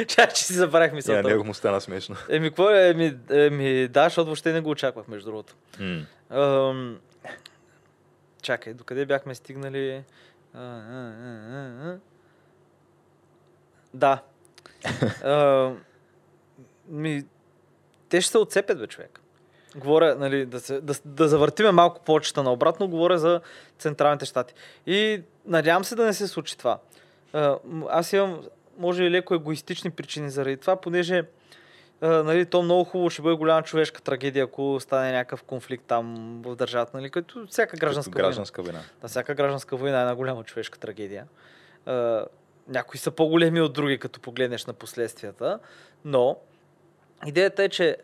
чай, 0.07 0.27
че 0.27 0.43
си 0.43 0.53
забравих 0.53 0.93
мисъл. 0.93 1.15
Yeah, 1.15 1.27
него 1.27 1.43
му 1.43 1.53
стана 1.53 1.81
смешно. 1.81 2.15
Еми, 2.29 2.49
какво 2.49 2.69
е? 2.69 2.89
Еми, 2.89 3.17
еми, 3.29 3.87
да, 3.87 4.03
защото 4.03 4.25
въобще 4.25 4.53
не 4.53 4.61
го 4.61 4.69
очаквах, 4.69 5.07
между 5.07 5.29
другото. 5.29 5.55
Mm. 5.79 6.05
Ам... 6.29 6.99
Чакай, 8.41 8.73
докъде 8.73 9.05
бяхме 9.05 9.35
стигнали? 9.35 10.03
А, 10.53 10.61
а, 10.61 11.13
а. 11.83 11.97
Да, 13.93 14.21
а, 15.23 15.71
ми, 16.87 17.23
те 18.09 18.21
ще 18.21 18.31
се 18.31 18.37
отцепят, 18.37 18.79
бе, 18.79 18.87
човек. 18.87 19.19
Говоря, 19.75 20.15
нали, 20.15 20.45
да, 20.45 20.59
се, 20.59 20.81
да, 20.81 20.93
да 21.05 21.27
завъртиме 21.27 21.71
малко 21.71 22.01
почета 22.03 22.43
наобратно, 22.43 22.87
говоря 22.87 23.17
за 23.17 23.41
Централните 23.79 24.25
щати. 24.25 24.53
И 24.87 25.21
надявам 25.45 25.83
се 25.83 25.95
да 25.95 26.05
не 26.05 26.13
се 26.13 26.27
случи 26.27 26.57
това. 26.57 26.79
А, 27.33 27.57
аз 27.89 28.13
имам, 28.13 28.41
може 28.77 29.03
и 29.03 29.11
леко 29.11 29.33
егоистични 29.33 29.91
причини 29.91 30.29
заради 30.29 30.57
това, 30.57 30.75
понеже 30.75 31.23
а, 32.01 32.07
нали, 32.07 32.45
то 32.45 32.61
много 32.61 32.83
хубаво 32.83 33.09
ще 33.09 33.21
бъде 33.21 33.35
голяма 33.35 33.63
човешка 33.63 34.01
трагедия, 34.01 34.43
ако 34.43 34.77
стане 34.79 35.11
някакъв 35.11 35.43
конфликт 35.43 35.83
там 35.87 36.15
в 36.45 36.55
държавата, 36.55 36.97
нали, 36.97 37.09
като 37.09 37.47
всяка 37.49 37.77
гражданска, 37.77 38.11
като 38.11 38.23
гражданска 38.23 38.61
война. 38.61 38.79
война. 38.79 38.89
Да, 39.01 39.07
всяка 39.07 39.35
гражданска 39.35 39.77
война 39.77 39.97
е 39.97 40.01
една 40.01 40.15
голяма 40.15 40.43
човешка 40.43 40.79
трагедия. 40.79 41.25
А, 41.85 42.25
някои 42.67 42.99
са 42.99 43.11
по-големи 43.11 43.61
от 43.61 43.73
други, 43.73 43.97
като 43.97 44.19
погледнеш 44.19 44.65
на 44.65 44.73
последствията, 44.73 45.59
но 46.05 46.37
идеята 47.25 47.63
е, 47.63 47.69
че 47.69 47.97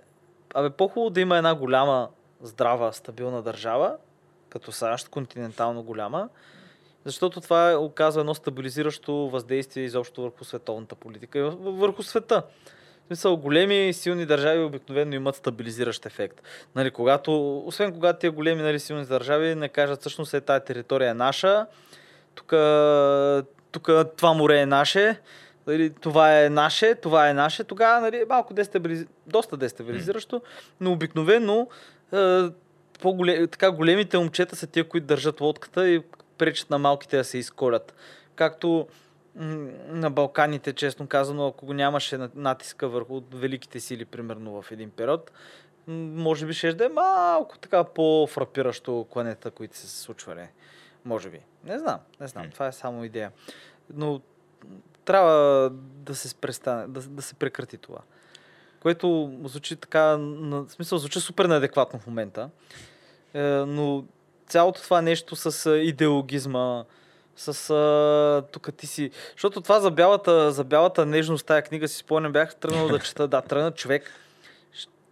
абе, 0.53 0.69
по-хубаво 0.69 1.09
да 1.09 1.21
има 1.21 1.37
една 1.37 1.55
голяма, 1.55 2.09
здрава, 2.41 2.93
стабилна 2.93 3.41
държава, 3.41 3.95
като 4.49 4.71
САЩ, 4.71 5.09
континентално 5.09 5.83
голяма, 5.83 6.29
защото 7.05 7.41
това 7.41 7.71
е, 7.71 7.75
оказва 7.75 8.21
едно 8.21 8.35
стабилизиращо 8.35 9.29
въздействие 9.29 9.83
изобщо 9.83 10.21
върху 10.21 10.43
световната 10.43 10.95
политика 10.95 11.39
и 11.39 11.41
върху 11.59 12.03
света. 12.03 12.43
В 13.03 13.07
смисъл, 13.07 13.37
големи 13.37 13.93
силни 13.93 14.25
държави 14.25 14.63
обикновено 14.63 15.15
имат 15.15 15.35
стабилизиращ 15.35 16.05
ефект. 16.05 16.41
Нали, 16.75 16.91
когато, 16.91 17.57
освен 17.57 17.93
когато 17.93 18.19
тия 18.19 18.31
големи 18.31 18.61
нали, 18.61 18.79
силни 18.79 19.05
държави 19.05 19.55
не 19.55 19.69
кажат 19.69 19.99
всъщност 19.99 20.33
е 20.33 20.41
тази 20.41 20.65
територия 20.65 21.09
е 21.09 21.13
наша, 21.13 21.67
тук 22.35 22.53
тук 23.73 23.89
това 24.17 24.33
море 24.33 24.59
е 24.59 24.65
наше, 24.65 25.19
нали, 25.67 25.89
това 25.89 26.41
е 26.43 26.49
наше, 26.49 26.95
това 26.95 27.29
е 27.29 27.33
наше, 27.33 27.63
тогава 27.63 28.01
нали, 28.01 28.25
малко 28.29 28.53
дестабилиз... 28.53 29.05
доста 29.27 29.57
дестабилизиращо, 29.57 30.41
но 30.79 30.91
обикновено 30.91 31.67
е, 32.13 33.47
така 33.47 33.71
големите 33.71 34.17
момчета 34.17 34.55
са 34.55 34.67
тия, 34.67 34.89
които 34.89 35.07
държат 35.07 35.41
лодката 35.41 35.89
и 35.89 36.01
пречат 36.37 36.69
на 36.69 36.77
малките 36.77 37.17
да 37.17 37.23
се 37.23 37.37
изколят. 37.37 37.95
Както 38.35 38.87
на 39.87 40.11
Балканите, 40.11 40.73
честно 40.73 41.07
казано, 41.07 41.47
ако 41.47 41.65
го 41.65 41.73
нямаше 41.73 42.19
натиска 42.35 42.87
върху 42.87 43.21
великите 43.33 43.79
сили, 43.79 44.05
примерно 44.05 44.61
в 44.61 44.71
един 44.71 44.89
период, 44.89 45.31
може 45.87 46.45
би 46.45 46.53
ще 46.53 46.73
да 46.73 46.85
е 46.85 46.89
малко 46.89 47.57
така 47.57 47.83
по-фрапиращо 47.83 49.07
кланета, 49.09 49.51
които 49.51 49.77
се 49.77 49.87
случвали. 49.87 50.47
Може 51.05 51.29
би. 51.29 51.39
Не 51.63 51.79
знам, 51.79 51.99
не 52.19 52.27
знам. 52.27 52.49
Това 52.51 52.67
е 52.67 52.71
само 52.71 53.03
идея. 53.03 53.31
Но 53.93 54.21
трябва 55.05 55.69
да 55.73 56.15
се, 56.15 56.35
престане, 56.35 56.87
да, 56.87 57.01
да 57.01 57.21
се 57.21 57.33
прекрати 57.33 57.77
това. 57.77 57.99
Което 58.79 59.37
звучи 59.43 59.75
така, 59.75 60.17
на, 60.17 60.61
в 60.63 60.71
смисъл 60.71 60.97
звучи 60.97 61.19
супер 61.19 61.45
неадекватно 61.45 61.99
в 61.99 62.07
момента. 62.07 62.49
Е, 63.33 63.41
но 63.43 64.05
цялото 64.47 64.81
това 64.81 65.01
нещо 65.01 65.35
с 65.35 65.71
идеологизма, 65.71 66.83
с 67.35 67.69
а, 67.69 68.51
тук 68.51 68.69
ти 68.77 68.87
си... 68.87 69.11
Защото 69.31 69.61
това 69.61 69.79
за 69.79 69.91
бялата, 69.91 70.51
за 70.51 70.63
бялата 70.63 71.05
нежност, 71.05 71.45
тая 71.45 71.61
книга 71.61 71.87
си 71.87 71.97
спомням, 71.97 72.31
бях 72.31 72.55
тръгнал 72.55 72.87
да 72.87 72.99
чета. 72.99 73.27
Да, 73.27 73.41
тръгна 73.41 73.71
човек 73.71 74.11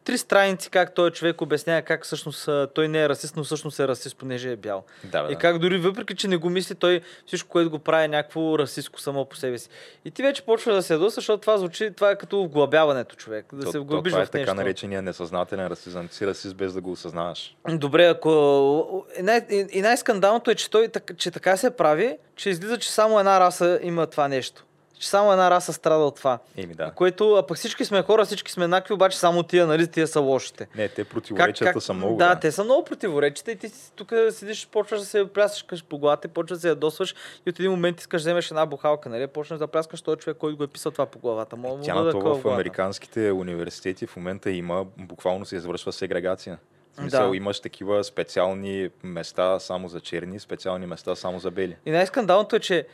три 0.04 0.18
страници 0.18 0.70
как 0.70 0.96
той 0.96 1.12
човек 1.12 1.42
обяснява 1.42 1.82
как 1.82 2.06
всъщност 2.06 2.50
той 2.74 2.88
не 2.88 3.04
е 3.04 3.10
расист, 3.10 3.36
но 3.38 3.44
всъщност 3.44 3.80
е 3.80 3.88
расист, 3.88 4.18
понеже 4.18 4.52
е 4.52 4.56
бял. 4.56 4.84
Да, 5.04 5.24
бе, 5.24 5.34
и 5.34 5.36
как 5.36 5.60
дори 5.60 5.78
въпреки, 5.78 6.16
че 6.16 6.28
не 6.28 6.38
го 6.38 6.50
мисли, 6.50 6.76
той 6.76 7.02
всичко, 7.26 7.50
което 7.50 7.70
го 7.70 7.80
прави 7.80 8.06
е 8.06 8.08
някакво 8.08 8.60
расистско 8.60 9.02
само 9.02 9.26
по 9.26 9.36
себе 9.36 9.58
си. 9.58 9.70
И 10.06 10.12
ти 10.12 10.24
вече 10.24 10.42
почва 10.42 10.74
да 10.74 10.82
се 10.82 10.94
ядоса, 10.94 11.16
защото 11.16 11.42
това 11.42 11.58
звучи, 11.58 11.92
това 11.96 12.12
е 12.12 12.18
като 12.18 12.44
вглъбяването 12.44 13.16
човек. 13.16 13.46
Да 13.54 13.66
то, 13.66 13.72
се 13.72 13.80
вглъбиш 13.80 14.12
това 14.12 14.24
е 14.24 14.28
така 14.28 14.54
наречения 14.54 15.02
несъзнателен 15.02 15.68
расизъм. 15.68 16.08
Ти 16.08 16.16
си 16.16 16.28
расист 16.28 16.56
без 16.56 16.74
да 16.74 16.82
го 16.82 16.92
осъзнаваш. 16.92 17.56
Добре, 17.70 18.06
ако... 18.06 19.06
И, 19.20 19.22
най- 19.22 19.46
и 19.72 19.82
най-скандалното 19.82 20.52
е, 20.52 20.56
че, 20.56 20.70
той, 20.70 20.90
че 21.18 21.32
така 21.32 21.58
се 21.58 21.72
прави, 21.72 22.18
че 22.36 22.50
излиза, 22.50 22.78
че 22.78 22.92
само 22.92 23.20
една 23.20 23.40
раса 23.40 23.80
има 23.84 24.08
това 24.08 24.28
нещо 24.28 24.66
че 25.02 25.10
само 25.10 25.32
една 25.32 25.52
раса 25.52 25.74
страда 25.74 26.04
от 26.04 26.16
това. 26.16 26.40
Еми 26.58 26.74
да. 26.74 26.92
Което, 26.92 27.34
а 27.34 27.48
пък 27.48 27.58
всички 27.58 27.86
сме 27.86 28.04
хора, 28.04 28.26
всички 28.26 28.52
сме 28.52 28.64
еднакви, 28.64 28.94
обаче 28.94 29.20
само 29.20 29.44
тия, 29.44 29.68
нали, 29.68 29.88
тия 29.88 30.08
са 30.08 30.20
лошите. 30.20 30.68
Не, 30.76 30.90
те 30.90 31.04
противоречията 31.04 31.82
са 31.82 31.94
много. 31.94 32.18
Да, 32.18 32.40
те 32.40 32.52
са 32.52 32.64
много 32.64 32.86
противоречите 32.86 33.52
и 33.52 33.56
ти 33.56 33.72
тук 33.96 34.14
седиш, 34.30 34.68
почваш 34.68 35.00
да 35.00 35.06
се 35.06 35.28
пляскаш 35.34 35.84
по 35.84 35.98
главата, 35.98 36.28
почваш 36.28 36.58
да 36.58 36.62
се 36.62 36.68
ядосваш 36.68 37.16
и 37.46 37.50
от 37.50 37.60
един 37.60 37.72
момент 37.72 38.00
искаш 38.00 38.22
да 38.22 38.24
вземеш 38.24 38.52
една 38.52 38.66
бухалка, 38.66 39.10
нали? 39.10 39.28
Почнеш 39.28 39.60
да 39.60 39.68
пляскаш 39.68 40.02
този 40.02 40.18
човек, 40.18 40.38
който 40.38 40.58
го 40.58 40.64
е 40.64 40.68
писал 40.68 40.92
това 40.92 41.06
по 41.06 41.20
главата. 41.20 41.56
Мога 41.56 41.84
Тя 41.84 41.96
да 41.96 42.04
на 42.04 42.10
е 42.10 42.12
това 42.12 42.36
в 42.36 42.46
американските 42.46 43.32
университети 43.32 44.08
в 44.08 44.16
момента 44.16 44.52
има, 44.52 44.86
буквално 44.98 45.46
се 45.46 45.56
извършва 45.56 45.92
сегрегация. 45.92 46.58
В 46.92 46.96
смисъл, 46.96 47.30
Да. 47.30 47.38
имаш 47.38 47.60
такива 47.60 48.04
специални 48.04 48.90
места 49.04 49.60
само 49.60 49.88
за 49.88 50.00
черни, 50.00 50.40
специални 50.40 50.86
места 50.86 51.16
само 51.16 51.40
за 51.40 51.52
бели. 51.52 51.78
И 51.86 51.92
най-скандалното 51.92 52.56
е, 52.56 52.60
че 52.60 52.88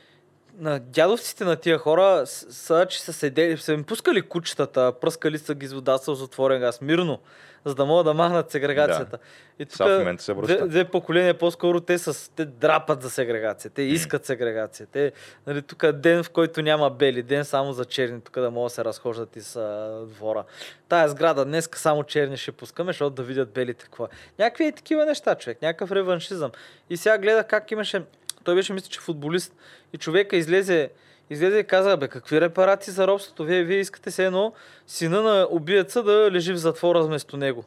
на 0.58 0.80
дядовците 0.80 1.46
на 1.46 1.56
тия 1.56 1.78
хора 1.78 2.24
са, 2.26 2.86
че 2.90 3.02
са 3.02 3.14
седели, 3.14 3.58
са 3.58 3.74
им 3.74 3.84
пускали 3.84 4.22
кучетата, 4.22 4.94
пръскали 5.02 5.38
са 5.38 5.56
ги 5.56 5.68
с 5.68 5.74
вода 5.74 5.98
с 5.98 6.08
отворен 6.08 6.60
газ, 6.60 6.82
мирно, 6.82 7.20
за 7.66 7.76
да 7.76 7.86
могат 7.86 8.06
да 8.06 8.14
махнат 8.14 8.52
сегрегацията. 8.52 9.18
И 9.60 9.66
тук 9.66 9.78
в 9.78 9.98
момента 9.98 10.24
се 10.24 10.34
две, 10.34 10.68
две 10.68 10.86
поколения 10.86 11.38
по-скоро 11.38 11.82
те, 11.82 11.98
са, 11.98 12.32
те 12.36 12.46
драпат 12.46 13.02
за 13.02 13.10
сегрегация, 13.10 13.72
те 13.72 13.82
искат 13.82 14.26
сегрегация. 14.26 14.88
Те, 14.92 15.12
нали, 15.48 15.62
тук 15.62 15.84
е 15.84 15.92
ден, 15.92 16.24
в 16.24 16.30
който 16.30 16.62
няма 16.62 16.90
бели, 16.90 17.24
ден 17.24 17.46
само 17.46 17.74
за 17.74 17.86
черни, 17.86 18.22
тук 18.22 18.40
да 18.40 18.52
могат 18.52 18.72
да 18.72 18.76
се 18.76 18.86
разхождат 18.86 19.36
и 19.36 19.42
с 19.42 19.56
а, 19.56 20.06
двора. 20.06 20.44
Тая 20.90 21.10
сграда 21.10 21.46
днес 21.46 21.70
само 21.76 22.04
черни 22.04 22.38
ще 22.38 22.52
пускаме, 22.52 22.90
защото 22.90 23.10
да 23.10 23.24
видят 23.24 23.50
белите 23.50 23.86
какво 23.86 24.06
е. 24.06 24.08
Някакви 24.40 24.66
е 24.66 24.72
такива 24.72 25.06
неща, 25.06 25.36
човек, 25.36 25.62
някакъв 25.62 25.92
реваншизъм. 25.92 26.52
И 26.90 26.98
сега 26.98 27.18
гледа 27.18 27.44
как 27.44 27.72
имаше, 27.72 28.04
той 28.48 28.56
беше 28.56 28.74
мисля, 28.74 28.88
че 28.90 29.00
футболист 29.00 29.56
и 29.94 29.98
човека 29.98 30.38
излезе, 30.38 30.90
излезе 31.30 31.58
и 31.58 31.64
каза, 31.64 31.98
бе, 31.98 32.08
какви 32.08 32.42
репарации 32.42 32.94
за 32.94 33.08
робството? 33.08 33.44
Вие, 33.44 33.64
вие 33.64 33.80
искате 33.80 34.12
се 34.12 34.26
едно 34.26 34.54
сина 34.88 35.22
на 35.22 35.48
убиеца 35.50 36.04
да 36.04 36.32
лежи 36.32 36.54
в 36.54 36.58
затвора 36.58 37.04
вместо 37.04 37.38
него. 37.38 37.66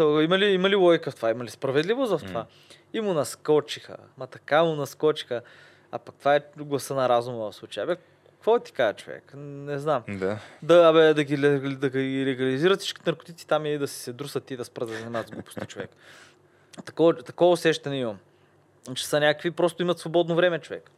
Има 0.00 0.38
ли, 0.38 0.46
има 0.46 0.70
ли 0.70 0.74
логика 0.74 1.10
в 1.10 1.16
това? 1.16 1.30
Има 1.30 1.44
ли 1.44 1.50
справедливост 1.50 2.12
в 2.12 2.26
това? 2.26 2.46
И 2.92 3.00
му 3.00 3.14
наскочиха. 3.14 3.96
Ма 4.18 4.26
така 4.26 4.64
му 4.64 4.74
наскочиха. 4.74 5.42
А 5.92 5.98
пък 5.98 6.14
това 6.14 6.36
е 6.36 6.40
гласа 6.56 6.94
на 6.94 7.08
разума 7.08 7.50
в 7.50 7.54
случая. 7.54 7.86
Бе, 7.86 7.96
какво 8.30 8.58
ти 8.58 8.72
кажа 8.72 8.96
човек? 8.96 9.32
Не 9.34 9.78
знам. 9.78 10.02
Да. 10.08 10.38
Да, 10.62 10.88
абе, 10.88 11.14
да 11.14 11.24
ги, 11.24 11.36
да 11.76 11.90
ги 11.90 12.26
легализират 12.26 12.80
всички 12.80 13.00
наркотици 13.06 13.46
там 13.46 13.66
и 13.66 13.78
да 13.78 13.88
се 13.88 14.12
друсат 14.12 14.50
и 14.50 14.56
да 14.56 14.64
спрат 14.64 14.88
да 14.88 14.94
занимават 14.94 15.28
с 15.28 15.30
глупости 15.30 15.66
човек. 15.66 15.90
Такова, 16.84 17.22
такова 17.22 17.50
усещане 17.50 17.98
имам. 17.98 18.18
Че 18.94 19.06
са 19.06 19.20
някакви, 19.20 19.50
просто 19.50 19.82
имат 19.82 19.98
свободно 19.98 20.34
време 20.36 20.58
човек. 20.58 20.90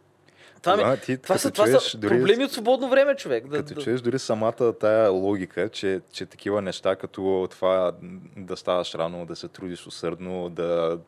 Това, 0.62 0.76
ми, 0.76 0.82
Да, 0.82 0.96
ти 0.96 1.18
това, 1.18 1.38
са, 1.38 1.50
това 1.50 1.64
чуеш 1.66 1.82
са 1.82 1.98
дори- 1.98 2.08
проблеми 2.10 2.44
от 2.44 2.52
свободно 2.52 2.88
време, 2.88 3.16
човек. 3.16 3.46
Да, 3.46 3.56
Като 3.56 3.74
да, 3.74 3.80
чуеш 3.80 4.00
дори 4.00 4.18
самата 4.18 4.72
тая 4.72 5.10
логика, 5.10 5.68
че, 5.68 6.00
че 6.12 6.26
такива 6.26 6.62
неща, 6.62 6.96
като 6.96 7.48
това 7.50 7.92
да 8.36 8.56
ставаш 8.56 8.94
рано, 8.94 9.26
да 9.26 9.36
се 9.36 9.48
трудиш 9.48 9.86
усърдно, 9.86 10.48
да, 10.48 10.98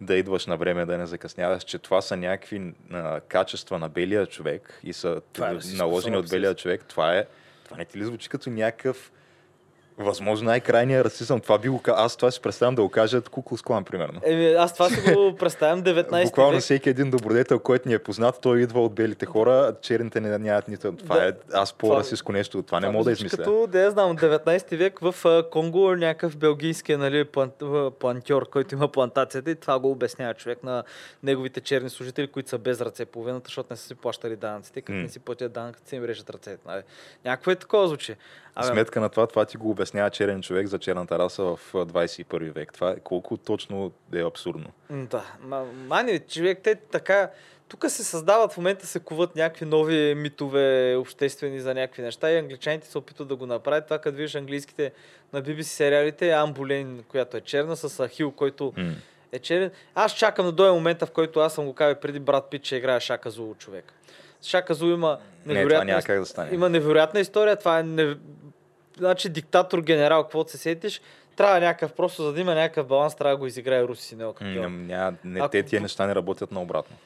да 0.00 0.14
идваш 0.14 0.46
на 0.46 0.56
време, 0.56 0.86
да 0.86 0.98
не 0.98 1.06
закъсняваш, 1.06 1.62
че 1.62 1.78
това 1.78 2.02
са 2.02 2.16
някакви 2.16 2.72
а, 2.92 3.20
качества 3.20 3.78
на 3.78 3.88
белия 3.88 4.26
човек 4.26 4.80
и 4.82 4.92
са 4.92 5.20
Това 5.32 5.46
е 5.46 5.52
наложени 5.52 5.86
от 5.88 6.02
самописание. 6.02 6.22
белия 6.30 6.54
човек, 6.54 6.84
това 6.84 7.16
е, 7.16 7.26
това 7.64 7.76
не 7.76 7.84
ти 7.84 7.98
ли 7.98 8.04
звучи 8.04 8.28
като 8.28 8.50
някакъв 8.50 9.12
възможно 9.98 10.46
най-крайния 10.46 11.04
расизъм. 11.04 11.40
Това 11.40 11.58
би 11.58 11.68
го, 11.68 11.80
аз 11.86 12.16
това 12.16 12.30
си 12.30 12.40
представям 12.40 12.74
да 12.74 12.82
го 12.82 12.88
кажат 12.88 13.28
Куклус 13.28 13.62
Клан, 13.62 13.84
примерно. 13.84 14.20
Еми, 14.24 14.46
аз 14.52 14.74
това 14.74 14.88
си 14.88 15.12
го 15.12 15.36
представям 15.38 15.82
19 15.82 16.24
Буквално 16.24 16.52
век. 16.52 16.60
всеки 16.60 16.88
един 16.88 17.10
добродетел, 17.10 17.58
който 17.58 17.88
ни 17.88 17.94
е 17.94 17.98
познат, 17.98 18.38
той 18.42 18.60
идва 18.60 18.84
от 18.84 18.94
белите 18.94 19.26
хора, 19.26 19.74
черните 19.82 20.20
не 20.20 20.38
нямат 20.38 20.68
нито. 20.68 20.92
Това 20.92 21.16
Да. 21.16 21.28
е 21.28 21.32
аз 21.52 21.72
по-расистско 21.72 22.32
нещо, 22.32 22.62
това 22.62 22.80
не 22.80 22.86
Това 22.86 22.92
мога 22.92 23.04
да 23.04 23.12
измисля. 23.12 23.36
Като, 23.38 23.66
да 23.66 23.80
я 23.80 23.90
знам, 23.90 24.16
19 24.16 24.76
век 24.76 24.98
в 24.98 25.14
Конго 25.50 25.94
някакъв 25.94 26.36
белгийски 26.36 26.96
нали, 26.96 27.24
план, 27.24 27.50
плантьор, 27.98 28.48
който 28.48 28.74
има 28.74 28.88
плантацията 28.88 29.50
и 29.50 29.54
това 29.54 29.78
го 29.78 29.90
обяснява 29.90 30.34
човек 30.34 30.62
на 30.62 30.82
неговите 31.22 31.60
черни 31.60 31.90
служители, 31.90 32.26
които 32.26 32.48
са 32.48 32.58
без 32.58 32.80
ръце 32.80 33.04
половината, 33.04 33.44
защото 33.48 33.66
не 33.70 33.76
са 33.76 33.86
си 33.86 33.94
плащали 33.94 34.36
данъците, 34.36 34.80
като 34.80 34.96
не 34.96 35.08
си 35.08 35.18
платят 35.18 35.52
данъците, 35.52 35.88
си 35.88 35.96
им 35.96 36.04
режат 36.04 36.30
ръцете. 36.30 36.62
Нали. 36.66 36.82
Някакво 37.24 37.50
е 37.50 37.56
такова 37.56 37.88
звучи. 37.88 38.16
Абе, 38.54 38.66
Сметка 38.66 39.00
на 39.00 39.08
това, 39.08 39.26
това 39.26 39.44
ти 39.44 39.56
го 39.56 39.70
обяснява 39.70 39.85
черен 40.10 40.42
човек 40.42 40.66
за 40.66 40.78
черната 40.78 41.18
раса 41.18 41.42
в 41.44 41.60
а, 41.74 41.78
21 41.78 42.50
век. 42.50 42.72
Това 42.72 42.90
е 42.90 42.96
колко 42.96 43.36
точно 43.36 43.92
е 44.14 44.18
абсурдно. 44.18 44.66
Да, 44.90 45.24
ма, 45.40 45.64
мани, 45.76 46.18
човек, 46.20 46.58
те 46.62 46.74
така... 46.74 47.30
Тук 47.68 47.84
се 47.88 48.04
създават 48.04 48.52
в 48.52 48.56
момента 48.56 48.86
се 48.86 49.00
куват 49.00 49.36
някакви 49.36 49.64
нови 49.64 50.14
митове 50.14 50.96
обществени 50.96 51.60
за 51.60 51.74
някакви 51.74 52.02
неща 52.02 52.30
и 52.30 52.38
англичаните 52.38 52.86
се 52.86 52.98
опитват 52.98 53.28
да 53.28 53.36
го 53.36 53.46
направят. 53.46 53.84
Това 53.84 53.98
като 53.98 54.16
видиш 54.16 54.34
английските 54.34 54.92
на 55.32 55.42
BBC 55.42 55.62
сериалите, 55.62 56.36
Болейн, 56.48 57.02
която 57.02 57.36
е 57.36 57.40
черна, 57.40 57.76
с 57.76 58.08
Ахил, 58.08 58.30
който 58.30 58.72
М. 58.76 58.92
е 59.32 59.38
черен. 59.38 59.70
Аз 59.94 60.12
чакам 60.12 60.46
да 60.46 60.52
дойде 60.52 60.72
момента, 60.72 61.06
в 61.06 61.10
който 61.10 61.40
аз 61.40 61.54
съм 61.54 61.66
го 61.66 61.74
казал 61.74 61.94
преди 61.94 62.18
брат 62.20 62.50
Пит, 62.50 62.62
че 62.62 62.76
играе 62.76 63.00
Шака 63.00 63.30
Зулу 63.30 63.54
човек. 63.54 63.92
Шака 64.42 64.74
Зулу 64.74 64.92
има 64.92 65.18
Не, 65.46 65.54
невероятна, 65.54 65.74
това 65.76 65.84
няма 65.84 66.00
ис- 66.00 66.06
как 66.06 66.20
да 66.20 66.26
стане. 66.26 66.50
има 66.52 66.68
невероятна 66.68 67.20
история. 67.20 67.56
Това 67.56 67.78
е 67.78 67.82
не... 67.82 68.16
значи, 68.96 69.28
диктатор, 69.28 69.80
генерал, 69.80 70.22
каквото 70.22 70.50
се 70.50 70.58
сетиш. 70.58 71.00
Трябва 71.36 71.60
някакъв, 71.60 71.92
просто 71.92 72.22
за 72.22 72.32
да 72.32 72.40
има 72.40 72.54
някакъв 72.54 72.86
баланс, 72.86 73.14
трябва 73.14 73.30
да 73.30 73.38
го 73.38 73.46
изиграе 73.46 73.82
Руси 73.82 74.16
няма- 74.16 74.34
няма- 74.70 75.16
не, 75.24 75.40
Ако- 75.40 75.48
те 75.48 75.62
тия 75.62 75.80
неща 75.80 76.06
не 76.06 76.14
работят 76.14 76.52
наобратно. 76.52 76.96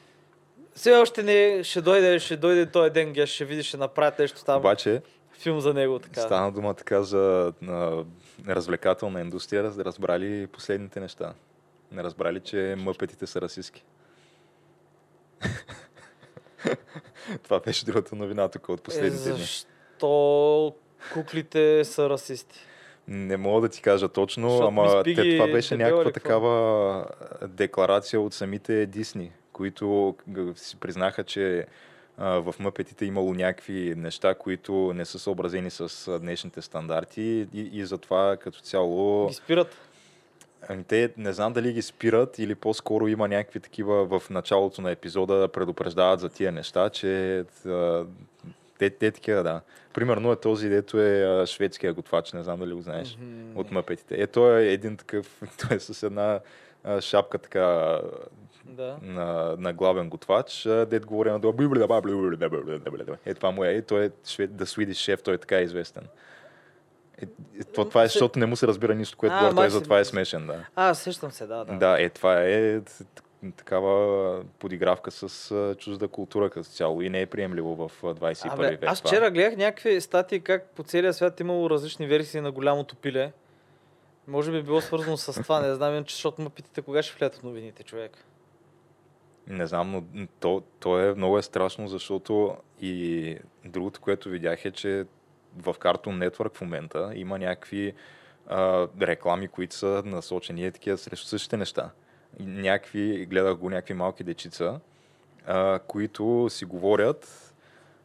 Все 0.73 0.93
още 0.93 1.23
не, 1.23 1.63
ще 1.63 1.81
дойде, 1.81 2.19
ще 2.19 2.37
дойде 2.37 2.65
този 2.65 2.89
ден, 2.89 3.13
Геш, 3.13 3.29
ще 3.29 3.45
видиш, 3.45 3.65
ще 3.65 3.77
направят 3.77 4.19
нещо 4.19 4.43
там, 4.43 4.57
Обаче, 4.57 5.01
филм 5.33 5.59
за 5.59 5.73
него, 5.73 5.99
така. 5.99 6.21
стана 6.21 6.51
дума 6.51 6.73
така 6.73 7.03
за 7.03 7.53
а, 7.63 8.03
развлекателна 8.47 9.21
индустрия, 9.21 9.63
раз- 9.63 9.77
разбрали 9.77 10.47
последните 10.47 10.99
неща. 10.99 11.33
Не 11.91 12.03
разбрали, 12.03 12.39
че 12.39 12.75
мъпетите 12.77 13.27
са 13.27 13.41
расистски. 13.41 13.83
Това 17.43 17.59
беше 17.59 17.85
другата 17.85 18.15
новина 18.15 18.47
тук 18.47 18.69
от 18.69 18.79
Е, 18.79 18.83
последните 18.83 19.29
дни. 19.29 19.37
защо 19.37 20.73
куклите 21.13 21.85
са 21.85 22.09
расисти? 22.09 22.59
Не 23.07 23.37
мога 23.37 23.61
да 23.61 23.69
ти 23.69 23.81
кажа 23.81 24.09
точно, 24.09 24.49
Защото 24.49 24.67
ама 24.67 25.03
те, 25.03 25.37
това 25.37 25.47
беше 25.47 25.77
някаква 25.77 26.03
какво? 26.03 26.13
такава 26.13 27.05
декларация 27.47 28.21
от 28.21 28.33
самите 28.33 28.85
Дисни, 28.85 29.31
които 29.53 30.15
си 30.55 30.75
признаха, 30.75 31.23
че 31.23 31.65
в 32.17 32.55
Мъпетите 32.59 33.05
имало 33.05 33.33
някакви 33.33 33.93
неща, 33.97 34.35
които 34.35 34.93
не 34.95 35.05
са 35.05 35.19
съобразени 35.19 35.69
с 35.69 36.19
днешните 36.19 36.61
стандарти 36.61 37.47
и, 37.53 37.69
и 37.73 37.85
затова 37.85 38.37
като 38.37 38.59
цяло 38.59 39.27
Ги 39.27 39.33
спират. 39.33 39.77
Ами 40.69 40.83
те 40.83 41.13
не 41.17 41.33
знам 41.33 41.53
дали 41.53 41.73
ги 41.73 41.81
спират 41.81 42.39
или 42.39 42.55
по-скоро 42.55 43.07
има 43.07 43.27
някакви 43.27 43.59
такива 43.59 44.19
в 44.19 44.29
началото 44.29 44.81
на 44.81 44.91
епизода 44.91 45.35
да 45.35 45.47
предупреждават 45.47 46.19
за 46.19 46.29
тия 46.29 46.51
неща, 46.51 46.89
че 46.89 47.43
те, 48.81 48.89
те 48.89 49.11
такива, 49.11 49.43
да. 49.43 49.61
Примерно 49.93 50.31
е 50.31 50.35
този, 50.35 50.69
дето 50.69 50.99
е 51.01 51.43
шведския 51.45 51.93
готвач, 51.93 52.33
не 52.33 52.43
знам 52.43 52.59
дали 52.59 52.73
го 52.73 52.81
знаеш, 52.81 53.17
Мгм. 53.21 53.59
от 53.59 53.71
мъпетите. 53.71 54.21
Е, 54.21 54.27
той 54.27 54.61
е 54.61 54.73
един 54.73 54.97
такъв, 54.97 55.41
той 55.67 55.77
е 55.77 55.79
с 55.79 56.03
една 56.03 56.39
шапка 56.99 57.37
така 57.37 57.99
Да. 58.65 58.97
на, 59.01 59.55
на 59.59 59.73
главен 59.73 60.09
готвач, 60.09 60.65
а, 60.65 60.85
дед 60.85 61.05
говори 61.05 61.29
на 61.31 61.39
това. 63.05 63.17
Е, 63.25 63.33
това 63.33 63.51
му 63.51 63.63
е. 63.63 63.73
Е, 63.73 63.81
той 63.81 64.05
е 64.05 64.09
швед, 64.25 64.51
The 64.51 64.63
Swedish 64.63 65.15
Chef, 65.15 65.21
той 65.23 65.33
е 65.33 65.37
така 65.37 65.59
известен. 65.59 66.03
Е, 67.21 67.25
е, 67.59 67.63
това, 67.63 67.89
това 67.89 68.03
е, 68.03 68.07
защото 68.07 68.39
не 68.39 68.45
му 68.45 68.55
се 68.55 68.67
разбира 68.67 68.95
нищо, 68.95 69.17
което 69.17 69.35
А, 69.35 69.39
говори, 69.39 69.55
той 69.55 69.69
затова 69.69 69.99
е 69.99 70.05
смешен, 70.05 70.47
да. 70.47 70.65
А, 70.75 70.93
сещам 70.93 71.31
се, 71.31 71.47
да, 71.47 71.65
да. 71.65 71.73
Да, 71.73 72.01
е, 72.01 72.09
това 72.09 72.41
е 72.41 72.81
такава 73.57 74.43
подигравка 74.59 75.11
с 75.11 75.75
чужда 75.79 76.07
култура 76.07 76.49
като 76.49 76.69
цяло 76.69 77.01
и 77.01 77.09
не 77.09 77.21
е 77.21 77.25
приемливо 77.25 77.75
в 77.75 78.03
а, 78.03 78.15
21 78.15 78.53
Абе, 78.53 78.69
век. 78.69 78.83
аз 78.83 79.01
вчера 79.01 79.31
гледах 79.31 79.57
някакви 79.57 80.01
статии 80.01 80.39
как 80.39 80.69
по 80.69 80.83
целия 80.83 81.13
свят 81.13 81.39
имало 81.39 81.69
различни 81.69 82.07
версии 82.07 82.41
на 82.41 82.51
голямото 82.51 82.95
пиле. 82.95 83.31
Може 84.27 84.51
би 84.51 84.63
било 84.63 84.81
свързано 84.81 85.17
с 85.17 85.33
това, 85.33 85.59
не 85.59 85.75
знам, 85.75 85.93
иначе, 85.93 86.15
защото 86.15 86.41
ме 86.41 86.49
питате 86.49 86.81
кога 86.81 87.03
ще 87.03 87.17
влязат 87.17 87.35
в 87.35 87.43
новините, 87.43 87.83
човек. 87.83 88.25
Не 89.47 89.67
знам, 89.67 89.91
но 89.91 90.27
то, 90.39 90.63
то 90.79 90.99
е 90.99 91.13
много 91.13 91.37
е 91.37 91.41
страшно, 91.41 91.87
защото 91.87 92.55
и 92.81 93.37
другото, 93.65 94.01
което 94.01 94.29
видях 94.29 94.65
е, 94.65 94.71
че 94.71 95.05
в 95.57 95.73
Cartoon 95.73 96.29
Network 96.29 96.55
в 96.55 96.61
момента 96.61 97.11
има 97.15 97.39
някакви 97.39 97.93
а, 98.47 98.87
реклами, 99.01 99.47
които 99.47 99.75
са 99.75 100.03
насочени 100.05 100.65
е 100.65 100.71
такива 100.71 100.97
срещу 100.97 101.27
същите 101.27 101.57
неща. 101.57 101.91
Някакви, 102.39 103.25
гледах 103.25 103.55
го 103.55 103.69
някакви 103.69 103.93
малки 103.93 104.23
дечица, 104.23 104.79
а, 105.45 105.79
които 105.79 106.47
си 106.49 106.65
говорят 106.65 107.53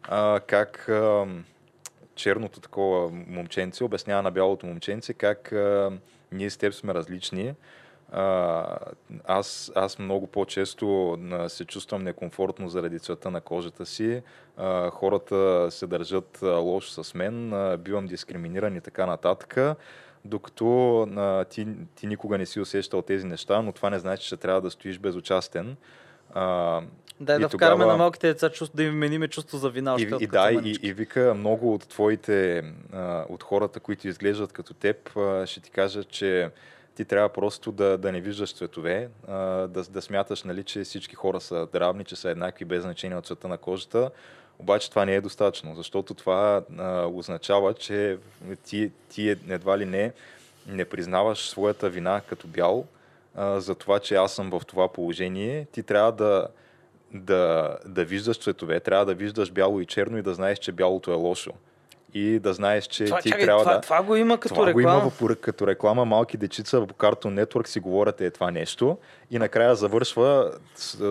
а, 0.03 0.41
как 0.47 0.89
а, 0.89 1.27
черното 2.15 2.61
такова 2.61 3.11
момченце 3.11 3.85
обяснява 3.85 4.23
на 4.23 4.31
бялото 4.31 4.67
момченце 4.67 5.13
как 5.13 5.53
а, 5.53 5.93
ние 6.33 6.51
с 6.51 6.57
теб 6.57 6.75
сме 6.75 6.95
различни, 6.95 7.55
а, 8.13 8.79
аз, 9.25 9.73
аз 9.75 9.99
много 9.99 10.27
по-често 10.27 11.19
се 11.49 11.65
чувствам 11.65 12.03
некомфортно 12.03 12.69
заради 12.69 12.99
цвета 12.99 13.31
на 13.31 13.41
кожата 13.41 13.87
си. 13.87 14.23
А, 14.57 14.91
хората 14.91 15.67
се 15.71 15.87
държат 15.87 16.39
лошо 16.43 17.05
с 17.05 17.15
мен, 17.15 17.53
а, 17.53 17.77
бивам 17.77 18.07
дискриминиран 18.07 18.77
и 18.77 18.81
така 18.81 19.07
нататък. 19.07 19.79
Докато 20.25 21.01
а, 21.03 21.45
ти, 21.45 21.67
ти 21.95 22.07
никога 22.07 22.39
не 22.39 22.47
си 22.47 22.61
усещал 22.61 23.03
тези 23.03 23.27
неща, 23.27 23.63
но 23.63 23.73
това 23.73 23.91
не 23.91 23.99
значи, 23.99 24.29
че 24.29 24.37
трябва 24.37 24.61
да 24.61 24.71
стоиш 24.71 24.99
безучастен. 24.99 25.77
А, 26.35 26.81
Дай 27.21 27.37
и 27.37 27.41
да 27.41 27.49
тогава- 27.49 27.71
вкараме 27.75 27.93
на 27.93 27.99
малките 27.99 28.27
деца 28.29 28.51
чувство, 28.51 28.77
да 28.77 28.83
им 28.83 28.93
вмениме 28.93 29.29
чувство 29.29 29.59
за 29.59 29.71
вина. 29.71 29.97
и, 29.99 30.13
още 30.13 30.25
и 30.25 30.27
да, 30.27 30.51
и, 30.53 30.79
и 30.83 30.93
вика 30.93 31.35
много 31.35 31.75
от 31.75 31.89
твоите, 31.89 32.63
а, 32.93 33.25
от 33.29 33.43
хората, 33.43 33.81
които 33.81 34.09
изглеждат 34.09 34.53
като 34.53 34.75
теб, 34.75 35.17
а, 35.17 35.47
ще 35.47 35.61
ти 35.61 35.71
кажат, 35.71 36.09
че 36.09 36.51
ти 36.95 37.05
трябва 37.05 37.29
просто 37.29 37.73
да, 37.73 37.99
да 37.99 38.13
не 38.13 38.21
виждаш 38.21 38.55
цветове, 38.55 39.09
а, 39.29 39.37
да, 39.67 39.83
да 39.83 40.03
смяташ, 40.03 40.43
нали, 40.43 40.63
че 40.65 40.85
всички 40.85 41.15
хора 41.15 41.41
са 41.41 41.69
равни, 41.75 42.05
че 42.05 42.17
са 42.17 42.31
еднакви 42.31 42.65
без 42.65 42.83
значение 42.83 43.19
от 43.19 43.27
цвета 43.27 43.49
на 43.49 43.59
кожата. 43.59 44.11
Обаче 44.59 44.91
това 44.91 45.05
не 45.05 45.15
е 45.15 45.21
достатъчно, 45.21 45.75
защото 45.75 46.15
това 46.15 46.63
а, 46.79 47.07
означава, 47.07 47.75
че 47.75 48.19
ти, 48.65 48.91
ти 49.09 49.29
едва 49.29 49.79
ли 49.79 49.85
не 49.85 50.13
не 50.69 50.85
признаваш 50.85 51.49
своята 51.49 51.91
вина 51.91 52.21
като 52.29 52.47
бял 52.47 52.85
а, 53.35 53.61
за 53.61 53.75
това, 53.75 53.99
че 53.99 54.15
аз 54.15 54.35
съм 54.35 54.51
в 54.51 54.63
това 54.67 54.93
положение. 54.93 55.67
Ти 55.73 55.83
трябва 55.83 56.13
да, 56.13 56.49
да, 57.15 57.77
да 57.87 58.05
виждаш 58.05 58.39
цветове, 58.39 58.81
трябва 58.81 59.07
да 59.07 59.15
виждаш 59.15 59.51
бяло 59.51 59.81
и 59.81 59.87
черно 59.87 60.19
и 60.19 60.23
да 60.23 60.35
знаеш, 60.35 60.59
че 60.59 60.73
бялото 60.73 61.11
е 61.11 61.15
лошо. 61.15 61.53
И 62.17 62.39
да 62.39 62.53
знаеш, 62.53 62.87
че 62.87 63.05
Това, 63.05 63.19
ти 63.21 63.31
чакай, 63.31 63.45
трябва 63.45 63.63
това, 63.63 63.75
да... 63.75 63.81
това 63.81 64.03
го 64.03 64.17
има 64.17 64.39
като 64.39 64.55
това 64.55 64.67
реклама. 64.67 64.99
го 64.99 65.01
има 65.01 65.11
в, 65.11 65.19
пор- 65.21 65.41
като 65.41 65.67
реклама. 65.67 66.05
Малки 66.05 66.37
дечица 66.37 66.81
в 66.81 66.87
Cartoon 66.87 67.45
Network 67.45 67.67
си 67.67 67.81
говорят 67.81 68.21
е 68.21 68.31
това 68.31 68.51
нещо. 68.51 68.99
И 69.31 69.39
накрая 69.39 69.75
завършва 69.75 70.53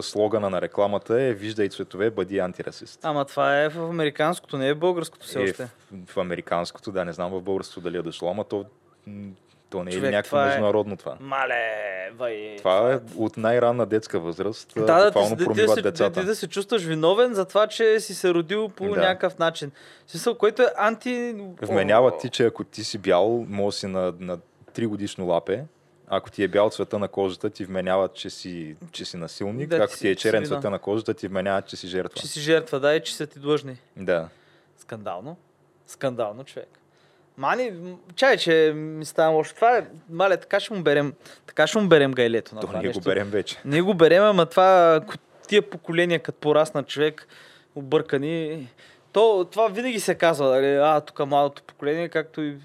слогана 0.01 0.49
на 0.49 0.61
рекламата 0.61 1.21
е 1.21 1.33
Виждай 1.33 1.69
цветове, 1.69 2.09
бъди 2.09 2.39
антирасист. 2.39 2.99
Ама 3.03 3.25
това 3.25 3.61
е 3.61 3.69
в 3.69 3.89
американското, 3.89 4.57
не 4.57 4.67
е 4.67 4.73
в 4.73 4.79
българското 4.79 5.25
все 5.25 5.39
Е, 5.39 5.43
още. 5.43 5.63
в, 5.63 5.69
в 6.07 6.17
американското, 6.17 6.91
да, 6.91 7.05
не 7.05 7.13
знам 7.13 7.31
в 7.31 7.41
българското 7.41 7.81
дали 7.81 7.97
е 7.97 8.01
дошло, 8.01 8.31
ама 8.31 8.43
то, 8.43 8.65
то 9.75 9.83
не 9.83 9.91
е 9.91 9.93
Човек, 9.93 10.11
някакво 10.11 10.29
това 10.29 10.43
е- 10.43 10.47
международно 10.47 10.97
това. 10.97 11.17
Мале, 11.19 12.11
бай. 12.17 12.55
Това 12.57 12.93
е 12.93 12.99
от 13.17 13.37
най-ранна 13.37 13.85
детска 13.85 14.19
възраст. 14.19 14.73
Да, 14.75 14.81
да, 14.81 15.11
да, 15.11 15.53
да, 15.53 15.67
се, 15.67 15.81
децата. 15.81 16.19
ти 16.19 16.25
да 16.25 16.35
се 16.35 16.47
чувстваш 16.47 16.83
виновен 16.83 17.33
за 17.33 17.45
това, 17.45 17.67
че 17.67 17.99
си 17.99 18.15
се 18.15 18.33
родил 18.33 18.69
по 18.69 18.83
Да. 18.85 19.01
някакъв 19.01 19.39
начин. 19.39 19.71
В 20.07 20.11
Смисъл, 20.11 20.35
което 20.35 20.61
е 20.61 20.67
анти... 20.77 21.35
Вменяват 21.61 22.19
ти, 22.19 22.29
че 22.29 22.45
ако 22.45 22.63
ти 22.63 22.83
си 22.83 22.97
бял, 22.97 23.45
може 23.49 23.77
си 23.77 23.87
на, 23.87 24.13
на 24.19 24.37
3 24.73 24.87
годишно 24.87 25.25
лапе. 25.25 25.63
Ако 26.07 26.31
ти 26.31 26.43
е 26.43 26.47
бял 26.47 26.69
цвета 26.69 26.99
на 26.99 27.07
кожата, 27.07 27.49
ти 27.49 27.65
вменяват, 27.65 28.13
че 28.13 28.29
си, 28.29 28.75
че 28.91 29.05
си 29.05 29.17
насилник. 29.17 29.69
Да, 29.69 29.75
ако 29.75 29.97
ти 29.97 30.07
е 30.09 30.15
черен 30.15 30.45
цвета 30.45 30.69
на 30.69 30.79
кожата, 30.79 31.13
ти 31.13 31.27
вменяват, 31.27 31.67
че 31.67 31.75
си 31.75 31.87
жертва. 31.87 32.21
Че 32.21 32.27
си 32.27 32.39
жертва, 32.39 32.79
да, 32.79 32.95
и 32.95 33.03
че 33.03 33.15
са 33.15 33.27
ти 33.27 33.39
длъжни. 33.39 33.77
Да. 33.97 34.29
Скандално. 34.77 35.37
Скандално, 35.87 36.43
човек. 36.43 36.67
Мани, 37.37 37.71
м, 37.71 37.97
чай, 38.15 38.37
че 38.37 38.73
ми 38.75 39.05
става 39.05 39.35
лошо. 39.35 39.55
Това 39.55 39.77
е, 39.77 39.87
мале, 40.09 40.37
така 40.37 40.59
ще 40.59 40.73
му 40.73 40.83
берем, 40.83 41.13
така 41.47 41.67
ще 41.67 41.79
му 41.79 41.87
берем 41.87 42.11
гайлето 42.11 42.55
на 42.55 42.61
То 42.61 42.67
това 42.67 42.79
ние 42.79 42.87
нещо. 42.87 42.99
го 43.01 43.03
берем 43.03 43.29
вече. 43.29 43.57
Ние 43.65 43.81
го 43.81 43.93
берем, 43.93 44.23
ама 44.23 44.45
това, 44.45 45.01
тия 45.47 45.69
поколения, 45.69 46.19
като 46.19 46.39
порасна 46.39 46.83
човек, 46.83 47.27
объркани, 47.75 48.67
то, 49.11 49.47
това 49.51 49.67
винаги 49.67 49.99
се 49.99 50.15
казва, 50.15 50.49
дали, 50.49 50.75
а, 50.75 51.01
тук 51.01 51.25
младото 51.25 51.63
поколение, 51.63 52.09
както 52.09 52.41
и 52.41 52.57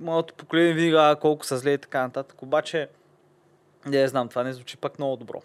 младото 0.00 0.34
поколение 0.34 0.72
винаги, 0.72 0.94
а, 0.98 1.16
колко 1.20 1.46
са 1.46 1.58
зле 1.58 1.70
и 1.70 1.78
така 1.78 2.02
нататък. 2.02 2.42
Обаче, 2.42 2.88
не 3.86 4.08
знам, 4.08 4.28
това 4.28 4.44
не 4.44 4.52
звучи 4.52 4.76
пак 4.76 4.98
много 4.98 5.16
добро. 5.16 5.42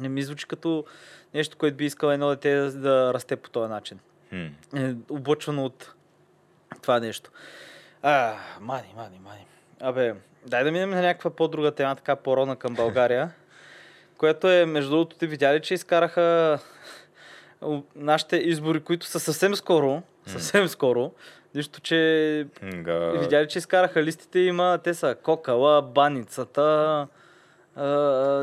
Не 0.00 0.08
ми 0.08 0.22
звучи 0.22 0.46
като 0.46 0.84
нещо, 1.34 1.56
което 1.56 1.76
би 1.76 1.84
искал 1.84 2.08
едно 2.08 2.28
дете 2.28 2.54
да, 2.54 2.72
да 2.72 3.14
расте 3.14 3.36
по 3.36 3.50
този 3.50 3.70
начин. 3.70 3.98
Е, 4.76 4.94
облъчвано 5.10 5.64
от 5.64 5.94
това 6.82 7.00
нещо. 7.00 7.30
А, 8.02 8.34
мани, 8.60 8.94
мани, 8.96 9.20
мани. 9.24 9.46
Абе, 9.80 10.14
дай 10.46 10.64
да 10.64 10.72
минем 10.72 10.90
на 10.90 11.02
някаква 11.02 11.30
по-друга 11.30 11.70
тема, 11.70 11.96
така 11.96 12.16
по-родна 12.16 12.56
към 12.56 12.74
България, 12.74 13.30
което 14.18 14.50
е, 14.50 14.66
между 14.66 14.90
другото, 14.90 15.16
ти 15.16 15.26
видя 15.26 15.54
ли, 15.54 15.62
че 15.62 15.74
изкараха 15.74 16.58
нашите 17.96 18.36
избори, 18.36 18.80
които 18.80 19.06
са 19.06 19.20
съвсем 19.20 19.54
скоро, 19.54 20.02
съвсем 20.26 20.68
скоро, 20.68 21.12
нищо, 21.54 21.80
че 21.80 22.46
Га... 22.62 23.10
видя 23.10 23.42
ли, 23.42 23.48
че 23.48 23.58
изкараха 23.58 24.02
листите, 24.02 24.38
има, 24.38 24.78
те 24.84 24.94
са 24.94 25.14
Кокала, 25.14 25.82
Баницата, 25.82 27.06
а, 27.76 27.86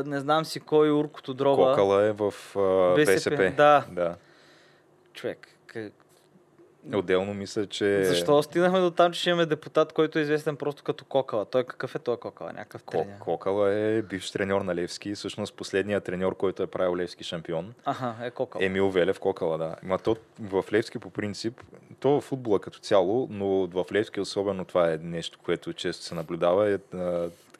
не 0.06 0.20
знам 0.20 0.44
си 0.44 0.60
кой, 0.60 0.90
Уркото 0.90 1.34
дрова. 1.34 1.70
Кокала 1.70 2.04
е 2.04 2.12
в 2.12 2.34
а, 2.56 2.94
БСП, 2.94 3.30
БСП. 3.30 3.52
да. 3.56 3.84
да. 3.90 4.16
Човек, 5.14 5.48
Отделно 6.94 7.34
мисля, 7.34 7.66
че... 7.66 8.04
Защо 8.04 8.42
стигнахме 8.42 8.80
до 8.80 8.90
там, 8.90 9.12
че 9.12 9.20
ще 9.20 9.30
имаме 9.30 9.46
депутат, 9.46 9.92
който 9.92 10.18
е 10.18 10.22
известен 10.22 10.56
просто 10.56 10.82
като 10.82 11.04
Кокала? 11.04 11.44
Той 11.44 11.64
какъв 11.64 11.94
е 11.94 11.98
той 11.98 12.16
Кокала? 12.16 12.52
Някакъв 12.52 12.82
Ко- 12.84 12.90
тренер. 12.90 13.18
Кокала 13.18 13.72
е 13.72 14.02
бивш 14.02 14.30
треньор 14.30 14.60
на 14.60 14.74
Левски. 14.74 15.14
Всъщност 15.14 15.54
последният 15.54 16.04
треньор, 16.04 16.36
който 16.36 16.62
е 16.62 16.66
правил 16.66 16.96
Левски 16.96 17.24
шампион. 17.24 17.74
Аха, 17.84 18.14
е 18.22 18.30
Кокала. 18.30 18.64
Емил 18.64 18.90
Велев 18.90 19.20
Кокала, 19.20 19.58
да. 19.58 19.76
Ма 19.82 19.98
то 19.98 20.16
в 20.40 20.64
Левски 20.72 20.98
по 20.98 21.10
принцип, 21.10 21.60
то 22.00 22.10
в 22.10 22.20
футбола 22.20 22.60
като 22.60 22.78
цяло, 22.78 23.28
но 23.30 23.46
в 23.66 23.84
Левски 23.92 24.20
особено 24.20 24.64
това 24.64 24.92
е 24.92 24.98
нещо, 25.02 25.38
което 25.44 25.72
често 25.72 26.04
се 26.04 26.14
наблюдава, 26.14 26.70
е 26.70 26.78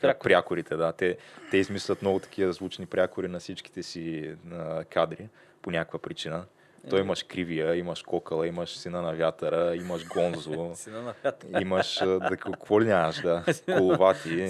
Прякори. 0.01 0.29
прякорите. 0.29 0.77
Да. 0.77 0.93
Те, 0.93 1.17
те 1.51 1.57
измислят 1.57 2.03
много 2.03 2.19
такива 2.19 2.53
звучни 2.53 2.87
прякори 2.87 3.29
на 3.29 3.41
всичките 3.41 3.83
си 3.83 4.35
а, 4.53 4.85
кадри 4.85 5.29
по 5.63 5.71
някаква 5.71 5.99
причина. 5.99 6.45
То 6.91 6.99
имаш 6.99 7.23
Кривия, 7.23 7.77
имаш 7.77 8.03
Кокала, 8.03 8.47
имаш 8.47 8.77
Сина 8.77 9.03
на 9.03 9.13
вятъра, 9.13 9.77
имаш 9.77 10.07
Гонзо, 10.07 10.71
Сина 10.75 11.03
на 11.03 11.15
вятъра. 11.25 11.61
имаш... 11.61 11.99
Да, 12.05 12.37
какво 12.37 12.81
ли 12.81 12.85
нямаш, 12.87 13.23
да? 13.23 13.45
Коловати. 13.77 14.49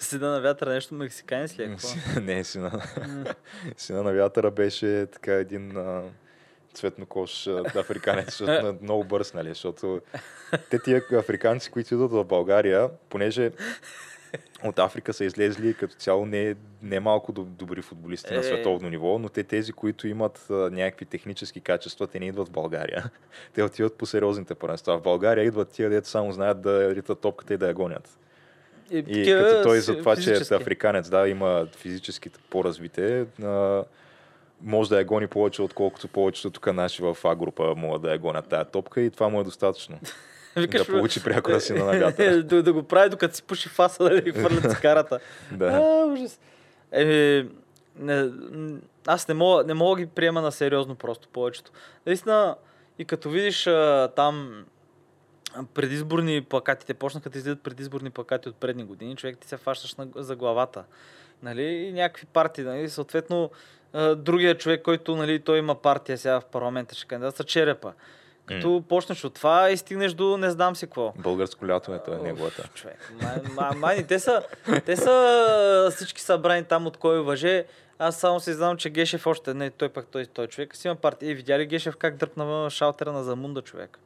Сина 0.00 0.30
на 0.30 0.40
вятъра 0.40 0.70
нещо 0.70 0.94
мексиканец 0.94 1.58
ли 1.58 1.62
е? 1.62 1.76
Не, 2.20 2.44
сина, 2.44 2.82
сина 3.76 4.02
на 4.02 4.12
вятъра 4.12 4.50
беше 4.50 5.06
така 5.12 5.32
един 5.32 5.76
цветнокош 6.74 7.46
африканец, 7.74 8.26
защото 8.26 8.66
е 8.66 8.78
много 8.82 9.04
бърз, 9.04 9.34
нали, 9.34 9.48
защото 9.48 10.00
те 10.70 10.78
тия 10.78 11.02
африканци, 11.12 11.70
които 11.70 11.94
идват 11.94 12.12
в 12.12 12.24
България, 12.24 12.88
понеже 13.08 13.50
от 14.64 14.78
Африка 14.78 15.12
са 15.12 15.24
излезли 15.24 15.74
като 15.74 15.94
цяло 15.94 16.26
не, 16.26 16.54
не 16.82 17.00
малко 17.00 17.32
доб- 17.32 17.44
добри 17.44 17.82
футболисти 17.82 18.34
Е. 18.34 18.36
на 18.36 18.42
световно 18.42 18.88
ниво, 18.88 19.18
но 19.18 19.28
те 19.28 19.44
тези, 19.44 19.72
които 19.72 20.08
имат 20.08 20.46
а, 20.50 20.54
някакви 20.54 21.04
технически 21.04 21.60
качества, 21.60 22.06
те 22.06 22.20
не 22.20 22.26
идват 22.26 22.48
в 22.48 22.52
България. 22.52 23.04
Те 23.54 23.62
отиват 23.62 23.94
по 23.94 24.06
сериозните 24.06 24.54
първенства. 24.54 24.98
В 24.98 25.02
България 25.02 25.44
идват 25.44 25.68
тия, 25.68 25.90
дето 25.90 26.08
само 26.08 26.32
знаят 26.32 26.60
да 26.60 26.94
ритат 26.94 27.20
топката 27.20 27.54
и 27.54 27.56
да 27.56 27.66
я 27.68 27.74
гонят. 27.74 28.18
И, 28.90 28.98
И 28.98 29.04
такива 29.04 29.42
като 29.42 29.62
той 29.62 29.80
за 29.80 29.98
това, 29.98 30.16
че 30.16 30.34
е 30.34 30.54
африканец, 30.54 31.10
да, 31.10 31.28
има 31.28 31.66
физически 31.76 32.30
по-развите, 32.50 33.26
а, 33.42 33.84
може 34.62 34.90
да 34.90 34.98
я 34.98 35.04
гони 35.04 35.26
повече, 35.26 35.62
отколкото 35.62 36.08
повечето 36.08 36.50
тук 36.50 36.72
наши 36.74 37.02
в 37.02 37.16
А 37.24 37.34
група 37.34 37.74
могат 37.76 38.02
да 38.02 38.12
я 38.12 38.18
гонят 38.18 38.48
тая 38.48 38.64
топка 38.64 39.00
и 39.00 39.10
това 39.10 39.28
му 39.28 39.40
е 39.40 39.44
достатъчно. 39.44 39.98
Викаш, 40.56 40.86
да 40.86 40.92
получи 40.92 41.22
прякора 41.22 41.60
си 41.60 41.72
на 41.72 41.84
вятъра. 41.84 42.42
да, 42.42 42.62
да 42.62 42.72
го 42.72 42.82
прави 42.82 43.10
докато 43.10 43.36
си 43.36 43.42
пуши 43.42 43.68
фаса, 43.68 44.04
да 44.04 44.14
ли 44.14 44.32
хвърлят 44.32 44.72
цигарата. 44.76 45.20
Да. 45.52 45.66
А, 45.66 46.06
ужас. 46.06 46.40
Еми, 46.92 47.48
не, 47.96 48.30
аз 49.06 49.28
не 49.28 49.34
мога, 49.34 49.64
не 49.64 49.74
мога 49.74 50.00
ги 50.00 50.06
приема 50.06 50.42
на 50.42 50.52
сериозно 50.52 50.94
просто 50.94 51.28
повечето. 51.28 51.70
Наистина, 52.06 52.56
и 52.98 53.04
като 53.04 53.30
видиш 53.30 53.66
а, 53.66 54.08
там 54.16 54.64
предизборни 55.74 56.42
плакати, 56.42 56.86
те 56.86 56.94
почнаха 56.94 57.30
да 57.30 57.38
излизат 57.38 57.62
предизборни 57.62 58.10
плакати 58.10 58.48
от 58.48 58.56
предни 58.56 58.84
години, 58.84 59.16
човек 59.16 59.38
ти 59.38 59.48
се 59.48 59.56
фащаш 59.56 59.94
на, 59.94 60.08
за 60.16 60.36
главата. 60.36 60.84
Нали? 61.42 61.62
И 61.62 61.92
някакви 61.92 62.26
партии, 62.26 62.64
нали? 62.64 62.88
съответно 62.88 63.50
а, 63.92 64.14
другия 64.14 64.58
човек, 64.58 64.82
който 64.82 65.16
нали, 65.16 65.40
той 65.40 65.58
има 65.58 65.74
партия 65.74 66.18
сега 66.18 66.40
в 66.40 66.44
парламента, 66.44 66.94
ще 66.94 67.06
кандидатства, 67.06 67.44
черепа. 67.44 67.92
Като 68.46 68.84
почнеш 68.88 69.24
от 69.24 69.34
това 69.34 69.70
и 69.70 69.76
стигнеш 69.76 70.12
до 70.12 70.36
не 70.36 70.50
знам 70.50 70.76
си 70.76 70.86
какво. 70.86 71.12
Българско 71.16 71.66
лято 71.66 71.94
е, 71.94 72.02
той 72.04 72.14
е 72.14 72.18
неговата. 72.18 72.68
Човек, 72.74 73.12
ма, 73.22 73.34
ма, 73.54 73.70
мани, 73.76 74.06
те 74.06 74.18
са, 74.18 74.42
те 74.86 74.96
са 74.96 75.88
всички 75.90 76.20
събрани 76.20 76.64
там 76.64 76.86
от 76.86 76.96
кой 76.96 77.20
въже. 77.20 77.64
Аз 77.98 78.16
само 78.16 78.40
си 78.40 78.52
знам, 78.52 78.76
че 78.76 78.90
Гешев 78.90 79.26
още 79.26 79.54
не, 79.54 79.70
той 79.70 79.88
пък 79.88 80.06
той, 80.06 80.26
той 80.26 80.46
човек 80.46 80.76
си 80.76 80.88
има 80.88 80.96
партия. 80.96 81.30
И 81.30 81.34
видя 81.34 81.58
ли 81.58 81.66
Гешев 81.66 81.96
как 81.96 82.16
дръпна 82.16 82.70
шалтера 82.70 83.12
на 83.12 83.24
Замунда 83.24 83.62
човек? 83.62 83.98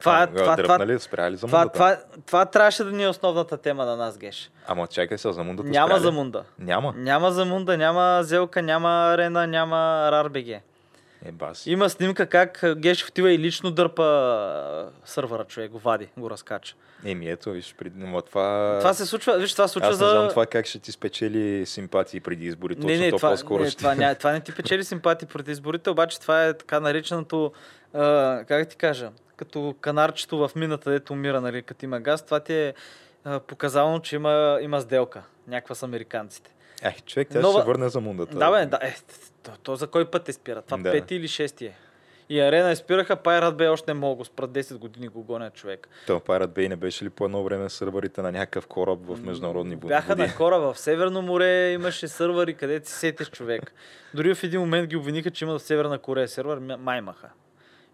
Това, 0.00 0.22
А, 0.22 0.26
това, 0.26 0.56
това, 0.56 0.98
спряли 0.98 1.36
за 1.36 1.46
това, 1.46 1.68
това, 1.68 1.98
това, 2.26 2.44
трябваше 2.46 2.84
да 2.84 2.92
ни 2.92 3.04
е 3.04 3.08
основната 3.08 3.56
тема 3.56 3.84
на 3.84 3.96
нас, 3.96 4.18
Геш. 4.18 4.50
Ама 4.66 4.86
чакай 4.86 5.18
сега, 5.18 5.32
за 5.32 5.44
мундата 5.44 5.68
Няма 5.68 5.88
спряли? 5.88 6.02
Замунда. 6.02 6.44
Няма. 6.58 6.94
Няма 6.96 7.30
Замунда, 7.30 7.78
няма 7.78 8.18
Зелка, 8.22 8.62
няма 8.62 8.88
Арена, 8.88 9.46
няма 9.46 10.08
Рарбеге. 10.12 10.60
Е, 11.28 11.32
баси. 11.32 11.70
Има 11.70 11.90
снимка 11.90 12.26
как 12.26 12.62
а, 12.62 12.74
Гешев 12.74 13.08
отива 13.08 13.32
и 13.32 13.38
лично 13.38 13.70
дърпа 13.70 14.90
сървъра, 15.04 15.44
човек, 15.44 15.70
го 15.70 15.78
вади, 15.78 16.08
го 16.16 16.30
разкача. 16.30 16.74
Еми 17.04 17.30
ето, 17.30 17.50
виж, 17.50 17.74
преди... 17.78 17.98
но 17.98 18.22
това... 18.22 18.76
Това 18.78 18.94
се 18.94 19.06
случва, 19.06 19.38
виж, 19.38 19.52
това 19.52 19.68
се 19.68 19.72
случва 19.72 19.90
Аз 19.90 20.00
не 20.00 20.06
за... 20.06 20.10
знам 20.10 20.28
това 20.28 20.46
как 20.46 20.66
ще 20.66 20.78
ти 20.78 20.92
спечели 20.92 21.66
симпатии 21.66 22.20
преди 22.20 22.46
избори. 22.46 22.74
Точно 22.74 22.90
не, 22.90 22.98
не, 22.98 23.10
то 23.10 23.16
това, 23.16 23.30
по-скоро 23.30 23.62
не, 23.62 23.70
ще... 23.70 23.78
това, 23.78 23.94
ня, 23.94 24.14
това 24.14 24.32
не 24.32 24.40
ти 24.40 24.52
печели 24.52 24.84
симпатии 24.84 25.28
преди 25.28 25.50
изборите, 25.50 25.90
обаче 25.90 26.20
това 26.20 26.46
е 26.46 26.54
така 26.54 26.80
нареченото, 26.80 27.52
а, 27.94 28.44
как 28.48 28.68
ти 28.68 28.76
кажа, 28.76 29.10
като 29.36 29.74
канарчето 29.80 30.38
в 30.38 30.50
мината, 30.56 30.90
дето 30.90 31.12
умира, 31.12 31.40
нали, 31.40 31.62
като 31.62 31.84
има 31.84 32.00
газ, 32.00 32.24
това 32.24 32.40
ти 32.40 32.52
е 32.54 32.74
а, 33.24 33.40
показано, 33.40 33.98
че 33.98 34.16
има, 34.16 34.58
има 34.62 34.80
сделка, 34.80 35.22
някаква 35.48 35.74
с 35.74 35.82
американците. 35.82 36.50
Ай, 36.82 36.94
човек, 37.06 37.28
тя 37.30 37.38
Нова- 37.38 37.52
ще 37.52 37.60
се 37.60 37.66
върне 37.66 37.88
за 37.88 38.00
мундата. 38.00 38.38
Да, 38.38 38.50
бе, 38.50 38.66
да, 38.66 38.78
е, 38.82 38.94
то, 39.42 39.50
то 39.58 39.76
за 39.76 39.86
кой 39.86 40.04
път 40.04 40.24
те 40.24 40.32
спира? 40.32 40.62
Това 40.62 40.78
Да. 40.78 40.92
пети 40.92 41.14
или 41.14 41.28
шести 41.28 41.66
е. 41.66 41.74
И 42.28 42.40
арена 42.40 42.68
я 42.70 42.76
спираха, 42.76 43.16
Пайрат 43.16 43.56
бе 43.56 43.68
още 43.68 43.90
не 43.90 44.00
мога, 44.00 44.24
спрат 44.24 44.50
10 44.50 44.74
години 44.74 45.08
го 45.08 45.22
гонят 45.22 45.54
човек. 45.54 45.88
То 46.06 46.12
Pirate 46.14 46.46
Bay 46.48 46.68
не 46.68 46.76
беше 46.76 47.04
ли 47.04 47.10
по 47.10 47.24
едно 47.24 47.42
време 47.42 47.68
сървърите 47.68 48.22
на 48.22 48.32
някакъв 48.32 48.66
кораб 48.66 48.98
в 49.02 49.18
международни 49.20 49.74
води? 49.74 49.86
Бяха 49.86 50.16
на 50.16 50.34
кора 50.34 50.58
в 50.58 50.78
Северно 50.78 51.22
море, 51.22 51.70
имаше 51.70 52.08
сървъри, 52.08 52.54
където 52.54 52.88
си 52.88 52.94
сетиш 52.94 53.30
човек. 53.30 53.72
Дори 54.14 54.34
в 54.34 54.44
един 54.44 54.60
момент 54.60 54.88
ги 54.88 54.96
обвиниха, 54.96 55.30
че 55.30 55.44
има 55.44 55.58
в 55.58 55.62
Северна 55.62 55.98
Корея 55.98 56.28
сървър, 56.28 56.58
м- 56.58 56.76
май 56.76 56.98
имаха. 56.98 57.28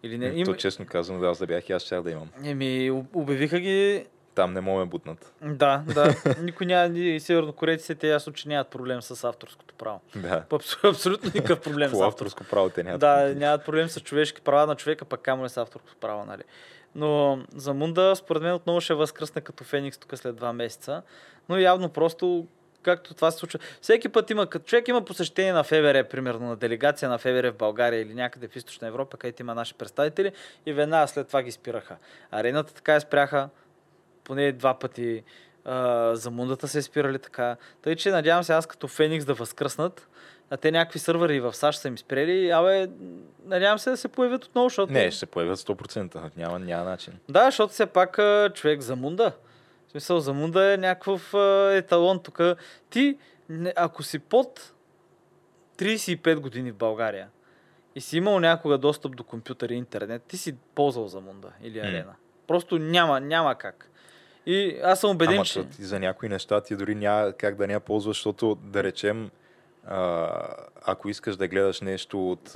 Или 0.03 0.18
не? 0.18 0.26
Им... 0.26 0.47
То 0.47 0.55
честно 0.55 0.87
казвам, 0.87 1.20
да, 1.20 1.26
аз 1.26 1.39
да 1.39 1.47
бях 1.47 1.68
и 1.68 1.72
аз 1.72 1.83
щях 1.83 2.03
да 2.03 2.11
имам. 2.11 2.28
Еми, 2.45 2.91
об- 2.91 3.16
обявиха 3.16 3.61
ги... 3.61 4.07
Там 4.35 4.53
не 4.53 4.61
мога 4.61 4.87
бутнат. 4.87 5.33
Да, 5.43 5.83
да. 5.95 6.14
Никой 6.41 6.66
няма... 6.66 6.99
И 6.99 7.20
севернокорейците, 7.20 7.95
те 7.95 8.09
ясно, 8.09 8.33
че 8.33 8.49
нямат 8.49 8.68
проблем 8.68 9.03
с 9.03 9.24
авторското 9.24 9.74
право. 9.74 10.01
Да. 10.16 10.45
Абсолютно 10.83 11.30
никакъв 11.35 11.61
проблем 11.61 11.89
с 11.89 11.93
авторското 11.93 12.09
авторско 12.09 12.45
право 12.45 12.70
те 12.70 12.83
нямат. 12.83 13.01
Да, 13.01 13.35
нямат 13.37 13.64
проблем 13.64 13.89
с 13.89 14.01
човешки 14.01 14.41
права 14.41 14.66
на 14.66 14.74
човека, 14.74 15.05
пък 15.05 15.20
камо 15.20 15.45
ли 15.45 15.49
с 15.49 15.57
авторско 15.57 15.97
право, 16.01 16.24
нали. 16.24 16.43
Но 16.95 17.39
за 17.57 17.74
Мунда, 17.74 18.16
според 18.16 18.43
мен, 18.43 18.55
отново 18.55 18.80
ще 18.80 18.95
възкръсне 18.95 19.41
като 19.41 19.64
Феникс 19.64 19.99
тук 19.99 20.18
след 20.18 20.37
два 20.37 20.53
месеца. 20.53 21.03
Но 21.49 21.59
явно 21.59 21.89
просто 21.89 22.47
както 22.83 23.14
това 23.14 23.30
се 23.30 23.39
случва. 23.39 23.59
Всеки 23.80 24.09
път 24.09 24.30
има, 24.30 24.47
като 24.47 24.64
човек 24.64 24.89
има 24.89 25.05
посещение 25.05 25.53
на 25.53 25.64
ФВР, 25.64 26.05
примерно 26.05 26.47
на 26.47 26.57
делегация 26.57 27.09
на 27.09 27.18
ФВР 27.18 27.51
в 27.51 27.57
България 27.57 28.01
или 28.01 28.14
някъде 28.14 28.49
в 28.49 28.57
Източна 28.57 28.89
Европа, 28.89 29.16
където 29.16 29.43
има 29.43 29.55
наши 29.55 29.74
представители 29.74 30.33
и 30.66 30.72
веднага 30.72 31.09
след 31.09 31.26
това 31.26 31.43
ги 31.43 31.53
спираха. 31.53 31.97
Арената 32.30 32.74
така 32.74 32.95
я 32.95 33.01
спряха, 33.01 33.49
поне 34.25 34.53
два 34.53 34.79
пъти 34.79 35.23
а, 35.64 36.11
за 36.14 36.31
мундата 36.31 36.68
се 36.68 36.79
е 36.79 36.83
спирали 36.83 37.18
така. 37.18 37.57
Тъй, 37.83 37.97
че 37.97 38.11
надявам 38.11 38.45
се 38.45 38.53
аз 38.53 38.66
като 38.66 38.89
Феникс 38.89 39.25
да 39.25 39.35
възкръснат. 39.35 40.09
А 40.51 40.57
те 40.57 40.70
някакви 40.70 40.99
сървъри 40.99 41.41
в 41.41 41.55
САЩ 41.55 41.81
са 41.81 41.89
им 41.89 41.99
спрели. 41.99 42.51
Абе, 42.51 42.89
надявам 43.45 43.79
се 43.79 43.91
да 43.91 43.97
се 43.97 44.09
появят 44.09 44.45
отново, 44.45 44.68
защото... 44.68 44.93
Не, 44.93 45.11
ще 45.11 45.18
се 45.18 45.27
появят 45.27 45.59
100%. 45.59 46.37
Няма, 46.37 46.59
няма 46.59 46.85
начин. 46.85 47.12
Да, 47.29 47.45
защото 47.45 47.73
все 47.73 47.87
пак 47.87 48.18
човек 48.55 48.81
за 48.81 48.97
мунда. 48.97 49.33
В 49.89 49.91
смисъл, 49.91 50.20
за 50.20 50.33
мунда 50.33 50.73
е 50.73 50.77
някакъв 50.77 51.35
еталон 51.75 52.23
тук. 52.23 52.41
Ти, 52.91 53.18
ако 53.77 54.03
си 54.03 54.18
под 54.18 54.73
35 55.79 56.37
години 56.37 56.73
в 56.73 56.77
България 56.77 57.29
и 57.95 58.01
си 58.01 58.16
имал 58.16 58.41
някога 58.41 58.79
достъп 58.79 59.16
до 59.16 59.25
компютър 59.25 59.70
и 59.70 59.75
интернет, 59.75 60.23
ти 60.23 60.37
си 60.37 60.57
ползвал 60.75 61.09
за 61.09 61.20
мунда 61.20 61.49
или 61.62 61.79
арена. 61.79 62.14
Просто 62.47 62.79
няма, 62.79 63.20
няма 63.20 63.55
как. 63.55 63.91
И 64.47 64.78
аз 64.82 65.01
съм 65.01 65.11
убеден, 65.11 65.34
Ама 65.34 65.45
че... 65.45 65.64
за 65.80 66.01
някои 66.01 66.28
неща 66.28 66.61
ти 66.61 66.76
дори 66.76 66.95
няма 66.95 67.32
как 67.32 67.57
да 67.57 67.66
не 67.66 67.72
я 67.72 67.80
ползваш, 67.80 68.16
защото 68.16 68.55
да 68.55 68.82
речем, 68.82 69.30
а, 69.86 70.28
ако 70.84 71.09
искаш 71.09 71.36
да 71.36 71.49
гледаш 71.49 71.80
нещо 71.80 72.30
от, 72.30 72.55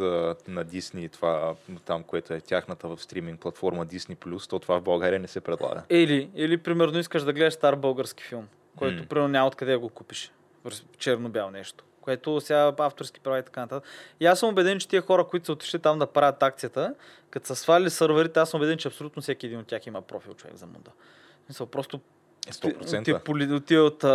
на 0.48 0.64
Disney, 0.64 1.12
това 1.12 1.54
там, 1.84 2.02
което 2.02 2.34
е 2.34 2.40
тяхната 2.40 2.88
в 2.88 3.02
стриминг 3.02 3.40
платформа 3.40 3.86
Disney+, 3.86 4.48
то 4.48 4.58
това 4.58 4.78
в 4.78 4.82
България 4.82 5.20
не 5.20 5.28
се 5.28 5.40
предлага. 5.40 5.82
Или, 5.90 6.30
или 6.34 6.56
примерно 6.56 6.98
искаш 6.98 7.22
да 7.22 7.32
гледаш 7.32 7.54
стар 7.54 7.76
български 7.76 8.24
филм, 8.24 8.48
който 8.76 9.02
М. 9.02 9.06
примерно 9.08 9.28
няма 9.28 9.46
откъде 9.46 9.72
да 9.72 9.78
го 9.78 9.88
купиш. 9.88 10.32
Черно-бял 10.98 11.50
нещо. 11.50 11.84
Което 12.00 12.40
сега 12.40 12.72
авторски 12.78 13.20
права 13.20 13.38
и 13.38 13.42
така 13.42 13.60
нататък. 13.60 13.88
И 14.20 14.26
аз 14.26 14.38
съм 14.38 14.48
убеден, 14.48 14.78
че 14.78 14.88
тия 14.88 15.02
хора, 15.02 15.24
които 15.24 15.46
са 15.46 15.52
отишли 15.52 15.78
там 15.78 15.98
да 15.98 16.06
правят 16.06 16.42
акцията, 16.42 16.94
като 17.30 17.46
са 17.46 17.56
свалили 17.56 17.90
сървърите, 17.90 18.40
аз 18.40 18.50
съм 18.50 18.60
убеден, 18.60 18.78
че 18.78 18.88
абсолютно 18.88 19.22
всеки 19.22 19.46
един 19.46 19.58
от 19.58 19.66
тях 19.66 19.86
има 19.86 20.02
профил 20.02 20.34
човек 20.34 20.56
за 20.56 20.66
муда. 20.66 20.90
В 21.46 21.48
смисъл, 21.48 21.66
просто 21.66 22.00
Е, 22.46 22.50
тия 22.52 22.74
100%. 22.74 23.18
поли- 23.18 23.60
тия 23.60 23.82
от, 23.82 24.04
а, 24.04 24.08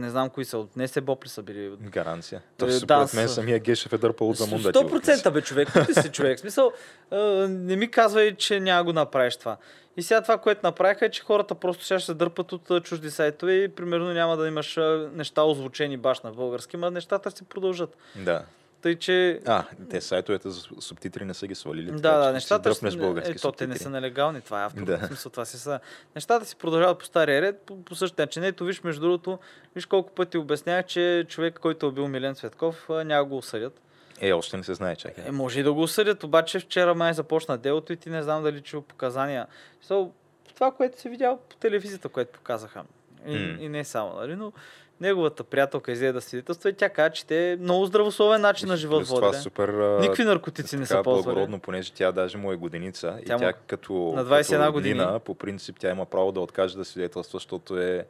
не 0.00 0.10
знам 0.10 0.30
кои 0.30 0.44
са, 0.44 0.58
от 0.58 0.76
НСБОП 0.76 1.24
ли 1.24 1.28
са 1.28 1.42
били? 1.42 1.72
Гаранция. 1.80 2.38
Е, 2.38 2.42
То, 2.56 2.66
да, 2.66 2.72
според 2.72 3.14
мен 3.14 3.28
самия 3.28 3.58
Гешев 3.58 3.92
е 3.92 3.98
дърпал 3.98 4.30
от 4.30 4.36
С- 4.36 4.38
замунда. 4.38 4.68
100% 4.70 5.30
бе 5.30 5.40
човек, 5.42 5.68
ти 5.86 5.94
си 5.94 6.08
човек. 6.08 6.38
Смисъл, 6.38 6.72
а, 7.10 7.16
не 7.48 7.76
ми 7.76 7.90
казвай, 7.90 8.34
че 8.34 8.60
няма 8.60 8.84
го 8.84 8.92
направиш 8.92 9.36
това. 9.36 9.56
И 9.96 10.02
сега 10.02 10.22
това, 10.22 10.38
което 10.38 10.60
направиха 10.62 11.06
е, 11.06 11.10
че 11.10 11.22
хората 11.22 11.54
просто 11.54 11.84
ще 11.84 12.00
се 12.00 12.14
дърпат 12.14 12.52
от 12.52 12.84
чужди 12.84 13.10
сайтове 13.10 13.54
и 13.54 13.68
примерно 13.68 14.04
няма 14.06 14.36
да 14.36 14.48
имаш 14.48 14.78
неща 15.12 15.42
озвучени 15.42 15.96
баш 15.96 16.20
на 16.20 16.30
български, 16.30 16.76
но 16.76 16.90
нещата 16.90 17.30
ще 17.30 17.38
си 17.38 17.44
продължат. 17.44 17.96
Да. 18.16 18.44
Тъй, 18.82 18.96
че 18.96 19.40
А, 19.46 19.64
те 19.90 20.00
сайтовете 20.00 20.50
за 20.50 20.60
субтитри 20.78 21.24
не 21.24 21.34
са 21.34 21.46
ги 21.46 21.54
свалили. 21.54 21.86
да, 21.86 21.96
така, 21.96 22.08
да, 22.16 22.32
нещата 22.32 22.74
Си 22.74 22.86
ще- 22.86 22.96
български 22.96 23.30
е, 23.30 23.34
то, 23.34 23.52
те 23.52 23.66
не 23.66 23.76
са 23.76 23.90
нелегални, 23.90 24.40
това 24.40 24.62
е 24.62 24.66
автор. 24.66 24.82
Да. 24.82 24.98
В 24.98 25.06
смисъл, 25.06 25.30
това 25.32 25.44
си 25.44 25.58
са. 25.58 25.80
Нещата 26.14 26.46
си 26.46 26.56
продължават 26.56 26.98
по 26.98 27.04
стария 27.04 27.42
ред, 27.42 27.58
по, 27.58 27.84
по 27.84 27.94
същия 27.94 28.22
начин. 28.22 28.44
Ето, 28.44 28.64
виж, 28.64 28.82
между 28.82 29.00
другото, 29.00 29.38
виж 29.74 29.86
колко 29.86 30.10
пъти 30.10 30.38
обяснях, 30.38 30.86
че 30.86 31.24
човек, 31.28 31.58
който 31.58 31.86
е 31.86 31.92
бил 31.92 32.08
Милен 32.08 32.34
Цветков, 32.34 32.88
няма 32.88 33.24
го 33.24 33.36
осъдят. 33.36 33.80
Е, 34.20 34.32
още 34.32 34.56
не 34.56 34.64
се 34.64 34.74
знае, 34.74 34.96
чакай. 34.96 35.24
Е, 35.26 35.30
може 35.30 35.60
и 35.60 35.62
да 35.62 35.72
го 35.72 35.82
осъдят, 35.82 36.24
обаче 36.24 36.58
вчера 36.60 36.94
май 36.94 37.12
започна 37.12 37.58
делото 37.58 37.92
и 37.92 37.96
ти 37.96 38.10
не 38.10 38.22
знам 38.22 38.42
дали 38.42 38.60
чул 38.60 38.82
показания. 38.82 39.46
So, 39.84 40.10
това, 40.54 40.70
което 40.70 41.00
си 41.00 41.08
видял 41.08 41.38
по 41.40 41.56
телевизията, 41.56 42.08
което 42.08 42.32
показаха. 42.32 42.84
И, 43.26 43.36
М. 43.36 43.56
и 43.60 43.68
не 43.68 43.84
само, 43.84 44.14
нали? 44.14 44.36
Но 44.36 44.52
неговата 45.00 45.44
приятелка 45.44 45.92
излезе 45.92 46.12
да 46.12 46.20
свидетелства 46.20 46.70
и 46.70 46.72
тя 46.72 46.88
каза, 46.88 47.10
че 47.10 47.26
те 47.26 47.58
много 47.60 47.86
здравословен 47.86 48.40
начин 48.40 48.68
на 48.68 48.76
живот 48.76 49.00
Плюс 49.00 49.08
това 49.08 49.32
супер... 49.32 49.98
Никакви 50.00 50.24
наркотици 50.24 50.76
не 50.76 50.86
са 50.86 51.02
ползвали. 51.02 51.34
благородно, 51.34 51.58
понеже 51.58 51.92
тя 51.92 52.12
даже 52.12 52.38
му 52.38 52.52
е 52.52 52.56
годеница. 52.56 53.18
Тя 53.26 53.32
и 53.32 53.36
му- 53.36 53.40
тя 53.40 53.52
като, 53.52 53.92
на 53.92 54.24
21 54.24 54.58
като 54.58 54.72
години. 54.72 55.00
роднина, 55.00 55.18
по 55.18 55.34
принцип 55.34 55.76
тя 55.78 55.90
има 55.90 56.06
право 56.06 56.32
да 56.32 56.40
откаже 56.40 56.76
да 56.76 56.84
свидетелства, 56.84 57.36
защото 57.36 57.78
е 57.78 58.06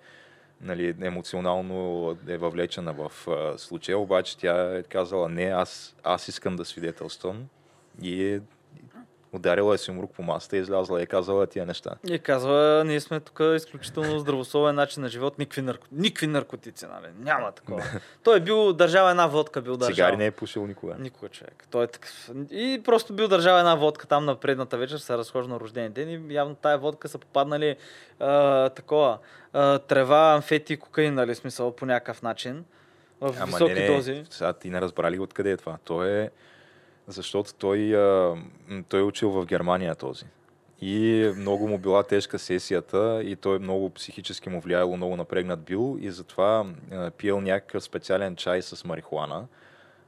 нали, 0.61 0.95
емоционално 1.03 2.17
е 2.29 2.37
въвлечена 2.37 2.93
в 2.93 3.29
а, 3.29 3.59
случая, 3.59 3.99
обаче 3.99 4.39
тя 4.39 4.77
е 4.77 4.83
казала 4.83 5.29
не, 5.29 5.45
аз, 5.45 5.97
аз 6.05 6.29
искам 6.29 6.57
да 6.57 6.65
свидетелствам 6.65 7.45
и 8.03 8.25
е 8.25 8.41
ударила 9.33 9.75
е 9.75 9.79
Симрук 9.79 10.15
по 10.15 10.23
масата 10.23 10.57
и 10.57 10.59
е 10.59 10.63
излязла 10.63 11.01
и 11.01 11.03
е 11.03 11.07
казала 11.07 11.47
тия 11.47 11.67
неща. 11.67 11.91
И 12.09 12.19
казва, 12.19 12.83
ние 12.87 13.01
сме 13.01 13.21
тук 13.21 13.41
изключително 13.57 14.19
здравословен 14.19 14.75
начин 14.75 15.03
на 15.03 15.09
живот, 15.09 15.39
никакви, 15.39 15.63
нарко... 15.63 15.87
никакви 15.93 16.27
наркотици, 16.27 16.87
нали? 16.87 17.13
Няма 17.19 17.53
такова. 17.53 17.85
Той 18.25 18.37
е 18.37 18.41
бил 18.41 18.73
държал 18.73 19.11
една 19.11 19.27
водка, 19.27 19.63
бил 19.63 19.77
държал. 19.77 19.95
Цигари 19.95 20.17
не 20.17 20.27
е 20.27 20.31
пушил 20.31 20.67
никога. 20.67 20.97
Никога 20.99 21.29
човек. 21.29 21.67
Той 21.71 21.85
е 21.85 21.87
такъв. 21.87 22.31
И 22.51 22.81
просто 22.85 23.13
бил 23.13 23.29
държал 23.29 23.59
една 23.59 23.75
водка 23.75 24.07
там 24.07 24.25
на 24.25 24.37
предната 24.37 24.79
вечер, 24.79 24.99
се 24.99 25.19
разхожда 25.19 25.53
на 25.53 25.61
рожден 25.61 25.93
ден 25.93 26.09
и 26.09 26.35
явно 26.35 26.55
тая 26.55 26.79
водка 26.79 27.09
са 27.09 27.19
попаднали 27.19 27.77
а, 28.21 28.69
такова. 28.69 29.19
А, 29.53 29.79
трева, 29.79 30.35
амфети 30.35 30.73
и 30.73 30.77
кокаин, 30.77 31.15
нали, 31.15 31.35
смисъл 31.35 31.77
по 31.77 31.87
някакъв 31.87 32.23
начин. 32.23 32.65
В 33.21 33.35
Ама 33.41 33.47
високи 33.47 33.73
не, 33.73 33.81
не, 33.81 33.97
дози. 33.97 34.25
Сега 34.31 34.53
ти 34.53 34.71
не 34.71 34.81
разбрали 34.81 35.19
откъде 35.19 35.51
е 35.51 35.57
това. 35.57 35.79
Той 35.85 36.11
е, 36.11 36.31
защото 37.09 37.55
той, 37.55 37.97
а, 37.97 38.37
той 38.89 39.01
е 39.01 39.03
учил 39.03 39.31
в 39.31 39.47
Германия 39.47 39.95
този. 39.95 40.25
И 40.81 41.31
много 41.37 41.69
му 41.69 41.79
била 41.79 42.03
тежка 42.03 42.39
сесията 42.39 43.23
и 43.25 43.37
той 43.37 43.59
много 43.59 43.91
психически 43.91 44.49
му 44.49 44.61
влияло, 44.61 44.97
много 44.97 45.17
напрегнат 45.17 45.61
бил 45.61 45.99
и 46.01 46.11
затова 46.11 46.67
а, 46.93 47.11
пиел 47.11 47.41
някакъв 47.41 47.83
специален 47.83 48.37
чай 48.37 48.63
с 48.63 48.85
марихуана, 48.85 49.47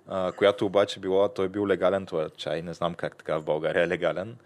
а, 0.09 0.33
която 0.33 0.67
обаче 0.67 1.01
била, 1.01 1.29
той 1.29 1.49
бил 1.49 1.67
легален 1.67 2.07
този 2.07 2.31
чай, 2.37 2.63
не 2.63 2.75
знам 2.75 2.95
как 2.95 3.17
така 3.17 3.39
в 3.39 3.45
България 3.45 3.85
е 3.85 3.89
легален. 3.89 4.37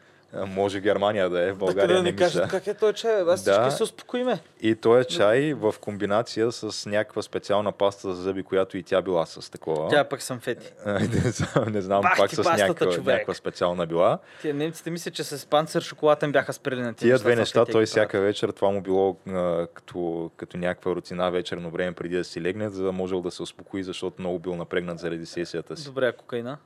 Може 0.47 0.81
Германия 0.81 1.31
да 1.31 1.49
е, 1.49 1.53
в 1.53 1.59
България 1.59 1.97
да 1.97 2.03
не 2.03 2.11
ни 2.11 2.17
кажат 2.17 2.51
как 2.51 2.67
е 2.67 2.75
той 2.75 2.93
чай. 2.93 3.21
Аз 3.29 3.45
Да. 3.45 3.53
всички 3.53 3.77
се 3.77 3.83
успокоиме. 3.83 4.39
И 4.61 4.75
той 4.75 5.01
е 5.01 5.05
чай 5.05 5.55
в 5.55 5.75
комбинация 5.81 6.53
с 6.53 6.87
някаква 6.91 7.23
специална 7.23 7.73
паста 7.73 8.15
за 8.15 8.23
зъби, 8.23 8.43
която 8.43 8.79
и 8.79 8.83
тя 8.83 9.03
била 9.03 9.27
с 9.27 9.51
такова. 9.51 9.89
Тя 9.89 10.05
пък 10.05 10.23
съм 10.23 10.41
фети. 10.41 10.73
Не 10.87 11.31
знам, 11.31 11.65
не 11.73 11.81
знам 11.81 12.03
пак 12.03 12.31
с 12.31 12.37
пастата, 12.37 12.57
някаква, 12.63 12.87
човек. 12.87 13.07
някаква 13.07 13.35
специална 13.35 13.87
била. 13.87 14.19
Тия 14.41 14.55
немците 14.55 14.91
мисля, 14.91 15.11
че 15.11 15.25
с 15.25 15.47
панцир 15.47 15.83
шоколаден 15.83 16.33
бяха 16.33 16.53
спрели 16.53 16.81
на 16.81 16.95
Тия 16.95 17.19
две 17.19 17.37
неща 17.37 17.65
той 17.65 17.87
всяка 17.87 18.21
вечер, 18.21 18.49
това 18.49 18.71
му 18.71 18.81
било 18.83 19.17
а, 19.29 19.67
като, 19.75 20.31
като 20.37 20.57
някаква 20.57 20.95
рутина 20.95 21.31
вечерно 21.31 21.71
време 21.71 21.93
преди 21.93 22.17
да 22.17 22.25
си 22.25 22.41
легне, 22.41 22.69
за 22.69 22.85
да 22.85 22.93
можел 22.93 23.21
да 23.21 23.31
се 23.31 23.43
успокои, 23.43 23.83
защото 23.83 24.17
много 24.19 24.39
бил 24.39 24.57
напрегнат 24.57 24.99
заради 24.99 25.27
сесията 25.27 25.77
си. 25.77 25.85
Добре, 25.85 26.07
а 26.07 26.13
кокаина? 26.13 26.59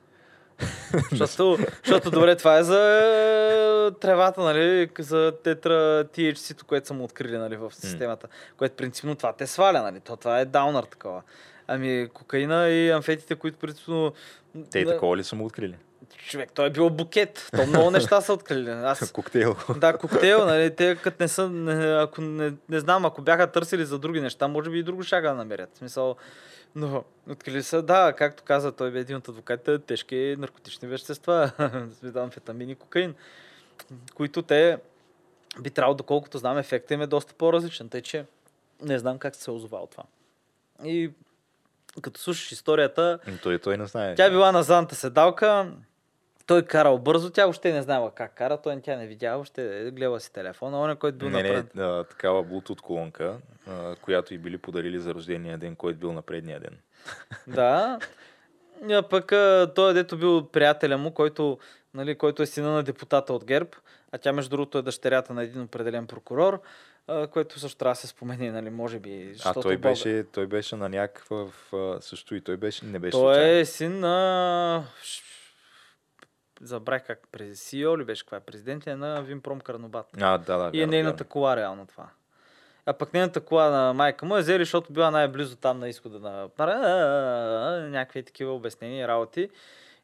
защото, 1.11 1.57
защото, 1.83 2.11
добре, 2.11 2.35
това 2.35 2.57
е 2.57 2.63
за 2.63 2.79
е, 2.79 3.99
тревата, 3.99 4.41
нали, 4.41 4.89
за 4.99 5.33
тетра 5.43 6.03
THC-то, 6.03 6.65
което 6.65 6.87
са 6.87 6.93
му 6.93 7.03
открили, 7.03 7.37
нали, 7.37 7.55
в 7.55 7.71
системата. 7.71 8.27
Което 8.57 8.75
принципно 8.75 9.15
това 9.15 9.33
те 9.33 9.47
сваля, 9.47 9.81
нали, 9.81 9.99
то 9.99 10.15
това 10.15 10.39
е 10.39 10.45
даунър 10.45 10.83
такова. 10.83 11.21
Ами, 11.67 12.07
кокаина 12.13 12.69
и 12.69 12.89
амфетите, 12.89 13.35
които 13.35 13.57
принципно... 13.57 14.13
Те 14.71 14.79
и 14.79 14.85
такова 14.85 15.17
ли 15.17 15.23
са 15.23 15.35
му 15.35 15.45
открили? 15.45 15.75
Човек, 16.17 16.51
той 16.53 16.67
е 16.67 16.69
бил 16.69 16.89
букет. 16.89 17.49
То 17.55 17.65
много 17.65 17.91
неща 17.91 18.21
са 18.21 18.33
открили. 18.33 18.69
Аз, 18.69 19.11
Коктейл. 19.13 19.55
да, 19.77 19.97
коктейл, 19.97 20.45
нали, 20.45 20.75
те 20.75 20.97
като 21.03 21.17
не 21.19 21.27
са, 21.27 21.49
не, 21.49 21.85
ако 21.93 22.21
не, 22.21 22.53
не 22.69 22.79
знам, 22.79 23.05
ако 23.05 23.21
бяха 23.21 23.51
търсили 23.51 23.85
за 23.85 23.99
други 23.99 24.21
неща, 24.21 24.47
може 24.47 24.69
би 24.69 24.79
и 24.79 24.83
друго 24.83 25.03
шага 25.03 25.29
да 25.29 25.35
намерят. 25.35 25.69
В 25.73 25.77
смисъл, 25.77 26.15
но 26.75 27.03
открили 27.29 27.63
са, 27.63 27.81
да, 27.81 28.13
както 28.17 28.43
каза, 28.43 28.71
той 28.71 28.91
бе 28.91 28.99
един 28.99 29.15
от 29.15 29.27
адвокатите, 29.27 29.79
тежки 29.79 30.35
наркотични 30.39 30.87
вещества, 30.87 31.51
амфетамин 32.15 32.69
и 32.69 32.75
кокаин, 32.75 33.15
които 34.15 34.41
те 34.41 34.77
би 35.61 35.69
трябвало, 35.69 35.95
доколкото 35.95 36.37
знам, 36.37 36.57
ефектът 36.57 36.91
им 36.91 37.01
е 37.01 37.07
доста 37.07 37.33
по-различен, 37.33 37.89
тъй 37.89 38.01
че 38.01 38.25
не 38.81 38.99
знам 38.99 39.17
как 39.19 39.35
се 39.35 39.51
озовал 39.51 39.87
това. 39.87 40.03
И 40.83 41.11
като 42.01 42.19
слушаш 42.19 42.51
историята, 42.51 43.19
Но 43.27 43.37
Той, 43.37 43.59
той 43.59 43.77
не 43.77 43.85
знае. 43.85 44.15
тя 44.15 44.25
е 44.25 44.29
била 44.29 44.51
на 44.51 44.63
задната 44.63 44.95
седалка, 44.95 45.71
той 46.49 46.63
карал 46.63 46.97
бързо, 46.97 47.29
тя 47.29 47.43
въобще 47.43 47.73
не 47.73 47.81
знаела 47.81 48.11
как 48.11 48.33
кара, 48.35 48.57
той 48.57 48.81
тя 48.81 48.95
не 48.95 49.07
видяла, 49.07 49.35
въобще 49.35 49.91
гледала 49.93 50.19
си 50.19 50.33
телефона, 50.33 50.79
он 50.79 50.95
който 50.95 51.17
бил 51.17 51.29
не, 51.29 51.43
не, 51.43 51.49
напред. 51.49 51.77
а, 51.77 52.03
такава 52.03 52.43
Bluetooth 52.43 52.81
колонка, 52.81 53.37
а, 53.67 53.95
която 53.95 54.33
и 54.33 54.37
били 54.37 54.57
подарили 54.57 54.99
за 54.99 55.13
рождения 55.13 55.57
ден, 55.57 55.75
който 55.75 55.99
бил 55.99 56.13
на 56.13 56.21
предния 56.21 56.59
ден. 56.59 56.77
Да. 57.47 57.99
А 58.91 59.01
пък 59.01 59.31
а, 59.31 59.71
той, 59.75 59.93
дето 59.93 60.17
бил 60.17 60.47
приятеля 60.47 60.97
му, 60.97 61.11
който, 61.11 61.57
нали, 61.93 62.15
който 62.15 62.43
е 62.43 62.45
сина 62.45 62.71
на 62.71 62.83
депутата 62.83 63.33
от 63.33 63.45
ГЕРБ, 63.45 63.69
а 64.11 64.17
тя 64.17 64.33
между 64.33 64.49
другото 64.49 64.77
е 64.77 64.81
дъщерята 64.81 65.33
на 65.33 65.43
един 65.43 65.61
определен 65.61 66.07
прокурор, 66.07 66.61
а, 67.07 67.27
което 67.27 67.59
също 67.59 67.77
трябва 67.77 67.91
да 67.91 67.99
се 67.99 68.07
спомени, 68.07 68.51
нали, 68.51 68.69
може 68.69 68.99
би. 68.99 69.35
А 69.45 69.53
той 69.53 69.77
беше, 69.77 70.25
той 70.31 70.47
беше 70.47 70.75
на 70.75 70.89
някакъв... 70.89 71.73
Също 71.99 72.35
и 72.35 72.41
той 72.41 72.57
беше, 72.57 72.85
не 72.85 72.99
беше 72.99 73.11
Той 73.11 73.35
случайно. 73.35 73.59
е 73.59 73.65
син 73.65 73.99
на... 73.99 74.83
Забрах 76.61 77.05
как 77.05 77.27
през 77.31 77.61
СИО 77.61 77.97
ли 77.97 78.03
беше, 78.03 78.23
каква 78.23 78.37
е 78.37 78.39
президент, 78.39 78.87
е 78.87 78.95
на 78.95 79.21
Вимпром 79.21 79.59
Карнобат. 79.59 80.05
А, 80.21 80.37
да, 80.37 80.57
да. 80.57 80.77
И 80.77 80.81
е 80.81 80.87
нейната 80.87 81.23
кола 81.23 81.57
реално 81.57 81.85
това. 81.85 82.09
А 82.85 82.93
пък 82.93 83.13
нейната 83.13 83.41
кола 83.41 83.69
на 83.69 83.93
майка 83.93 84.25
му 84.25 84.37
е 84.37 84.41
взели, 84.41 84.63
защото 84.63 84.93
била 84.93 85.11
най-близо 85.11 85.55
там 85.55 85.79
на 85.79 85.89
изхода 85.89 86.19
на 86.19 87.89
някакви 87.89 88.23
такива 88.23 88.53
обяснения 88.53 89.03
и 89.03 89.07
работи. 89.07 89.49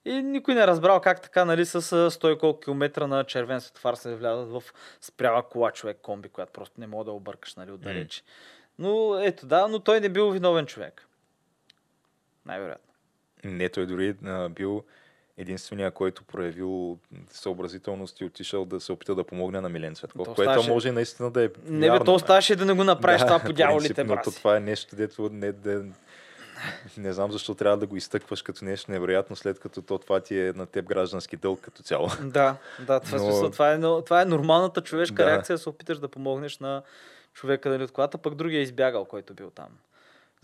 И 0.05 0.13
никой 0.13 0.55
не 0.55 0.67
разбрал 0.67 1.01
как 1.01 1.21
така, 1.21 1.45
нали, 1.45 1.65
с 1.65 1.75
а, 1.75 1.79
100 1.79 2.35
и 2.35 2.39
колко 2.39 2.59
километра 2.59 3.07
на 3.07 3.23
червен 3.23 3.61
светофар 3.61 3.95
се 3.95 4.15
влязат 4.15 4.49
в 4.49 4.63
спряла 5.01 5.43
кола 5.43 5.71
човек 5.71 5.97
комби, 6.01 6.29
която 6.29 6.51
просто 6.51 6.79
не 6.79 6.87
мога 6.87 7.05
да 7.05 7.11
объркаш, 7.11 7.55
нали, 7.55 7.71
отдалеч. 7.71 8.23
Но 8.79 9.19
ето 9.19 9.45
да, 9.45 9.67
но 9.67 9.79
той 9.79 9.99
не 9.99 10.09
бил 10.09 10.29
виновен 10.29 10.65
човек. 10.65 11.07
Най-вероятно. 12.45 12.93
Не, 13.43 13.69
той 13.69 13.85
дори 13.85 14.15
а, 14.25 14.49
бил 14.49 14.83
единствения, 15.37 15.91
който 15.91 16.23
проявил 16.23 16.97
съобразителност 17.29 18.21
и 18.21 18.25
отишъл 18.25 18.65
да 18.65 18.79
се 18.79 18.91
опита 18.91 19.15
да 19.15 19.23
помогне 19.23 19.61
на 19.61 19.69
Милен 19.69 19.95
Цветков, 19.95 20.25
То 20.25 20.33
което 20.33 20.51
ставаше- 20.51 20.69
може 20.69 20.91
наистина 20.91 21.31
да 21.31 21.43
е 21.43 21.49
Не 21.65 21.91
бе, 21.91 21.99
то 21.99 22.13
оставаше 22.13 22.55
да 22.55 22.65
не 22.65 22.73
го 22.73 22.83
направиш 22.83 23.21
това 23.21 23.39
по 23.39 23.53
дяволите, 23.53 24.03
браси. 24.03 24.35
това 24.35 24.57
е 24.57 24.59
нещо, 24.59 24.95
дето 24.95 25.29
не, 25.29 25.51
да, 25.51 25.83
не 26.97 27.13
знам 27.13 27.31
защо 27.31 27.55
трябва 27.55 27.77
да 27.77 27.87
го 27.87 27.95
изтъкваш 27.95 28.41
като 28.41 28.65
нещо 28.65 28.91
невероятно, 28.91 29.35
след 29.35 29.59
като 29.59 29.81
то 29.81 29.97
това 29.97 30.19
ти 30.19 30.39
е 30.39 30.53
на 30.53 30.65
теб 30.65 30.85
граждански 30.85 31.37
дълг 31.37 31.59
като 31.61 31.83
цяло. 31.83 32.07
Да, 32.21 32.55
да, 32.79 32.99
това, 32.99 33.17
Но- 33.17 33.23
смисъл, 33.23 33.49
това, 33.51 33.73
е, 33.73 33.79
това 33.79 34.21
е 34.21 34.25
нормалната 34.25 34.81
човешка 34.81 35.15
Да. 35.15 35.25
реакция 35.25 35.53
да 35.53 35.57
се 35.57 35.69
опиташ 35.69 35.99
да 35.99 36.07
помогнеш 36.07 36.59
на 36.59 36.81
човека 37.33 37.69
нали, 37.69 37.83
от 37.83 37.91
колата, 37.91 38.17
пък 38.17 38.35
другия 38.35 38.59
е 38.59 38.63
избягал, 38.63 39.05
който 39.05 39.33
бил 39.33 39.49
там. 39.49 39.67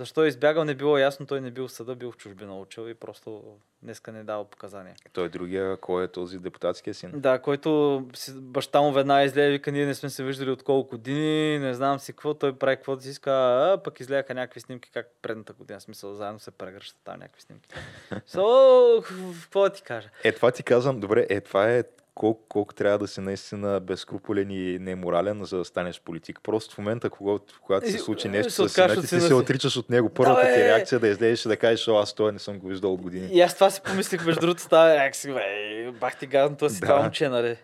Защо 0.02 0.24
е 0.24 0.28
избягал, 0.28 0.64
не 0.64 0.76
било 0.76 0.98
ясно, 0.98 1.26
той 1.26 1.42
не 1.42 1.52
бил 1.52 1.68
в 1.68 1.72
съда, 1.72 1.96
бил 1.96 2.12
в 2.12 2.18
чужбина 2.18 2.60
учил 2.60 2.90
и 2.90 2.94
просто 2.94 3.44
днеска 3.84 4.12
не 4.12 4.24
дава 4.24 4.46
показания. 4.46 4.96
Той 5.14 5.26
е 5.26 5.30
другия, 5.30 5.78
кой 5.78 6.04
е 6.04 6.08
този 6.08 6.40
депутатския 6.40 6.94
син? 6.94 7.12
Да, 7.14 7.40
който 7.40 8.02
баща 8.36 8.82
му 8.82 8.92
веднага 8.92 9.24
излезе, 9.24 9.48
и 9.48 9.52
вика, 9.52 9.72
ние 9.72 9.86
не 9.86 9.96
сме 9.96 10.10
се 10.10 10.24
виждали 10.24 10.50
от 10.50 10.64
колко 10.64 10.90
години, 10.90 11.60
не 11.60 11.74
знам 11.74 12.00
си 12.00 12.14
какво, 12.14 12.34
той 12.34 12.58
прави 12.58 12.76
каквото 12.76 13.04
си 13.04 13.10
иска, 13.10 13.32
а 13.32 13.80
пък 13.84 14.00
излеяха 14.00 14.34
някакви 14.34 14.60
снимки, 14.60 14.90
как 14.94 15.08
предната 15.22 15.54
година, 15.54 15.82
смисъл, 15.82 16.14
заедно 16.14 16.40
се 16.40 16.52
прегръщат 16.52 16.98
там 17.04 17.20
някакви 17.20 17.42
снимки. 17.42 17.70
So, 18.28 19.42
какво 19.42 19.62
да 19.62 19.70
ти 19.70 19.82
кажа? 19.82 20.10
Е, 20.24 20.32
това 20.32 20.52
ти 20.52 20.64
казвам, 20.64 21.00
добре, 21.00 21.26
е, 21.30 21.42
това 21.42 21.72
е 21.72 21.84
колко, 22.16 22.48
колко 22.48 22.74
трябва 22.74 22.98
да 22.98 23.08
си 23.08 23.22
наистина 23.22 23.80
безкруполен 23.80 24.52
и 24.52 24.80
неморален, 24.80 25.44
за 25.44 25.58
да 25.58 25.66
станеш 25.66 26.02
политик. 26.02 26.40
Просто 26.44 26.76
в 26.76 26.78
момента, 26.78 27.10
когато, 27.10 27.60
когато 27.62 27.92
се 27.92 27.98
случи 27.98 28.28
е, 28.28 28.32
нещо 28.32 28.52
с 28.52 28.70
сина 28.70 29.02
ти, 29.02 29.08
се 29.08 29.34
отричаш 29.34 29.78
от 29.78 29.90
него. 29.90 30.10
Първата 30.10 30.42
ти 30.42 30.64
реакция 30.64 30.98
е 30.98 31.00
да 31.00 31.08
излезеш 31.08 31.46
и 31.46 31.48
да 31.48 31.58
кажеш, 31.58 31.88
о, 31.88 31.98
аз 31.98 32.14
той 32.14 32.32
не 32.32 32.40
съм 32.40 32.60
го 32.60 32.68
виждал 32.68 32.94
от 32.94 33.02
години. 33.02 33.28
И 33.32 33.42
аз 33.42 33.56
това 33.56 33.70
си 33.70 33.82
помислих, 33.82 34.26
между 34.26 34.42
другото, 34.42 34.62
става 34.62 34.94
реакция, 34.94 35.34
бе, 35.34 35.92
бах 35.92 36.20
ти 36.20 36.28
газно, 36.28 36.56
това 36.58 36.70
си 36.70 36.80
Да. 36.80 36.88
това 36.88 37.02
момче, 37.02 37.30
нали. 37.30 37.58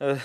Е, 0.00 0.16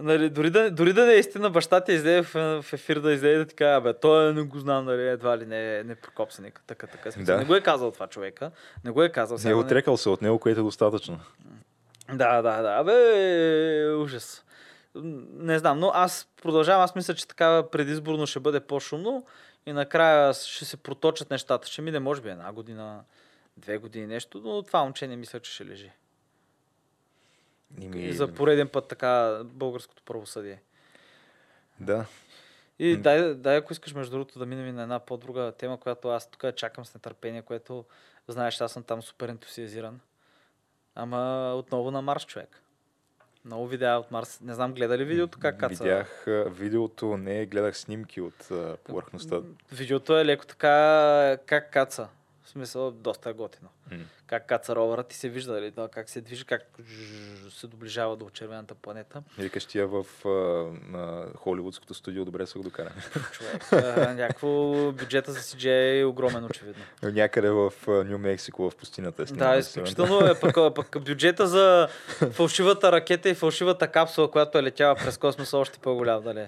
нали, 0.00 0.30
дори, 0.30 0.50
да, 0.50 0.70
дори 0.70 0.92
да 0.92 1.06
не 1.06 1.12
е 1.12 1.18
истина, 1.18 1.50
баща 1.50 1.80
ти 1.80 1.92
излезе 1.92 2.22
в, 2.22 2.62
в 2.62 2.72
ефир 2.72 3.00
да 3.00 3.12
излезе 3.12 3.38
да 3.38 3.46
ти 3.46 3.54
каже, 3.54 3.80
бе, 3.80 3.92
той 3.94 4.34
не 4.34 4.42
го 4.42 4.58
знам, 4.58 4.84
нали, 4.84 5.08
едва 5.08 5.38
ли 5.38 5.46
не, 5.46 5.82
не 5.82 5.94
прокопсаник, 5.94 6.60
така, 6.66 6.86
така. 6.86 7.10
Да. 7.22 7.38
Не 7.38 7.44
го 7.44 7.54
е 7.54 7.60
казал 7.60 7.90
това 7.90 8.06
човека, 8.06 8.50
не 8.84 8.90
го 8.90 9.02
е 9.02 9.08
казал. 9.08 9.34
Не 9.34 9.40
е 9.40 9.42
сега, 9.42 9.56
отрекал 9.56 9.96
се 9.96 10.08
от 10.08 10.22
него, 10.22 10.38
което 10.38 10.60
е 10.60 10.62
достатъчно. 10.62 11.20
Да, 12.12 12.42
да, 12.42 12.62
да, 12.62 12.84
бе, 12.84 13.94
ужас. 13.94 14.44
Не 14.94 15.58
знам, 15.58 15.78
но 15.78 15.90
аз 15.94 16.28
продължавам, 16.42 16.82
аз 16.82 16.94
мисля, 16.94 17.14
че 17.14 17.28
така 17.28 17.62
предизборно 17.72 18.26
ще 18.26 18.40
бъде 18.40 18.60
по-шумно 18.60 19.26
и 19.66 19.72
накрая 19.72 20.34
ще 20.34 20.64
се 20.64 20.76
проточат 20.76 21.30
нещата. 21.30 21.68
Ще 21.68 21.82
мине, 21.82 21.98
може 21.98 22.22
би, 22.22 22.28
една 22.28 22.52
година, 22.52 23.04
две 23.56 23.78
години 23.78 24.06
нещо, 24.06 24.40
но 24.44 24.62
това 24.62 24.82
момче 24.82 25.06
не 25.06 25.16
мисля, 25.16 25.40
че 25.40 25.52
ще 25.52 25.66
лежи. 25.66 25.92
Ими, 27.80 28.04
И 28.04 28.12
за 28.12 28.34
пореден 28.34 28.68
път 28.68 28.88
така 28.88 29.40
българското 29.44 30.02
правосъдие. 30.02 30.62
Да. 31.80 32.06
И 32.78 32.96
дай, 32.96 33.34
дай, 33.34 33.56
ако 33.56 33.72
искаш, 33.72 33.94
между 33.94 34.10
другото, 34.10 34.38
да 34.38 34.46
минем 34.46 34.66
и 34.66 34.72
на 34.72 34.82
една 34.82 34.98
по-друга 34.98 35.52
тема, 35.58 35.80
която 35.80 36.08
аз 36.08 36.30
тук 36.30 36.54
чакам 36.56 36.84
с 36.84 36.94
нетърпение, 36.94 37.42
което 37.42 37.84
знаеш, 38.28 38.60
аз 38.60 38.72
съм 38.72 38.82
там 38.82 39.02
супер 39.02 39.28
ентусиазиран. 39.28 40.00
Ама 40.94 41.52
отново 41.56 41.90
на 41.90 42.02
Марс 42.02 42.26
човек. 42.26 42.62
Много 43.44 43.66
видеа 43.66 43.98
от 43.98 44.10
Марс. 44.10 44.40
Не 44.40 44.54
знам, 44.54 44.74
гледа 44.74 44.98
ли 44.98 45.04
видеото 45.04 45.38
как 45.40 45.58
каца? 45.58 45.84
Видях 45.84 46.24
видеото, 46.50 47.16
не 47.16 47.46
гледах 47.46 47.76
снимки 47.76 48.20
от 48.20 48.48
повърхността. 48.84 49.40
Видеото 49.72 50.18
е 50.18 50.24
леко 50.24 50.46
така 50.46 51.38
как 51.46 51.72
каца. 51.72 52.08
В 52.42 52.48
смисъл, 52.48 52.90
доста 52.90 53.30
е 53.30 53.32
готино. 53.32 53.68
Как 54.26 54.46
каца 54.46 54.76
ровъра, 54.76 55.02
ти 55.02 55.16
се 55.16 55.28
вижда, 55.28 55.52
нали, 55.52 55.70
да, 55.70 55.88
как 55.88 56.08
се 56.08 56.20
движи, 56.20 56.44
как 56.44 56.62
се 57.50 57.66
доближава 57.66 58.16
до 58.16 58.30
червената 58.30 58.74
планета. 58.74 59.22
Викаш 59.38 59.64
тия 59.64 59.86
в 59.86 60.06
а, 60.24 60.28
на 60.96 61.26
холивудското 61.36 61.94
студио 61.94 62.24
добре 62.24 62.46
са 62.46 62.58
го 62.58 62.64
докарали. 62.64 62.92
Човек, 63.32 63.72
а, 63.72 64.14
някакво 64.14 64.72
бюджета 64.92 65.32
за 65.32 65.38
CGI 65.40 66.00
е 66.00 66.04
огромен, 66.04 66.44
очевидно. 66.44 66.82
Някъде 67.02 67.50
в 67.50 67.72
Нью 67.88 68.18
Мексико, 68.18 68.70
в 68.70 68.76
пустинята. 68.76 69.22
е 69.22 69.24
Да, 69.24 69.56
изключително 69.56 70.26
е. 70.26 70.40
Пък, 70.40 70.74
пък 70.74 71.04
бюджета 71.04 71.46
за 71.46 71.88
фалшивата 72.30 72.92
ракета 72.92 73.28
и 73.28 73.34
фалшивата 73.34 73.88
капсула, 73.88 74.30
която 74.30 74.58
е 74.58 74.62
летяла 74.62 74.94
през 74.94 75.18
космоса, 75.18 75.58
още 75.58 75.78
по-голям, 75.78 76.22
дали? 76.22 76.46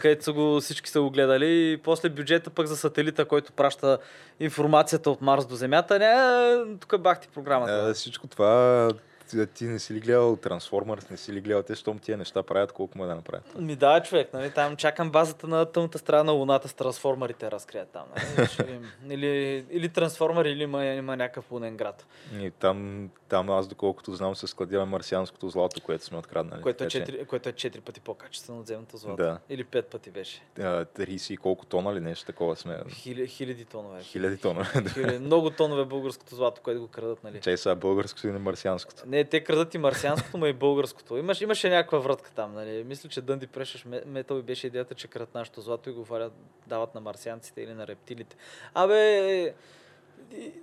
Където 0.00 0.24
са 0.24 0.32
го, 0.32 0.60
всички 0.60 0.90
са 0.90 1.00
го 1.00 1.10
гледали. 1.10 1.72
И 1.72 1.76
после 1.76 2.08
бюджета 2.08 2.50
пък 2.50 2.66
за 2.66 2.76
сателита, 2.76 3.24
който 3.24 3.52
праща 3.52 3.98
информацията 4.40 5.10
от 5.10 5.22
Марс 5.22 5.46
до 5.46 5.54
Земята. 5.54 5.98
Не, 5.98 6.63
тук 6.80 7.00
бах 7.00 7.20
ти 7.20 7.28
програмата. 7.28 7.86
А, 7.90 7.94
всичко 7.94 8.26
това, 8.26 8.88
ти, 9.34 9.46
ти 9.46 9.64
не 9.64 9.78
си 9.78 9.94
ли 9.94 10.00
гледал 10.00 10.36
Трансформърс, 10.36 11.10
не 11.10 11.16
си 11.16 11.32
ли 11.32 11.40
гледал 11.40 11.62
те, 11.62 11.74
щом 11.74 11.98
тия 11.98 12.18
неща 12.18 12.42
правят, 12.42 12.72
колко 12.72 12.98
му 12.98 13.06
да 13.06 13.14
направят. 13.14 13.58
Ми 13.58 13.76
да, 13.76 14.02
човек, 14.02 14.32
нали, 14.32 14.50
там 14.50 14.76
чакам 14.76 15.10
базата 15.10 15.48
на 15.48 15.64
тъмната 15.66 15.98
страна 15.98 16.24
на 16.24 16.32
Луната 16.32 16.68
с 16.68 16.74
трансформерите 16.74 17.50
разкрият 17.50 17.88
там. 17.88 18.04
Нали? 18.16 18.80
Или, 19.14 19.26
или 19.70 19.88
трансформер, 19.88 20.44
или 20.44 20.62
има, 20.62 20.84
има 20.84 21.16
някакъв 21.16 21.50
лунен 21.52 21.76
град, 21.76 22.06
И 22.40 22.50
там, 22.50 23.10
там 23.28 23.50
аз, 23.50 23.68
доколкото 23.68 24.12
знам, 24.12 24.36
се 24.36 24.46
складира 24.46 24.86
марсианското 24.86 25.48
злато, 25.48 25.80
което 25.80 26.04
сме 26.04 26.18
откраднали. 26.18 26.62
което 26.62 26.84
е, 26.84 26.88
Така 26.88 27.06
че, 27.06 27.12
4, 27.12 27.26
което 27.26 27.48
е 27.48 27.52
4 27.52 27.80
пъти 27.80 28.00
по-качествено 28.00 28.60
от 28.60 28.66
земното 28.66 28.96
злато. 28.96 29.16
Да. 29.16 29.38
Или 29.50 29.64
5 29.64 29.82
пъти 29.82 30.10
беше. 30.10 30.42
а, 30.58 30.62
30 30.84 31.32
и 31.32 31.36
колко 31.36 31.66
тона 31.66 31.94
ли 31.94 32.00
нещо 32.00 32.26
такова 32.26 32.56
сме. 32.56 32.78
Хиляди, 32.90 33.26
хиляди 33.28 33.64
тонове. 33.64 34.02
Хиляди 34.02 34.36
тона. 34.36 34.64
Хиляди, 34.94 35.18
много 35.18 35.50
тонове 35.50 35.84
българското 35.84 36.34
злато, 36.34 36.60
което 36.62 36.80
го 36.80 36.88
крадат, 36.88 37.24
нали? 37.24 37.40
Чай 37.40 37.56
сега 37.56 37.74
българското 37.74 38.28
и 38.28 38.32
на 38.32 38.38
марсианското. 38.38 39.02
Не, 39.06 39.23
те 39.24 39.44
крадат 39.44 39.74
и 39.74 39.78
марсианското, 39.78 40.38
но 40.38 40.46
и 40.46 40.52
българското. 40.52 41.16
Имаш, 41.16 41.40
имаше 41.40 41.70
някаква 41.70 41.98
вратка 41.98 42.30
там, 42.30 42.54
нали? 42.54 42.84
Мисля, 42.84 43.08
че 43.08 43.20
Дънди 43.20 43.46
Прешеш 43.46 43.84
Метал 44.06 44.38
и 44.38 44.42
беше 44.42 44.66
идеята, 44.66 44.94
че 44.94 45.08
крадат 45.08 45.34
нашето 45.34 45.60
злато 45.60 45.90
и 45.90 45.92
го 45.92 46.04
валят, 46.04 46.32
дават 46.66 46.94
на 46.94 47.00
марсианците 47.00 47.62
или 47.62 47.74
на 47.74 47.86
рептилите. 47.86 48.36
Абе, 48.74 49.54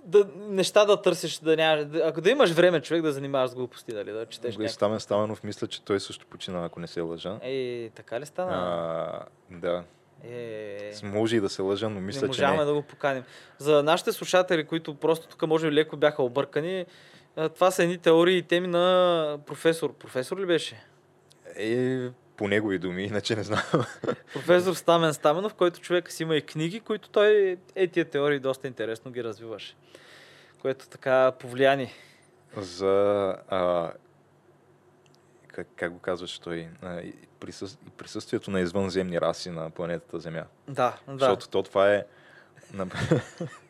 да, 0.04 0.26
неща 0.36 0.84
да 0.84 1.02
търсиш, 1.02 1.38
да 1.38 1.56
нямаш, 1.56 1.84
да, 1.84 1.98
ако 1.98 2.20
да 2.20 2.30
имаш 2.30 2.50
време 2.50 2.80
човек 2.80 3.02
да 3.02 3.12
занимаваш 3.12 3.50
с 3.50 3.54
глупости, 3.54 3.92
дали, 3.92 4.12
да 4.12 4.26
четеш 4.26 4.54
Го 4.54 4.62
някакви. 4.62 4.74
Стамен 4.74 5.00
Стаменов, 5.00 5.44
мисля, 5.44 5.66
че 5.66 5.84
той 5.84 6.00
също 6.00 6.26
почина, 6.26 6.64
ако 6.64 6.80
не 6.80 6.86
се 6.86 7.00
лъжа. 7.00 7.38
Ей, 7.42 7.90
така 7.90 8.20
ли 8.20 8.26
стана? 8.26 8.52
А, 8.52 9.24
да. 9.50 9.84
Е, 10.24 10.92
Може 11.02 11.36
и 11.36 11.40
да 11.40 11.48
се 11.48 11.62
лъжа, 11.62 11.88
но 11.88 12.00
мисля, 12.00 12.26
не 12.26 12.32
че 12.32 12.42
можахме 12.42 12.58
не. 12.58 12.64
да 12.64 12.74
го 12.74 12.82
поканим. 12.82 13.24
За 13.58 13.82
нашите 13.82 14.12
слушатели, 14.12 14.64
които 14.64 14.94
просто 14.94 15.28
тук 15.28 15.46
може 15.48 15.68
би 15.68 15.74
леко 15.74 15.96
бяха 15.96 16.22
объркани, 16.22 16.86
това 17.36 17.70
са 17.70 17.82
едни 17.82 17.98
теории 17.98 18.36
и 18.36 18.42
теми 18.42 18.68
на 18.68 19.38
професор. 19.46 19.94
Професор 19.94 20.40
ли 20.40 20.46
беше? 20.46 20.84
Е, 21.56 22.08
по 22.36 22.48
негови 22.48 22.78
думи, 22.78 23.04
иначе 23.04 23.36
не 23.36 23.42
знам. 23.42 23.62
Професор 24.32 24.74
Стамен 24.74 25.14
Стаменов, 25.14 25.54
който 25.54 25.80
човек 25.80 26.12
си 26.12 26.22
има 26.22 26.36
и 26.36 26.42
книги, 26.42 26.80
които 26.80 27.08
той 27.08 27.58
е 27.74 27.86
тия 27.88 28.04
теории 28.04 28.38
доста 28.38 28.66
интересно 28.66 29.10
ги 29.10 29.24
развиваше. 29.24 29.76
Което 30.62 30.88
така 30.88 31.32
повлияни. 31.38 31.92
За 32.56 33.36
а, 33.48 33.90
как, 35.48 35.68
как 35.76 35.92
го 35.92 35.98
казваше 35.98 36.40
той? 36.40 36.68
А, 36.82 37.00
и 37.00 37.14
присъ... 37.40 37.66
и 37.86 37.90
присъствието 37.90 38.50
на 38.50 38.60
извънземни 38.60 39.20
раси 39.20 39.50
на 39.50 39.70
планетата 39.70 40.18
Земя. 40.18 40.44
Да, 40.68 40.96
да. 41.08 41.18
Защото 41.18 41.48
то 41.48 41.62
това 41.62 41.94
е 41.94 42.04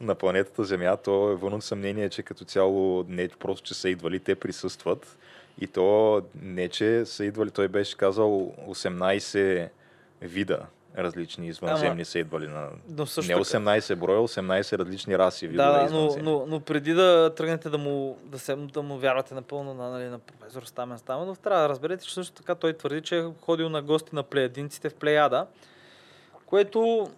на, 0.00 0.14
планетата 0.14 0.64
Земя, 0.64 0.96
то 0.96 1.30
е 1.30 1.34
вън 1.34 1.54
от 1.54 1.64
съмнение, 1.64 2.08
че 2.08 2.22
като 2.22 2.44
цяло 2.44 3.04
не 3.08 3.28
просто, 3.28 3.66
че 3.66 3.74
са 3.74 3.88
идвали, 3.88 4.20
те 4.20 4.34
присъстват. 4.34 5.18
И 5.60 5.66
то 5.66 6.22
не, 6.42 6.68
че 6.68 7.06
са 7.06 7.24
идвали, 7.24 7.50
той 7.50 7.68
беше 7.68 7.96
казал 7.96 8.54
18 8.68 9.68
вида 10.22 10.66
различни 10.98 11.48
извънземни 11.48 11.90
Ама, 11.90 12.04
са 12.04 12.18
идвали 12.18 12.48
на... 12.48 12.68
Но 12.90 13.06
също 13.06 13.32
Не 13.32 13.44
така- 13.44 13.58
18 13.58 13.94
броя, 13.94 14.18
18 14.20 14.78
различни 14.78 15.18
раси 15.18 15.48
видове 15.48 15.68
Да, 15.68 15.88
но, 15.90 16.16
но, 16.22 16.46
но 16.46 16.60
преди 16.60 16.92
да 16.92 17.34
тръгнете 17.36 17.70
да 17.70 17.78
му, 17.78 18.18
да 18.24 18.38
се, 18.38 18.56
да 18.56 18.82
му 18.82 18.98
вярвате 18.98 19.34
напълно 19.34 19.74
на, 19.74 19.90
нали, 19.90 20.04
на 20.04 20.18
професор 20.18 20.62
Стамен 20.62 20.98
Стаменов, 20.98 21.38
трябва 21.38 21.62
да 21.62 21.68
разберете, 21.68 22.04
че 22.04 22.14
също 22.14 22.34
така 22.34 22.54
той 22.54 22.72
твърди, 22.72 23.00
че 23.00 23.18
е 23.18 23.24
ходил 23.40 23.68
на 23.68 23.82
гости 23.82 24.14
на 24.14 24.22
плеядинците 24.22 24.90
в 24.90 24.94
Плеяда, 24.94 25.46
което 26.46 27.10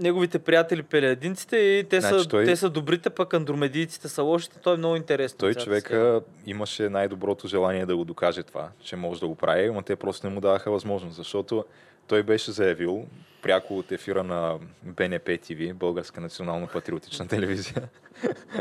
неговите 0.00 0.38
приятели 0.38 0.82
плеядинците 0.82 1.56
и 1.56 1.84
те, 1.84 2.00
Значи 2.00 2.22
са, 2.22 2.28
той- 2.28 2.44
те 2.44 2.56
са 2.56 2.70
добрите, 2.70 3.10
пък 3.10 3.34
андромедийците 3.34 4.08
са 4.08 4.22
лошите. 4.22 4.58
Той 4.62 4.74
е 4.74 4.76
много 4.76 4.96
интересно. 4.96 5.38
Той 5.38 5.54
човека 5.54 6.20
имаше 6.46 6.88
най-доброто 6.88 7.48
желание 7.48 7.86
да 7.86 7.96
го 7.96 8.04
докаже 8.04 8.42
това, 8.42 8.68
че 8.80 8.96
може 8.96 9.20
да 9.20 9.26
го 9.28 9.34
прави, 9.34 9.70
но 9.70 9.82
те 9.82 9.96
просто 9.96 10.26
не 10.28 10.34
му 10.34 10.40
даваха 10.40 10.70
възможност, 10.70 11.16
защото 11.16 11.64
той 12.06 12.22
беше 12.22 12.50
заявил 12.52 13.06
пряко 13.42 13.78
от 13.78 13.92
ефира 13.92 14.24
на 14.24 14.58
БНП 14.82 15.38
ТВ, 15.38 15.74
Българска 15.74 16.20
национално 16.20 16.66
патриотична 16.66 17.26
телевизия. 17.28 17.88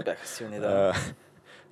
Бяха 0.06 0.28
силни, 0.28 0.60
да. 0.60 0.94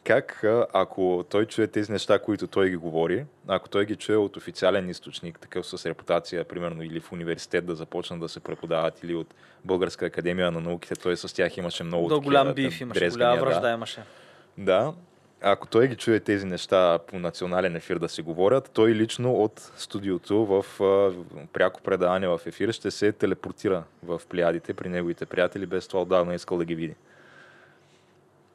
Как 0.05 0.43
ако 0.73 1.25
той 1.29 1.45
чуе 1.45 1.67
тези 1.67 1.91
неща, 1.91 2.19
които 2.19 2.47
той 2.47 2.69
ги 2.69 2.75
говори, 2.75 3.25
ако 3.47 3.69
той 3.69 3.85
ги 3.85 3.95
чуе 3.95 4.15
от 4.15 4.37
официален 4.37 4.89
източник, 4.89 5.39
такъв 5.39 5.67
с 5.67 5.85
репутация, 5.85 6.43
примерно 6.43 6.83
или 6.83 6.99
в 6.99 7.11
университет 7.11 7.65
да 7.65 7.75
започнат 7.75 8.19
да 8.19 8.29
се 8.29 8.39
преподават, 8.39 9.03
или 9.03 9.15
от 9.15 9.33
Българска 9.63 10.05
академия 10.05 10.51
на 10.51 10.61
науките, 10.61 10.95
той 10.95 11.17
с 11.17 11.35
тях 11.35 11.57
имаше 11.57 11.83
много 11.83 12.07
До 12.07 12.21
голям 12.21 12.53
биф 12.53 12.81
имаше, 12.81 13.09
голяма 13.09 13.35
да. 13.35 13.41
връжда 13.41 13.71
имаше. 13.71 14.03
Да. 14.57 14.93
Ако 15.41 15.67
той 15.67 15.87
ги 15.87 15.95
чуе 15.95 16.19
тези 16.19 16.45
неща 16.45 16.99
по 17.07 17.19
национален 17.19 17.75
ефир 17.75 17.99
да 17.99 18.09
се 18.09 18.21
говорят, 18.21 18.71
той 18.73 18.89
лично 18.89 19.33
от 19.33 19.71
студиото 19.77 20.45
в 20.45 20.65
пряко 21.53 21.81
предаване 21.81 22.27
в 22.27 22.41
ефир 22.45 22.71
ще 22.71 22.91
се 22.91 23.11
телепортира 23.11 23.83
в 24.03 24.21
плеядите 24.29 24.73
при 24.73 24.89
неговите 24.89 25.25
приятели, 25.25 25.65
без 25.65 25.87
това 25.87 26.01
отдавна 26.01 26.35
искал 26.35 26.57
да 26.57 26.65
ги 26.65 26.75
види. 26.75 26.95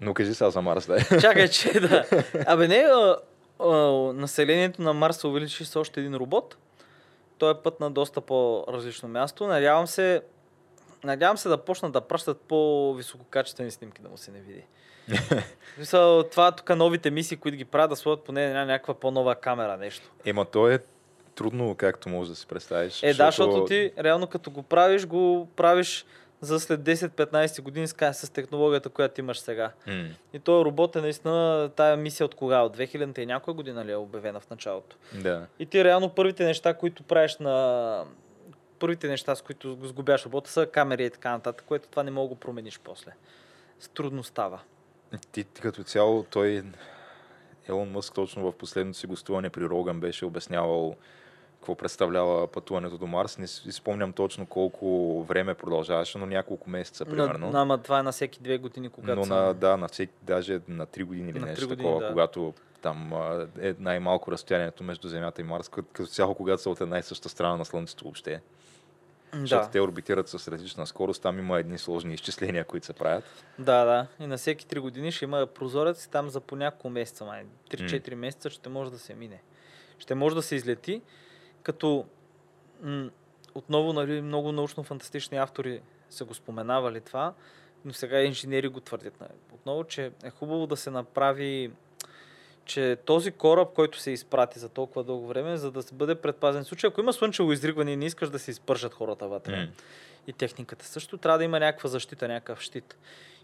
Но 0.01 0.15
кажи 0.15 0.35
сега 0.35 0.51
за 0.51 0.63
Марс, 0.63 0.87
да. 0.87 1.21
Чакай, 1.21 1.49
че 1.49 1.81
да. 1.81 2.05
Абе 2.47 2.69
не, 2.69 2.77
а, 2.77 3.17
а, 3.59 3.67
населението 4.13 4.83
на 4.83 4.93
Марс 4.93 5.17
се 5.17 5.27
увеличи 5.27 5.65
с 5.65 5.77
още 5.77 6.01
един 6.01 6.15
робот. 6.15 6.57
Той 7.39 7.53
е 7.53 7.55
път 7.55 7.81
на 7.81 7.91
доста 7.91 8.21
по-различно 8.21 9.09
място. 9.09 9.47
Надявам 9.47 9.87
се, 9.87 10.23
надявам 11.05 11.39
се 11.39 11.49
да 11.49 11.65
почнат 11.65 11.93
да 11.93 12.01
пращат 12.01 12.41
по-висококачествени 12.41 13.71
снимки, 13.71 14.03
да 14.03 14.09
му 14.09 14.17
се 14.17 14.31
не 14.31 14.41
види. 14.41 14.65
В 15.09 15.75
Смисъл, 15.75 16.23
това 16.23 16.53
тук 16.53 16.77
новите 16.77 17.11
мисии, 17.11 17.37
които 17.37 17.59
ги 17.59 17.65
правят, 17.65 17.91
да 17.91 17.97
сложат 17.97 18.25
поне 18.25 18.45
една 18.45 18.65
някаква 18.65 18.95
по-нова 18.95 19.35
камера, 19.35 19.77
нещо. 19.77 20.11
Ема 20.25 20.45
то 20.45 20.69
е 20.69 20.79
трудно, 21.35 21.75
както 21.75 22.09
можеш 22.09 22.31
да 22.31 22.37
си 22.37 22.47
представиш. 22.47 23.03
Е, 23.03 23.15
да, 23.15 23.27
защото 23.27 23.65
ти 23.65 23.93
реално 23.99 24.27
като 24.27 24.51
го 24.51 24.63
правиш, 24.63 25.07
го 25.07 25.49
правиш 25.57 26.07
за 26.41 26.61
след 26.61 26.81
10-15 26.81 27.63
години 27.63 27.89
с, 27.89 28.13
с 28.13 28.31
технологията, 28.31 28.89
която 28.89 29.21
имаш 29.21 29.39
сега. 29.39 29.73
М. 29.87 30.09
И 30.33 30.39
този 30.39 30.65
робот 30.65 30.97
е 30.97 31.01
наистина 31.01 31.71
тая 31.77 31.97
мисия 31.97 32.25
от 32.25 32.35
кога? 32.35 32.61
От 32.61 32.77
2000-та 32.77 33.23
и 33.23 33.27
някоя 33.27 33.55
година 33.55 33.85
ли 33.85 33.93
е 33.93 33.97
обявена 33.97 34.41
в 34.41 34.51
началото? 34.51 34.97
Да. 35.15 35.47
И 35.59 35.67
ти 35.67 35.85
реално 35.85 36.15
първите 36.15 36.45
неща, 36.45 36.75
които 36.75 37.03
правиш 37.03 37.37
на... 37.37 38.05
Първите 38.79 39.09
неща, 39.09 39.35
с 39.35 39.43
които 39.43 39.79
сгубяш 39.83 40.25
робота 40.25 40.51
са 40.51 40.67
камери 40.67 41.05
и 41.05 41.11
така 41.11 41.31
нататък, 41.31 41.65
което 41.67 41.89
това 41.89 42.03
не 42.03 42.11
мога 42.11 42.29
да 42.29 42.35
го 42.35 42.41
промениш 42.41 42.81
после. 42.85 43.13
С 43.81 43.89
трудно 43.89 44.25
става. 44.25 44.61
Ти, 45.33 45.45
ти 45.45 45.61
като 45.61 45.83
цяло, 45.83 46.23
той 46.31 46.63
Елон 47.69 47.91
Мъск 47.91 48.15
точно 48.15 48.43
в 48.43 48.57
последното 48.57 48.99
си 48.99 49.07
гостуване 49.07 49.51
при 49.51 49.65
Роган 49.65 50.01
беше 50.01 50.25
обяснявал 50.25 50.97
какво 51.61 51.75
представлява 51.75 52.47
пътуването 52.47 52.99
до 52.99 53.07
Марс. 53.07 53.39
Не 53.39 53.47
си 53.47 53.73
спомням 53.73 54.13
точно 54.13 54.47
колко 54.47 55.23
време 55.23 55.55
продължаваше, 55.55 56.19
но 56.19 56.27
няколко 56.27 56.71
месеца 56.71 57.05
примерно. 57.05 57.51
На, 57.51 57.63
ама 57.63 57.79
това 57.79 57.99
е 57.99 58.03
на 58.03 58.13
всеки 58.13 58.41
две 58.43 58.59
години, 58.59 58.89
когато 58.89 59.17
но 59.17 59.25
са- 59.25 59.35
на, 59.35 59.55
да, 59.55 59.77
на 59.77 59.89
всеки, 59.89 60.13
даже 60.23 60.61
на 60.69 60.87
3 60.87 61.05
години 61.05 61.31
или 61.31 61.39
На 61.39 61.47
нещо 61.47 61.61
три 61.61 61.67
години, 61.67 61.89
такова, 61.89 62.05
да. 62.05 62.11
когато 62.13 62.55
там 62.83 63.13
е 63.61 63.75
най-малко 63.79 64.33
разстоянието 64.33 64.85
между 64.85 65.09
Земята 65.09 65.41
и 65.41 65.45
Марс, 65.45 65.69
като, 65.69 66.07
цяло, 66.07 66.35
когато 66.35 66.63
са 66.63 66.71
от 66.71 66.81
една 66.81 66.99
и 66.99 67.03
съща 67.03 67.29
страна 67.29 67.57
на 67.57 67.65
Слънцето 67.65 68.05
въобще. 68.05 68.41
Защото 69.33 69.65
да. 69.65 69.71
те 69.71 69.81
орбитират 69.81 70.29
с 70.29 70.49
различна 70.49 70.87
скорост, 70.87 71.23
там 71.23 71.39
има 71.39 71.59
едни 71.59 71.79
сложни 71.79 72.15
изчисления, 72.15 72.65
които 72.65 72.87
се 72.87 72.93
правят. 72.93 73.25
да, 73.59 73.85
да. 73.85 74.07
И 74.21 74.27
на 74.27 74.37
всеки 74.37 74.67
3 74.67 74.81
години 74.81 75.13
ще 75.13 75.25
има 75.25 75.47
прозорец 75.47 76.05
и 76.05 76.11
там 76.11 76.31
за 76.31 76.41
по 76.41 76.57
няколко 76.57 76.91
месеца, 76.91 77.25
май. 77.25 77.45
3-4 77.71 78.15
месеца 78.15 78.51
ще 78.51 78.69
може 78.69 78.91
да 78.91 78.99
се 78.99 79.15
мине. 79.15 79.43
Ще 79.99 80.15
може 80.15 80.35
да 80.35 80.43
се 80.43 80.55
излети, 80.55 81.03
като 81.63 82.05
м- 82.83 83.11
отново 83.55 83.93
нали, 83.93 84.21
много 84.23 84.53
научно-фантастични 84.53 85.43
автори 85.43 85.81
са 86.11 86.25
го 86.25 86.35
споменавали 86.35 87.01
това, 87.01 87.35
но 87.85 87.93
сега 87.93 88.21
инженери 88.23 88.69
го 88.69 88.81
твърдят. 88.81 89.21
нали, 89.21 89.31
Отново, 89.53 89.85
че 89.85 90.11
е 90.25 90.31
хубаво 90.31 90.67
да 90.67 90.77
се 90.77 90.91
направи 90.91 91.71
че 92.65 92.97
този 93.05 93.31
кораб, 93.31 93.69
който 93.75 93.99
се 93.99 94.11
изпрати 94.11 94.59
за 94.59 94.69
толкова 94.69 95.05
дълго 95.05 95.27
време, 95.27 95.57
за 95.57 95.71
да 95.71 95.83
се 95.83 95.95
бъде 95.95 96.15
предпазен. 96.15 96.65
Случай, 96.65 96.89
ако 96.89 97.01
има 97.01 97.13
слънчево 97.13 97.53
изригване 97.53 97.93
и 97.93 97.97
не 97.97 98.07
искаш 98.07 98.31
да 98.31 98.39
се 98.39 98.51
изпържат 98.51 98.95
хората 98.95 99.29
вътре, 99.29 99.57
М. 99.57 99.69
и 100.27 100.33
техниката 100.33 100.85
също, 100.85 101.19
трябва 101.19 101.39
да 101.39 101.45
има 101.45 101.61
някаква 101.61 101.89
защита, 101.89 102.29
някакъв 102.29 102.61
щит. 102.61 102.97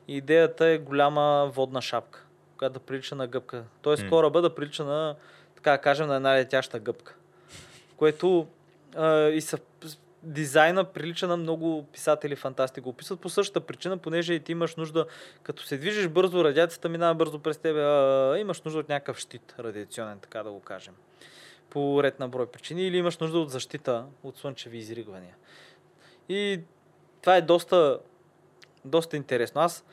И 0.09 0.17
идеята 0.17 0.67
е 0.67 0.79
голяма 0.79 1.51
водна 1.55 1.83
шапка, 1.83 2.27
която 2.59 2.73
да 2.73 2.81
прилича 2.81 3.15
на 3.15 3.27
гъбка. 3.27 3.65
Тоест 3.83 4.03
М. 4.03 4.09
кораба 4.09 4.43
да 4.43 4.55
прилича 4.55 4.85
на, 4.85 5.17
така 5.55 5.71
да 5.71 5.79
кажем, 5.79 6.07
на 6.07 6.17
една 6.17 6.35
летяща 6.37 6.79
гъбка. 6.79 7.15
Което 7.97 8.47
а, 8.97 9.29
и 9.29 9.41
са, 9.41 9.59
дизайна 10.23 10.85
прилича 10.85 11.29
на 11.29 11.37
много 11.37 11.87
писатели 11.93 12.37
фантасти 12.37 12.81
го 12.81 12.89
описват 12.89 13.21
по 13.21 13.29
същата 13.29 13.67
причина, 13.67 13.99
понеже 13.99 14.35
и 14.35 14.41
ти 14.41 14.53
имаш 14.53 14.77
нужда, 14.77 15.07
като 15.43 15.63
се 15.63 15.79
движиш 15.79 16.09
бързо, 16.09 16.45
радиацията 16.45 16.89
минава 16.89 17.15
бързо 17.15 17.39
през 17.39 17.59
тебе, 17.59 17.81
а, 17.81 18.37
имаш 18.39 18.63
нужда 18.63 18.81
от 18.81 18.89
някакъв 18.89 19.19
щит 19.19 19.55
радиационен, 19.59 20.19
така 20.19 20.43
да 20.43 20.51
го 20.51 20.61
кажем. 20.61 20.95
По 21.71 22.03
ред 22.03 22.21
на 22.21 22.29
брой 22.29 22.47
причини 22.47 22.87
или 22.87 22.97
имаш 22.97 23.19
нужда 23.19 23.39
от 23.39 23.51
защита 23.51 24.05
от 24.23 24.37
слънчеви 24.37 24.79
изригвания. 24.79 25.35
И 26.29 26.61
това 27.21 27.37
е 27.37 27.43
доста, 27.43 27.99
доста 28.85 29.17
интересно. 29.17 29.61
Аз, 29.61 29.85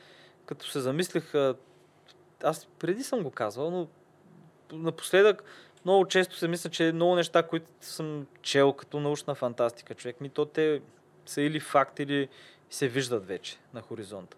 като 0.46 0.66
се 0.66 0.80
замислих, 0.80 1.34
аз 2.42 2.66
преди 2.78 3.02
съм 3.02 3.22
го 3.22 3.30
казвал, 3.30 3.70
но 3.70 3.88
напоследък 4.72 5.44
много 5.84 6.06
често 6.06 6.36
се 6.36 6.48
мисля, 6.48 6.70
че 6.70 6.92
много 6.92 7.14
неща, 7.14 7.42
които 7.42 7.66
съм 7.80 8.26
чел 8.42 8.72
като 8.72 9.00
научна 9.00 9.34
фантастика, 9.34 9.94
човек 9.94 10.20
ми, 10.20 10.28
то 10.28 10.44
те 10.44 10.80
са 11.26 11.42
или 11.42 11.60
факт, 11.60 11.98
или 11.98 12.28
се 12.70 12.88
виждат 12.88 13.26
вече 13.26 13.56
на 13.74 13.82
хоризонта. 13.82 14.36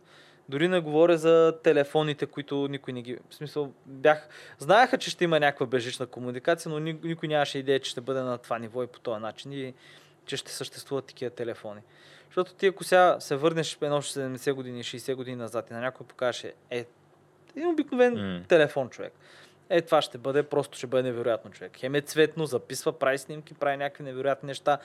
Дори 0.49 0.68
не 0.68 0.80
говоря 0.80 1.18
за 1.18 1.59
телефоните, 1.62 2.26
които 2.26 2.68
никой 2.68 2.92
не 2.92 3.03
ги... 3.03 3.18
В 3.30 3.34
смисъл, 3.34 3.72
бях... 3.86 4.28
Знаеха, 4.59 4.99
че 4.99 5.11
ще 5.11 5.24
има 5.24 5.40
някаква 5.40 5.66
бежична 5.66 6.07
комуникация, 6.07 6.70
но 6.72 6.78
ни- 6.78 6.99
никой 7.03 7.28
нямаше 7.28 7.59
идея, 7.59 7.80
че 7.80 7.90
ще 7.90 8.01
бъде 8.01 8.20
на 8.20 8.38
това 8.38 8.59
ниво 8.59 8.82
и 8.82 8.86
по 8.86 9.01
този 9.01 9.20
начин 9.20 9.53
и 9.53 9.74
че 10.26 10.36
ще 10.36 10.53
съществуват 10.53 11.05
такива 11.07 11.30
телефони. 11.30 11.80
Защото 12.26 12.55
ти 12.55 12.66
ако 12.66 12.84
сега 12.84 13.16
се 13.20 13.36
върнеш 13.36 13.78
едно 13.82 14.03
70 14.03 14.53
години, 14.53 14.84
60 14.84 15.14
години 15.14 15.36
назад 15.36 15.70
и 15.70 15.74
на 15.74 15.80
някой 15.80 16.07
покажеш 16.07 16.53
е, 16.70 16.86
един 17.57 17.68
обикновен 17.68 18.14
М. 18.14 18.42
телефон 18.49 18.88
човек. 18.90 19.12
Е, 19.71 19.83
това 19.83 20.03
ще 20.03 20.19
бъде, 20.19 20.43
просто 20.43 20.79
ще 20.79 20.87
бъде 20.87 21.03
невероятно 21.03 21.51
човек. 21.51 21.73
Хем 21.77 21.95
е 21.95 22.01
цветно, 22.01 22.47
записва, 22.47 22.93
прави 22.93 23.19
снимки, 23.19 23.55
прави 23.55 23.77
някакви 23.77 24.05
невероятни 24.05 24.47
неща. 24.47 24.79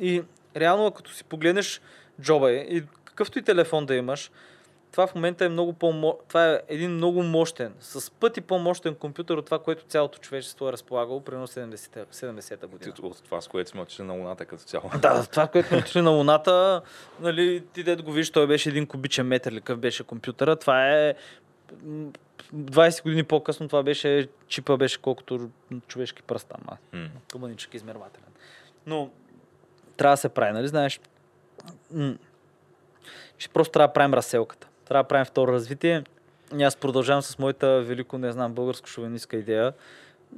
И 0.00 0.22
реално, 0.56 0.90
като 0.90 1.12
си 1.12 1.24
погледнеш 1.24 1.80
джоба 2.20 2.52
и 2.52 2.84
какъвто 3.04 3.38
и 3.38 3.42
телефон 3.42 3.86
да 3.86 3.94
имаш, 3.94 4.30
това 4.96 5.06
в 5.06 5.14
момента 5.14 5.44
е 5.44 5.48
много 5.48 5.72
по 5.72 6.18
Това 6.28 6.52
е 6.52 6.60
един 6.68 6.90
много 6.90 7.22
мощен, 7.22 7.74
с 7.80 8.10
пъти 8.10 8.40
по-мощен 8.40 8.94
компютър 8.94 9.36
от 9.36 9.44
това, 9.44 9.58
което 9.58 9.84
цялото 9.84 10.18
човечество 10.18 10.68
е 10.68 10.72
разполагало 10.72 11.20
примерно 11.20 11.46
70-та 11.46 12.00
70-та 12.00 12.66
година. 12.66 12.94
От 13.02 13.22
това, 13.24 13.40
с 13.40 13.48
което 13.48 13.70
сме 13.70 13.80
отишли 13.80 14.04
на 14.04 14.12
Луната 14.12 14.44
като 14.44 14.62
цяло. 14.62 14.90
Да, 15.02 15.26
това, 15.26 15.46
което 15.46 15.68
сме 15.68 15.78
отишли 15.78 16.00
на 16.00 16.10
Луната, 16.10 16.82
нали, 17.20 17.64
ти 17.72 17.82
дед 17.82 18.02
го 18.02 18.12
виж, 18.12 18.30
той 18.30 18.46
беше 18.46 18.68
един 18.68 18.86
кубичен 18.86 19.26
метър, 19.26 19.52
ли 19.52 19.56
какъв 19.56 19.78
беше 19.78 20.04
компютъра. 20.04 20.56
Това 20.56 20.90
е 20.92 21.14
20 22.54 23.02
години 23.02 23.24
по-късно 23.24 23.68
това 23.68 23.82
беше, 23.82 24.28
чипа 24.48 24.76
беше 24.76 25.00
колкото 25.00 25.50
човешки 25.86 26.22
пръст 26.22 26.48
там, 26.48 26.60
мъничък 27.40 27.74
измервателен. 27.74 28.28
Но 28.86 29.10
трябва 29.96 30.12
да 30.12 30.16
се 30.16 30.28
прави, 30.28 30.52
нали 30.52 30.68
знаеш? 30.68 31.00
Че 33.38 33.48
просто 33.48 33.72
трябва 33.72 33.88
да 33.88 33.92
правим 33.92 34.14
разселката. 34.14 34.68
Трябва 34.84 35.04
да 35.04 35.08
правим 35.08 35.24
второ 35.24 35.52
развитие. 35.52 36.04
И 36.58 36.62
аз 36.62 36.76
продължавам 36.76 37.22
с 37.22 37.38
моята 37.38 37.82
велико, 37.82 38.18
не 38.18 38.32
знам, 38.32 38.52
българско 38.52 38.88
шовинистка 38.88 39.36
идея. 39.36 39.72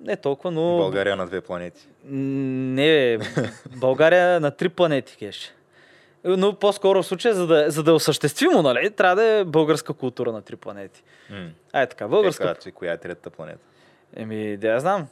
Не 0.02 0.16
толкова, 0.16 0.50
но... 0.50 0.76
България 0.76 1.16
на 1.16 1.26
две 1.26 1.40
планети. 1.40 1.88
Не. 2.04 3.18
България 3.76 4.40
на 4.40 4.50
три 4.50 4.68
планети 4.68 5.16
кеш. 5.16 5.54
Но 6.24 6.54
по-скоро 6.54 7.02
в 7.02 7.06
случая, 7.06 7.34
за 7.34 7.46
да, 7.46 7.70
за 7.70 7.82
да 7.82 7.90
е 7.90 7.94
осъществимо, 7.94 8.62
нали, 8.62 8.90
трябва 8.90 9.16
да 9.16 9.24
е 9.24 9.44
българска 9.44 9.94
култура 9.94 10.32
на 10.32 10.42
три 10.42 10.56
планети. 10.56 11.02
Ай 11.72 11.86
така, 11.86 12.08
българска. 12.08 12.56
Е, 12.66 12.70
коя 12.70 12.92
е 12.92 12.98
третата 12.98 13.30
планета? 13.30 13.64
Еми, 14.16 14.56
да 14.56 14.68
я 14.68 14.80
знам. 14.80 15.08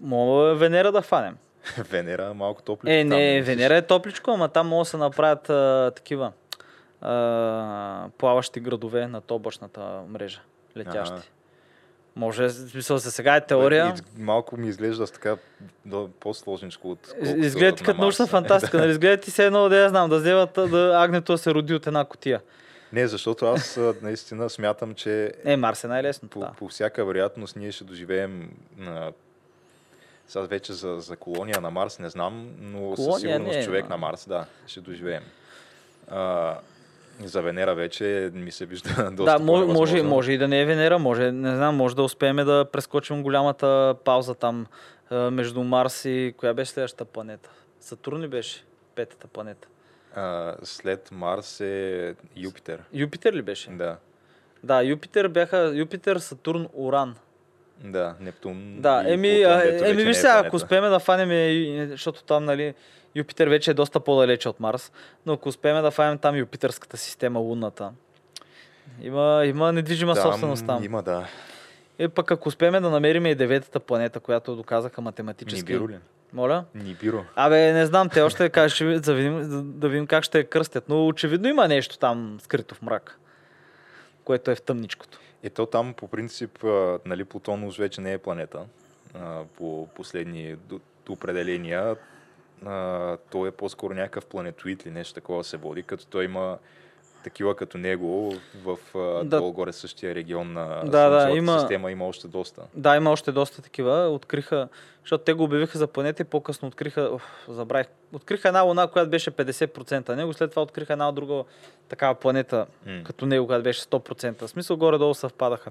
Мога 0.00 0.54
Венера 0.54 0.92
да 0.92 1.02
хванем. 1.02 1.36
Венера 1.90 2.34
малко 2.34 2.62
топло. 2.62 2.90
Е, 2.90 3.04
не, 3.04 3.42
Венера 3.42 3.76
е 3.76 3.82
топличко, 3.82 4.30
ама 4.30 4.48
там 4.48 4.68
могат 4.68 4.86
да 4.86 4.90
се 4.90 4.96
направят 4.96 5.50
а, 5.50 5.92
такива 5.96 6.32
а, 7.00 8.08
плаващи 8.18 8.60
градове 8.60 9.06
на 9.06 9.22
облачната 9.30 10.00
мрежа, 10.08 10.40
летящи. 10.76 11.12
Ага. 11.14 11.22
Може, 12.16 12.44
в 12.44 12.52
смисъл, 12.52 12.98
за 12.98 13.10
сега 13.10 13.36
е 13.36 13.40
теория. 13.40 13.94
Малко 14.18 14.56
ми 14.56 14.68
изглежда 14.68 15.06
с 15.06 15.10
така 15.10 15.36
до, 15.86 16.08
по-сложничко 16.20 16.90
от 16.90 17.14
Изглежда 17.26 17.76
ти 17.76 17.84
като 17.84 18.00
научна 18.00 18.26
фантастика, 18.26 18.78
нали? 18.78 18.90
Изглежда 18.90 19.22
ти 19.22 19.30
се 19.30 19.46
едно, 19.46 19.68
да 19.68 19.76
я 19.76 19.88
знам, 19.88 20.10
да 20.10 20.18
вземат 20.18 20.52
да 20.52 20.94
агнето 20.96 21.32
да 21.32 21.38
се 21.38 21.54
роди 21.54 21.74
от 21.74 21.86
една 21.86 22.04
котия. 22.04 22.40
Не, 22.92 23.08
защото 23.08 23.46
аз 23.46 23.78
наистина 24.02 24.50
смятам, 24.50 24.94
че 24.94 25.32
Е, 25.44 25.56
Марс 25.56 25.84
е 25.84 25.88
най-лесно. 25.88 26.28
по, 26.28 26.40
Да. 26.40 26.52
по 26.58 26.68
всяка 26.68 27.04
вероятност 27.04 27.56
ние 27.56 27.72
ще 27.72 27.84
доживеем 27.84 28.50
на... 28.76 29.12
Сега 30.28 30.44
вече 30.44 30.72
за, 30.72 30.96
за 30.98 31.16
колония 31.16 31.60
на 31.60 31.70
Марс 31.70 31.98
не 31.98 32.08
знам, 32.08 32.48
но 32.60 32.78
Колония 32.94 32.96
със 33.12 33.20
сигурност 33.20 33.52
не 33.52 33.58
е, 33.58 33.64
човек 33.64 33.84
но- 33.84 33.88
на 33.88 33.96
Марс, 33.96 34.26
да, 34.28 34.44
ще 34.66 34.80
доживеем. 34.80 35.22
А, 36.08 36.54
за 37.24 37.42
Венера 37.42 37.74
вече 37.74 38.30
ми 38.34 38.52
се 38.52 38.66
вижда 38.66 39.10
доста 39.12 39.38
Да, 39.38 39.44
може, 39.44 39.64
може, 39.66 40.02
може 40.02 40.32
и 40.32 40.38
да 40.38 40.48
не 40.48 40.60
е 40.60 40.66
Венера, 40.66 40.98
може, 40.98 41.32
не 41.32 41.56
знам, 41.56 41.76
може 41.76 41.96
да 41.96 42.02
успеем 42.02 42.36
да 42.36 42.66
прескочим 42.72 43.22
голямата 43.22 43.94
пауза 44.04 44.34
там 44.34 44.66
а, 45.10 45.30
между 45.30 45.62
Марс 45.62 46.04
и 46.04 46.34
коя 46.36 46.54
беше 46.54 46.70
следващата 46.70 47.04
планета? 47.04 47.50
Сатурн 47.80 48.20
ли 48.20 48.28
беше? 48.28 48.64
Петата 48.94 49.26
планета. 49.26 49.68
А, 50.14 50.54
след 50.62 51.08
Марс 51.12 51.60
е 51.60 52.14
Юпитер. 52.36 52.82
Юпитер 52.92 53.32
ли 53.32 53.42
беше? 53.42 53.70
Да, 53.70 53.96
Да, 54.64 54.82
Юпитер 54.82 55.28
бяха 55.28 55.72
Юпитер, 55.74 56.16
Сатурн, 56.16 56.68
Уран. 56.72 57.14
Да, 57.84 58.14
Нептун. 58.20 58.80
Да, 58.80 59.04
и 59.08 59.12
еми, 59.12 59.42
Плутон, 59.44 59.60
еми 59.60 59.70
вече 59.70 59.94
виж 59.94 60.04
не 60.04 60.10
е 60.10 60.14
сега, 60.14 60.42
ако 60.46 60.56
успеем 60.56 60.84
да 60.84 60.98
фанем, 60.98 61.30
е, 61.30 61.86
защото 61.86 62.22
там, 62.22 62.44
нали, 62.44 62.74
Юпитер 63.14 63.48
вече 63.48 63.70
е 63.70 63.74
доста 63.74 64.00
по-далече 64.00 64.48
от 64.48 64.60
Марс, 64.60 64.92
но 65.26 65.32
ако 65.32 65.48
успеем 65.48 65.82
да 65.82 65.90
фанем 65.90 66.18
там 66.18 66.36
Юпитерската 66.36 66.96
система, 66.96 67.38
лунната, 67.38 67.92
има, 69.02 69.42
има 69.46 69.72
недвижима 69.72 70.16
собственост 70.16 70.66
там. 70.66 70.84
Има, 70.84 71.02
да. 71.02 71.26
Е, 71.98 72.08
пък 72.08 72.30
ако 72.30 72.48
успеем 72.48 72.72
да 72.72 72.90
намерим 72.90 73.26
и 73.26 73.34
деветата 73.34 73.80
планета, 73.80 74.20
която 74.20 74.56
доказаха 74.56 75.00
математически. 75.00 75.72
Нибиро 75.72 75.88
ли? 75.88 75.98
Моля? 76.32 76.64
Нибиро. 76.74 77.24
Абе, 77.36 77.72
не 77.72 77.86
знам, 77.86 78.08
те 78.08 78.22
още 78.22 78.48
как 78.50 78.70
ще, 78.70 79.00
да, 79.00 79.14
видим, 79.14 79.62
да 79.78 79.88
видим 79.88 80.06
как 80.06 80.24
ще 80.24 80.38
я 80.38 80.48
кръстят, 80.48 80.88
но 80.88 81.06
очевидно 81.06 81.48
има 81.48 81.68
нещо 81.68 81.98
там 81.98 82.38
скрито 82.42 82.74
в 82.74 82.82
мрак, 82.82 83.18
което 84.24 84.50
е 84.50 84.54
в 84.54 84.62
тъмничкото. 84.62 85.20
Ето 85.42 85.66
там 85.66 85.94
по 85.94 86.08
принцип, 86.08 86.64
нали, 87.06 87.24
Плутон 87.24 87.64
уж 87.64 87.78
вече 87.78 88.00
не 88.00 88.12
е 88.12 88.18
планета. 88.18 88.66
По 89.56 89.88
последни 89.94 90.56
определения, 91.08 91.96
той 93.30 93.48
е 93.48 93.50
по-скоро 93.50 93.94
някакъв 93.94 94.26
планетоид 94.26 94.82
или 94.82 94.90
нещо 94.90 95.14
такова 95.14 95.44
се 95.44 95.56
води, 95.56 95.82
като 95.82 96.06
той 96.06 96.24
има 96.24 96.58
такива 97.20 97.56
като 97.56 97.78
него 97.78 98.34
в 98.56 98.76
Да. 99.24 99.38
долу-горе 99.38 99.72
същия 99.72 100.14
регион 100.14 100.52
на 100.52 100.82
Да, 100.84 101.08
да, 101.08 101.30
има- 101.30 101.58
система 101.58 101.90
има 101.90 102.06
още 102.06 102.28
доста. 102.28 102.62
Да, 102.74 102.96
има 102.96 103.10
още 103.10 103.32
доста 103.32 103.62
такива. 103.62 104.08
Откриха, 104.08 104.68
защото 105.00 105.24
те 105.24 105.32
го 105.32 105.44
обявиха 105.44 105.78
за 105.78 105.86
планета 105.86 106.22
и 106.22 106.26
по-късно 106.26 106.68
откриха, 106.68 107.02
оф, 107.02 107.22
забравих, 107.48 107.86
откриха 108.12 108.48
една 108.48 108.60
луна, 108.60 108.88
която 108.88 109.10
беше 109.10 109.30
50% 109.30 110.08
него, 110.10 110.32
след 110.32 110.50
това 110.50 110.62
откриха 110.62 110.92
една 110.92 111.12
друга 111.12 111.44
такава 111.88 112.14
планета, 112.14 112.66
М. 112.86 113.02
като 113.04 113.26
него, 113.26 113.46
която 113.46 113.62
беше 113.62 113.80
100%. 113.80 113.98
В 114.40 114.50
смисъл 114.50 114.76
горе-долу 114.76 115.14
съвпадаха. 115.14 115.70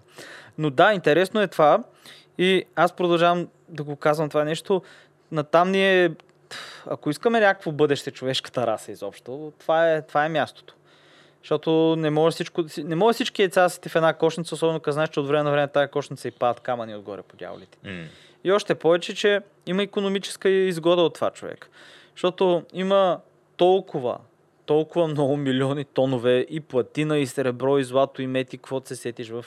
Но 0.58 0.70
да, 0.70 0.93
интересно 0.93 1.41
е 1.41 1.47
това 1.47 1.84
и 2.38 2.64
аз 2.76 2.93
продължавам 2.93 3.47
да 3.70 3.84
го 3.84 3.95
казвам 3.95 4.30
това 4.30 4.43
нещо. 4.43 4.82
Натам 5.32 5.72
ни 5.72 6.04
е, 6.04 6.12
ако 6.86 7.10
искаме 7.10 7.39
някакво 7.39 7.72
бъдеще 7.72 8.12
човешката 8.12 8.68
раса 8.68 8.91
изобщо, 8.91 9.54
това 9.60 9.91
е, 9.91 10.02
това 10.02 10.26
е 10.26 10.30
мястото. 10.30 10.74
Защото 11.44 11.96
не 11.98 12.10
може, 12.10 12.34
всичко, 12.34 12.64
не 12.84 12.96
може 12.96 13.16
всички 13.16 13.42
яйца 13.42 13.62
да 13.62 13.70
си 13.70 13.90
в 13.90 13.96
една 13.96 14.14
кошница, 14.14 14.56
особено 14.56 14.80
като 14.80 14.94
знаеш, 14.94 15.10
че 15.10 15.20
от 15.20 15.28
време 15.28 15.44
на 15.44 15.52
време 15.52 15.68
тази 15.68 15.92
кошница 15.92 16.28
и 16.28 16.32
падат 16.32 16.60
камъни 16.60 16.96
отгоре 16.96 17.22
по 17.22 17.36
дяволите. 17.36 17.78
М. 17.84 18.06
И 18.44 18.52
още 18.52 18.76
повече, 18.76 19.16
че 19.16 19.42
има 19.66 19.84
економическа 19.84 20.50
изгода 20.50 21.02
от 21.02 21.14
това 21.14 21.32
човек. 21.32 21.70
Защото 22.12 22.64
има 22.74 23.20
толкова, 23.58 24.18
толкова 24.66 25.08
много 25.08 25.38
милиони 25.38 25.86
тонове 25.86 26.46
и 26.50 26.60
платина, 26.60 27.18
и 27.18 27.28
сребро, 27.28 27.78
и 27.78 27.84
злато, 27.84 28.22
и 28.22 28.28
мети, 28.28 28.58
каквото 28.58 28.88
се 28.88 28.96
сетиш 28.96 29.30
в 29.30 29.46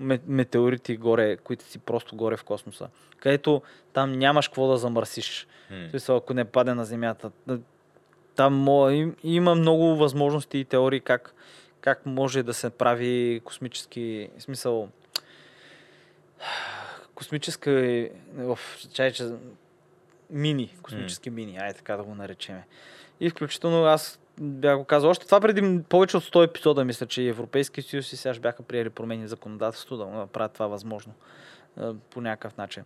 ме- 0.00 0.20
метеорити 0.26 0.96
горе, 0.96 1.36
които 1.36 1.64
си 1.64 1.78
просто 1.78 2.16
горе 2.16 2.36
в 2.36 2.44
космоса. 2.44 2.88
Където 3.18 3.62
там 3.92 4.12
нямаш 4.12 4.48
какво 4.48 4.68
да 4.68 4.76
замърсиш. 4.76 5.46
В 5.70 5.90
смисъл, 5.90 6.16
ако 6.16 6.34
не 6.34 6.44
паде 6.44 6.74
на 6.74 6.84
Земята. 6.84 7.30
Там 8.38 8.66
има 9.22 9.54
много 9.54 9.96
възможности 9.96 10.58
и 10.58 10.64
теории 10.64 11.00
как, 11.00 11.34
как 11.80 12.06
може 12.06 12.42
да 12.42 12.54
се 12.54 12.70
прави 12.70 13.40
космически 13.44 14.30
в 14.38 14.42
смисъл 14.42 14.88
космическа 17.14 17.70
в 18.34 18.58
чай, 18.92 19.12
че 19.12 19.28
мини, 20.30 20.76
космически 20.82 21.30
мини, 21.30 21.56
ай 21.56 21.74
така 21.74 21.96
да 21.96 22.02
го 22.02 22.14
наречеме. 22.14 22.66
И 23.20 23.30
включително 23.30 23.84
аз 23.84 24.18
бях 24.40 24.78
го 24.78 24.84
казал 24.84 25.10
още 25.10 25.26
това 25.26 25.40
преди 25.40 25.82
повече 25.88 26.16
от 26.16 26.24
100 26.24 26.44
епизода, 26.44 26.84
мисля, 26.84 27.06
че 27.06 27.22
Европейски 27.22 27.82
съюз 27.82 28.12
и 28.12 28.16
сега 28.16 28.34
ще 28.34 28.40
бяха 28.40 28.62
приели 28.62 28.90
промени 28.90 29.24
в 29.24 29.28
законодателство 29.28 29.96
да 29.96 30.06
направят 30.06 30.52
това 30.52 30.66
възможно 30.66 31.14
по 32.10 32.20
някакъв 32.20 32.56
начин. 32.56 32.84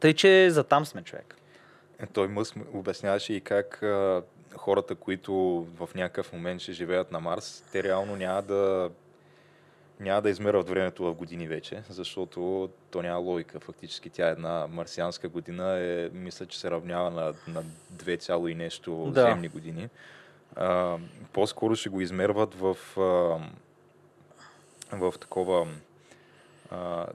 Тъй, 0.00 0.14
че 0.14 0.50
за 0.50 0.64
там 0.64 0.86
сме 0.86 1.02
човек. 1.02 1.36
Е, 1.98 2.06
Той 2.06 2.28
Мъс 2.28 2.54
обясняваше 2.72 3.32
и 3.32 3.40
как 3.40 3.82
а, 3.82 4.22
хората, 4.56 4.94
които 4.94 5.66
в 5.76 5.88
някакъв 5.94 6.32
момент 6.32 6.60
ще 6.60 6.72
живеят 6.72 7.12
на 7.12 7.20
Марс, 7.20 7.64
те 7.72 7.82
реално 7.82 8.16
няма 8.16 8.42
да 8.42 8.90
няма 10.00 10.22
да 10.22 10.30
измерват 10.30 10.68
времето 10.68 11.04
в 11.04 11.14
години 11.14 11.48
вече, 11.48 11.82
защото 11.88 12.70
то 12.90 13.02
няма 13.02 13.18
логика. 13.18 13.60
Фактически 13.60 14.10
тя 14.10 14.28
една 14.28 14.66
марсианска 14.70 15.28
година 15.28 15.78
е, 15.78 16.08
мисля, 16.12 16.46
че 16.46 16.60
се 16.60 16.70
равнява 16.70 17.10
на, 17.10 17.34
на 17.48 17.64
2 17.92 18.20
цяло 18.20 18.48
и 18.48 18.54
нещо 18.54 19.10
Да. 19.14 19.20
земни 19.20 19.48
години. 19.48 19.88
А, 20.56 20.98
по-скоро 21.32 21.76
ще 21.76 21.88
го 21.88 22.00
измерват 22.00 22.54
в, 22.54 22.76
а, 22.96 23.38
в 24.96 25.14
такова 25.20 25.68
а, 26.70 27.06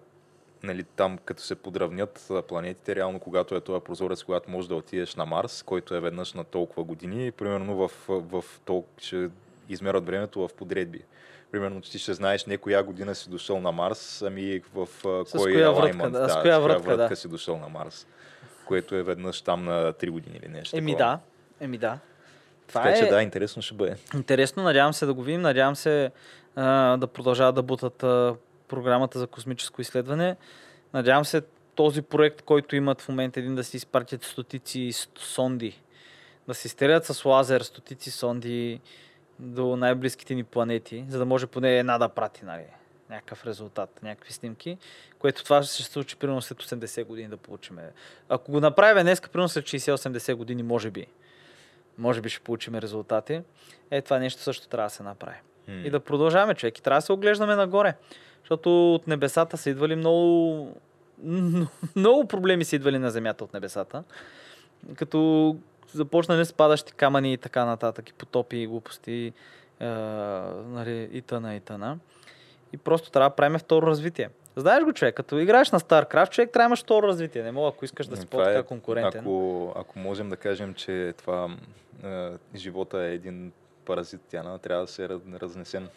нали, 0.64 0.84
там 0.84 1.18
като 1.18 1.42
се 1.42 1.56
подравнят 1.56 2.32
планетите, 2.48 2.96
реално 2.96 3.20
когато 3.20 3.56
е 3.56 3.62
този 3.62 3.84
прозорец, 3.84 4.24
когато 4.24 4.50
можеш 4.52 4.68
да 4.68 4.76
отидеш 4.76 5.16
на 5.16 5.26
Марс, 5.26 5.64
който 5.64 5.96
е 5.96 6.00
веднъж 6.00 6.34
на 6.34 6.44
толкова 6.44 6.84
години, 6.84 7.32
примерно 7.32 7.76
в, 7.76 7.92
в, 8.08 8.42
в 8.42 8.60
тол... 8.66 8.86
ще 8.98 9.30
измерят 9.70 10.06
времето 10.06 10.48
в 10.48 10.54
подредби. 10.54 11.02
Примерно 11.52 11.82
ти 11.82 12.00
ще 12.00 12.14
знаеш 12.14 12.46
не 12.46 12.58
коя 12.58 12.84
година 12.84 13.16
си 13.16 13.30
дошъл 13.30 13.62
на 13.62 13.72
Марс, 13.72 14.22
ами 14.22 14.62
в 14.74 14.88
С 15.26 15.32
кой 15.32 15.52
коя 15.54 15.72
вратка, 15.72 15.82
алаймент, 15.82 16.14
да, 16.14 16.30
с 16.30 16.42
коя 16.42 16.60
вратка, 16.60 16.84
вратка 16.84 17.10
да. 17.10 17.16
си 17.16 17.28
дошъл 17.28 17.60
на 17.60 17.70
Марс, 17.70 18.08
което 18.68 18.96
е 18.96 19.04
веднъж 19.04 19.42
там 19.42 19.66
на 19.66 19.94
3 19.94 20.10
години 20.10 20.40
или 20.44 20.48
нещо 20.48 20.78
Еми 20.78 20.92
такова. 20.92 21.12
да, 21.12 21.20
еми 21.66 21.78
да. 21.78 22.00
Това 22.68 22.84
Така 22.84 22.96
е 22.96 23.00
че 23.00 23.10
да, 23.10 23.22
интересно 23.22 23.62
ще 23.62 23.74
бъде. 23.74 23.96
интересно, 24.16 24.64
надявам 24.64 24.94
се 24.94 25.06
да 25.06 25.14
го 25.14 25.24
видим, 25.24 25.42
надявам 25.42 25.76
се 25.76 26.12
а, 26.56 26.98
да 26.98 27.08
продължават 27.08 27.56
да 27.56 27.62
бутат 27.62 28.04
а, 28.04 28.36
програмата 28.70 29.20
за 29.20 29.28
космическо 29.28 29.82
изследване. 29.82 30.36
Надявам 30.94 31.26
се 31.26 31.42
този 31.76 32.02
проект, 32.02 32.42
който 32.42 32.76
имат 32.76 33.02
в 33.02 33.10
момента 33.10 33.40
един 33.40 33.56
да 33.56 33.64
си 33.64 33.78
изпратят 33.78 34.24
стотици 34.24 34.92
сонди, 35.18 35.82
да 36.48 36.54
се 36.54 36.68
изстрелят 36.68 37.06
с 37.06 37.26
лазер 37.26 37.62
стотици 37.62 38.12
сонди 38.12 38.80
до 39.40 39.76
най-близките 39.76 40.36
ни 40.36 40.44
планети, 40.44 41.06
за 41.10 41.20
да 41.20 41.26
може 41.26 41.48
поне 41.48 41.80
една 41.80 41.98
да 41.98 42.10
прати, 42.10 42.46
нали, 42.46 42.66
някакъв 43.10 43.46
резултат, 43.46 44.00
някакви 44.04 44.34
снимки, 44.34 44.78
което 45.20 45.44
това 45.44 45.64
ще 45.64 45.74
се 45.74 45.84
случи 45.84 46.16
примерно 46.16 46.42
след 46.42 46.58
80 46.58 47.04
години 47.04 47.28
да 47.28 47.38
получим. 47.38 47.80
Ако 48.30 48.52
го 48.52 48.60
направим 48.60 49.04
днес, 49.04 49.22
примерно 49.22 49.50
след 49.50 49.66
60-80 49.66 50.34
години, 50.34 50.64
може 50.64 50.92
би, 50.92 51.08
може 51.98 52.22
би 52.22 52.30
ще 52.30 52.44
получим 52.44 52.76
резултати. 52.76 53.42
Е, 53.92 54.02
това 54.02 54.20
нещо 54.20 54.42
също 54.42 54.68
трябва 54.68 54.86
да 54.86 54.96
се 54.96 55.04
направи. 55.04 55.38
М. 55.70 55.82
и 55.86 55.90
да 55.90 56.00
продължаваме, 56.00 56.56
човек. 56.56 56.78
И 56.78 56.82
трябва 56.82 56.98
да 56.98 57.02
се 57.02 57.12
оглеждаме 57.12 57.56
нагоре. 57.56 57.94
Защото 58.40 58.96
от 58.96 59.08
небесата 59.08 59.58
са 59.58 59.70
идвали 59.70 59.96
много... 59.96 60.76
Много 61.96 62.28
проблеми 62.28 62.66
са 62.66 62.76
идвали 62.76 62.98
на 62.98 63.12
земята 63.12 63.44
от 63.44 63.54
небесата. 63.54 64.04
Като 64.96 65.56
започнали 65.94 66.46
с 66.46 66.54
падащи 66.54 66.94
камъни 66.94 67.34
и 67.34 67.38
така 67.38 67.66
нататък, 67.66 68.10
и 68.10 68.14
потопи, 68.14 68.58
и 68.58 68.68
глупости, 68.68 69.34
е, 69.80 69.86
нали, 70.68 71.10
и 71.12 71.22
тъна, 71.22 71.56
и 71.56 71.60
тъна. 71.60 71.98
И 72.74 72.78
просто 72.78 73.12
трябва 73.12 73.30
да 73.30 73.36
правим 73.36 73.60
второ 73.60 73.88
развитие. 73.88 74.30
Знаеш 74.56 74.84
го, 74.84 74.94
човек, 74.94 75.16
като 75.16 75.40
играеш 75.40 75.72
на 75.72 75.80
StarCraft, 75.80 76.30
човек 76.30 76.52
трябва 76.52 76.66
да 76.66 76.70
имаш 76.70 76.84
второ 76.84 77.08
развитие. 77.08 77.44
Не 77.44 77.52
мога, 77.52 77.70
ако 77.70 77.86
искаш 77.86 78.08
да 78.08 78.18
си 78.18 78.26
Това 78.26 78.44
по-така 78.44 78.64
конкурентен. 78.64 79.22
Ако, 79.22 79.74
ако 79.76 80.00
можем 80.00 80.30
да 80.30 80.38
кажем, 80.38 80.74
че 80.74 81.14
това 81.18 81.50
е, 82.04 82.30
живота 82.56 83.02
е 83.02 83.14
един 83.14 83.52
паразит, 83.86 84.22
Тяна, 84.30 84.60
трябва 84.60 84.86
да 84.86 84.92
се 84.92 85.10
разнесем. 85.42 85.88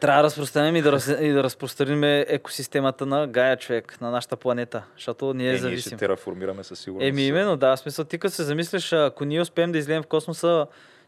Трябва 0.00 0.22
да 0.22 0.26
разпространим 0.26 0.76
и 0.76 0.82
да, 0.82 0.92
раз, 0.92 1.08
и 1.20 1.32
да 1.32 1.42
разпространим 1.44 2.04
екосистемата 2.04 3.06
на 3.06 3.26
Гая, 3.26 3.56
човек, 3.56 4.00
на 4.00 4.10
нашата 4.10 4.36
планета. 4.36 4.84
Защото 4.96 5.34
ние 5.34 5.48
Е, 5.48 5.50
ние 5.50 5.58
зависим. 5.58 5.90
ще 5.90 5.96
тераформираме 5.96 6.64
със 6.64 6.78
сигурност. 6.80 7.08
Еми 7.08 7.26
именно, 7.26 7.56
да. 7.56 7.76
В 7.76 7.78
смисъл, 7.78 8.04
ти 8.04 8.18
като 8.18 8.34
се 8.34 8.42
замислиш, 8.42 8.92
ако 8.92 9.24
ние 9.24 9.40
успеем 9.40 9.72
да 9.72 9.78
излезем 9.78 10.02
в 10.02 10.06
космоса, 10.06 10.66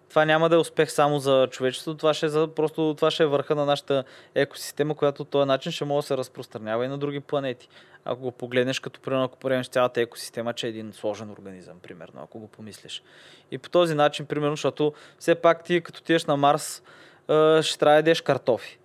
това 0.09 0.25
няма 0.25 0.49
да 0.49 0.57
е 0.57 0.59
успех 0.59 0.91
само 0.91 1.19
за 1.19 1.49
човечеството, 1.51 1.99
това 1.99 2.15
ще 2.15 2.27
е, 2.27 2.29
за, 2.29 2.49
просто, 2.49 2.95
това 2.97 3.11
ще 3.11 3.23
е 3.23 3.27
върха 3.27 3.55
на 3.55 3.65
нашата 3.67 4.05
екосистема, 4.35 4.95
която 4.95 5.25
този 5.25 5.47
начин 5.47 5.73
ще 5.73 5.85
може 5.85 6.05
да 6.05 6.07
се 6.07 6.17
разпространява 6.17 6.85
и 6.85 6.89
на 6.89 6.99
други 6.99 7.21
планети. 7.21 7.69
Ако 8.05 8.21
го 8.21 8.31
погледнеш, 8.31 8.81
като 8.81 9.01
примерно, 9.01 9.25
ако 9.25 9.39
приемеш 9.39 9.69
цялата 9.69 10.01
екосистема, 10.01 10.53
че 10.53 10.67
е 10.67 10.71
един 10.71 10.93
сложен 10.93 11.31
организъм, 11.31 11.79
примерно, 11.83 12.21
ако 12.23 12.39
го 12.39 12.49
помислиш. 12.49 13.03
И 13.51 13.59
по 13.59 13.69
този 13.69 13.95
начин, 13.95 14.27
примерно, 14.27 14.57
защото 14.57 14.93
все 15.19 15.35
пак 15.35 15.65
ти 15.65 15.81
като 15.81 16.03
тиеш 16.03 16.25
на 16.25 16.37
Марс, 16.37 16.83
ще 17.63 17.79
трябва 17.79 17.93
да 17.93 17.97
ядеш 17.97 18.21
картофи. 18.21 18.79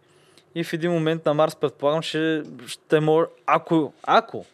И 0.56 0.64
в 0.64 0.74
един 0.74 0.92
момент 0.92 1.26
на 1.26 1.34
Марс, 1.34 1.56
предполагам, 1.56 2.02
че 2.02 2.44
ще 2.68 3.00
може, 3.00 3.28
ако, 3.46 3.94
ако 4.04 4.46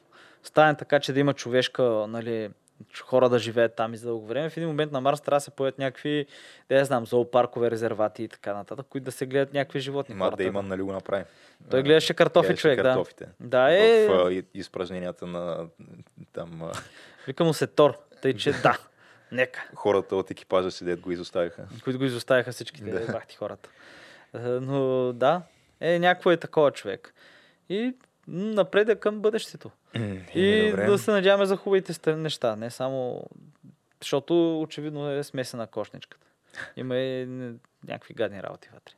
стане 0.43 0.77
така, 0.77 0.99
че 0.99 1.13
да 1.13 1.19
има 1.19 1.33
човешка, 1.33 1.83
нали, 2.07 2.49
хора 3.01 3.29
да 3.29 3.39
живеят 3.39 3.75
там 3.75 3.93
и 3.93 3.97
за 3.97 4.07
дълго 4.07 4.27
време, 4.27 4.49
в 4.49 4.57
един 4.57 4.69
момент 4.69 4.91
на 4.91 5.01
Марс 5.01 5.21
трябва 5.21 5.37
да 5.37 5.41
се 5.41 5.51
поят 5.51 5.77
някакви, 5.77 6.25
да 6.69 6.75
я 6.75 6.85
знам, 6.85 7.05
зоопаркове, 7.05 7.71
резервати 7.71 8.23
и 8.23 8.27
така 8.27 8.53
нататък, 8.53 8.85
които 8.89 9.05
да 9.05 9.11
се 9.11 9.25
гледат 9.25 9.53
някакви 9.53 9.79
животни. 9.79 10.15
Ма 10.15 10.25
хората. 10.25 10.37
Дейман 10.37 10.67
нали 10.67 10.81
го 10.81 10.91
направи. 10.91 11.23
Той 11.69 11.83
гледаше 11.83 12.13
картофи, 12.13 12.47
Гледаше 12.47 12.61
човек, 12.61 12.81
картофите. 12.81 13.25
да. 13.39 13.47
Да, 13.49 13.73
е, 13.73 14.07
В 14.07 14.25
а, 14.25 14.33
и- 14.33 14.43
изпражненията 14.53 15.27
на 15.27 15.67
там 16.33 16.61
а, 16.63 16.71
вика 17.27 17.43
му 17.43 17.53
се 17.53 17.67
Тор, 17.67 17.97
тъй 18.21 18.33
че 18.33 18.51
да, 18.53 18.77
нека. 19.31 19.67
хората 19.75 20.15
от 20.15 20.31
екипажа 20.31 20.71
си, 20.71 20.83
дед 20.85 20.99
го 20.99 21.11
изоставиха. 21.11 21.67
които 21.83 21.99
го 21.99 22.05
изоставяха 22.05 22.51
всичките 22.51 22.91
Да. 22.91 23.05
да. 23.05 23.11
бахти 23.11 23.35
хората. 23.35 23.69
Е, 24.33 24.39
Но 24.39 25.13
да, 25.13 25.41
е 25.81 25.99
някакво 25.99 26.31
е 26.31 26.37
такова 26.37 26.71
човек. 26.71 27.13
И 27.69 27.95
м, 28.27 28.43
напред 28.43 28.89
е 28.89 28.95
към 28.95 29.21
бъдещето. 29.21 29.71
И 30.35 30.69
добре. 30.71 30.85
да 30.85 30.97
се 30.97 31.11
надяваме 31.11 31.45
за 31.45 31.57
хубавите 31.57 32.15
неща, 32.15 32.55
не 32.55 32.69
само... 32.69 33.23
Защото 34.01 34.61
очевидно 34.61 35.11
е 35.11 35.23
смесена 35.23 35.67
кошничката. 35.67 36.27
Има 36.75 36.97
и 36.97 37.25
някакви 37.87 38.13
гадни 38.13 38.43
работи 38.43 38.69
вътре. 38.73 38.93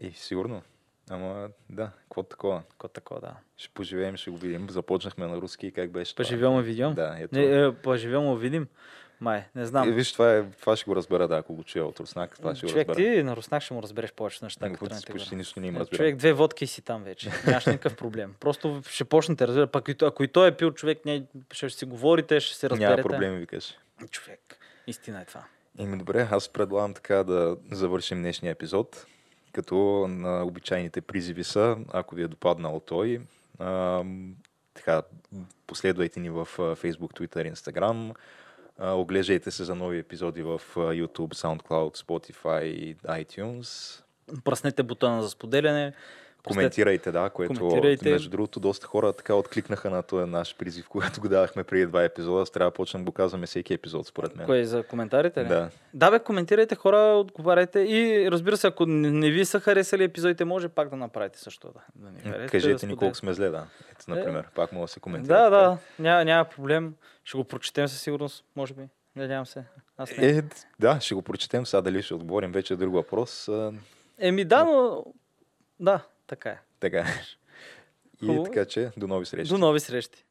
И 0.00 0.12
сигурно. 0.12 0.62
Ама 1.10 1.48
да, 1.70 1.90
какво 2.00 2.22
такова? 2.22 2.62
Ко 2.78 2.88
такова, 2.88 3.20
да. 3.20 3.36
Ще 3.56 3.68
поживеем, 3.74 4.16
ще 4.16 4.30
го 4.30 4.36
видим. 4.36 4.70
Започнахме 4.70 5.26
на 5.26 5.36
руски, 5.36 5.72
как 5.72 5.90
беше? 5.90 6.14
Поживемо 6.14 6.62
видим. 6.62 6.94
Да, 6.94 7.16
ето. 7.18 7.34
Не, 7.34 7.66
е, 7.66 7.72
поживемо 7.72 8.36
видим. 8.36 8.66
Май, 9.20 9.44
не 9.54 9.62
Е, 9.62 9.66
знам. 9.66 9.92
виж, 9.92 10.12
това, 10.12 10.32
е, 10.32 10.42
това 10.42 10.76
ще 10.76 10.84
го 10.84 10.96
разбера, 10.96 11.28
да, 11.28 11.36
ако 11.36 11.54
го 11.54 11.64
чуя 11.64 11.84
от 11.86 12.00
руснак, 12.00 12.36
това 12.36 12.54
ще 12.54 12.66
човек, 12.66 12.86
го 12.86 12.92
разбера. 12.92 13.14
ти 13.14 13.22
на 13.22 13.36
руснак 13.36 13.62
ще 13.62 13.74
му 13.74 13.82
разбереш 13.82 14.12
повече 14.12 14.44
неща, 14.44 14.66
Ами, 14.66 14.74
като 14.74 14.84
тръгнете 14.84 15.12
почти 15.12 15.36
нищо 15.36 15.60
не 15.60 15.66
им 15.66 15.76
Е, 15.76 15.78
разбирам. 15.78 15.96
Човек, 15.98 16.16
две 16.16 16.32
водки 16.32 16.64
и 16.64 16.66
си 16.66 16.82
там 16.82 17.02
вече. 17.02 17.30
Нямаш 17.46 17.66
никакъв 17.66 17.96
проблем. 17.96 18.34
Просто 18.40 18.82
ще 18.88 19.04
почнете, 19.04 19.48
разбира. 19.48 19.66
Пак 19.66 19.88
и 19.88 19.96
ако 20.02 20.24
и 20.24 20.28
той 20.28 20.48
е 20.48 20.56
пил 20.56 20.70
човек, 20.70 21.04
не, 21.04 21.24
ще 21.52 21.70
си 21.70 21.84
говорите, 21.84 22.40
ще 22.40 22.56
се 22.56 22.70
разберете. 22.70 22.90
Няма 22.92 23.02
проблеми, 23.02 23.38
викаш. 23.38 23.74
Човек, 24.10 24.56
истина 24.86 25.20
е 25.20 25.24
това. 25.24 25.44
Еми 25.78 25.98
добре, 25.98 26.28
аз 26.30 26.48
предлагам 26.48 26.94
така 26.94 27.14
да 27.16 27.56
завършим 27.70 28.18
днешния 28.18 28.50
епизод, 28.50 29.06
като 29.52 29.74
на 30.08 30.44
обичайните 30.44 31.00
призиви 31.00 31.44
са, 31.44 31.76
ако 31.92 32.14
ви 32.14 32.22
е 32.22 32.28
допаднал 32.28 32.80
той, 32.80 33.20
ам, 33.60 34.34
така, 34.74 35.02
последвайте 35.66 36.20
ни 36.20 36.30
в 36.30 36.40
а, 36.40 36.62
Facebook, 36.62 37.20
Twitter, 37.20 37.52
Instagram, 37.52 38.10
а, 38.10 38.14
оглеждайте 38.80 39.50
се 39.50 39.64
за 39.64 39.74
нови 39.74 39.98
епизоди 39.98 40.42
в 40.42 40.60
YouTube, 40.76 41.34
SoundCloud, 41.34 41.96
Spotify 41.96 42.62
и 42.62 42.96
iTunes. 42.96 44.00
Пръснете 44.44 44.82
бутона 44.82 45.22
за 45.22 45.28
споделяне. 45.30 45.92
Коментирайте, 46.44 47.12
да, 47.12 47.30
което 47.30 47.60
Коментирайте. 47.60 48.10
между 48.10 48.30
другото 48.30 48.60
доста 48.60 48.86
хора 48.86 49.12
така 49.12 49.34
откликнаха 49.34 49.90
на 49.90 50.02
този 50.02 50.30
наш 50.30 50.56
призив, 50.56 50.88
когато 50.88 51.20
го 51.20 51.28
давахме 51.28 51.64
преди 51.64 51.86
два 51.86 52.02
епизода. 52.02 52.44
Трябва 52.44 52.70
да 52.70 52.74
почнем 52.74 53.04
да 53.04 53.10
го 53.10 53.12
казваме 53.12 53.46
всеки 53.46 53.74
епизод, 53.74 54.06
според 54.06 54.36
мен. 54.36 54.46
Кое 54.46 54.58
е 54.58 54.64
за 54.64 54.82
коментарите? 54.82 55.44
ли? 55.44 55.48
Да. 55.48 55.70
Да, 55.94 56.10
бе, 56.10 56.18
коментирайте 56.18 56.74
хора, 56.74 56.96
отговаряйте 56.96 57.80
и 57.80 58.30
разбира 58.30 58.56
се, 58.56 58.66
ако 58.66 58.86
не, 58.86 59.30
ви 59.30 59.44
са 59.44 59.60
харесали 59.60 60.04
епизодите, 60.04 60.44
може 60.44 60.68
пак 60.68 60.90
да 60.90 60.96
направите 60.96 61.38
също. 61.38 61.72
Да, 61.74 61.80
да 61.94 62.10
ни 62.10 62.18
харесате, 62.18 62.42
да 62.42 62.48
Кажете 62.48 62.72
ни 62.72 62.78
споделите. 62.78 62.98
колко 62.98 63.14
сме 63.14 63.34
зле, 63.34 63.50
да. 63.50 63.66
Ето, 63.92 64.04
например, 64.08 64.48
пак 64.54 64.72
мога 64.72 64.84
да 64.84 64.88
се 64.88 65.00
коментира. 65.00 65.34
Да, 65.34 65.50
да, 65.50 65.78
няма, 65.98 66.24
няма 66.24 66.44
проблем. 66.44 66.94
Ще 67.24 67.36
го 67.38 67.44
прочетем 67.44 67.88
със 67.88 68.00
сигурност, 68.00 68.44
може 68.56 68.74
би. 68.74 68.82
Надявам 69.16 69.46
се. 69.46 69.64
Аз 69.96 70.16
не. 70.16 70.26
Е, 70.26 70.42
да, 70.80 71.00
ще 71.00 71.14
го 71.14 71.22
прочетем 71.22 71.66
сега, 71.66 71.80
дали 71.80 72.02
ще 72.02 72.14
отговорим, 72.14 72.52
вече 72.52 72.74
е 72.74 72.76
друг 72.76 72.94
въпрос. 72.94 73.50
Еми 74.18 74.44
да, 74.44 74.64
но... 74.64 75.04
Да, 75.80 76.00
така 76.36 76.50
е. 76.50 76.58
така. 76.80 77.06
И 78.22 78.26
Хубаво. 78.26 78.44
така 78.44 78.64
че, 78.64 78.90
до 78.96 79.06
нови 79.06 79.26
срещи. 79.26 79.48
До 79.52 79.58
нови 79.58 79.80
срещи. 79.80 80.23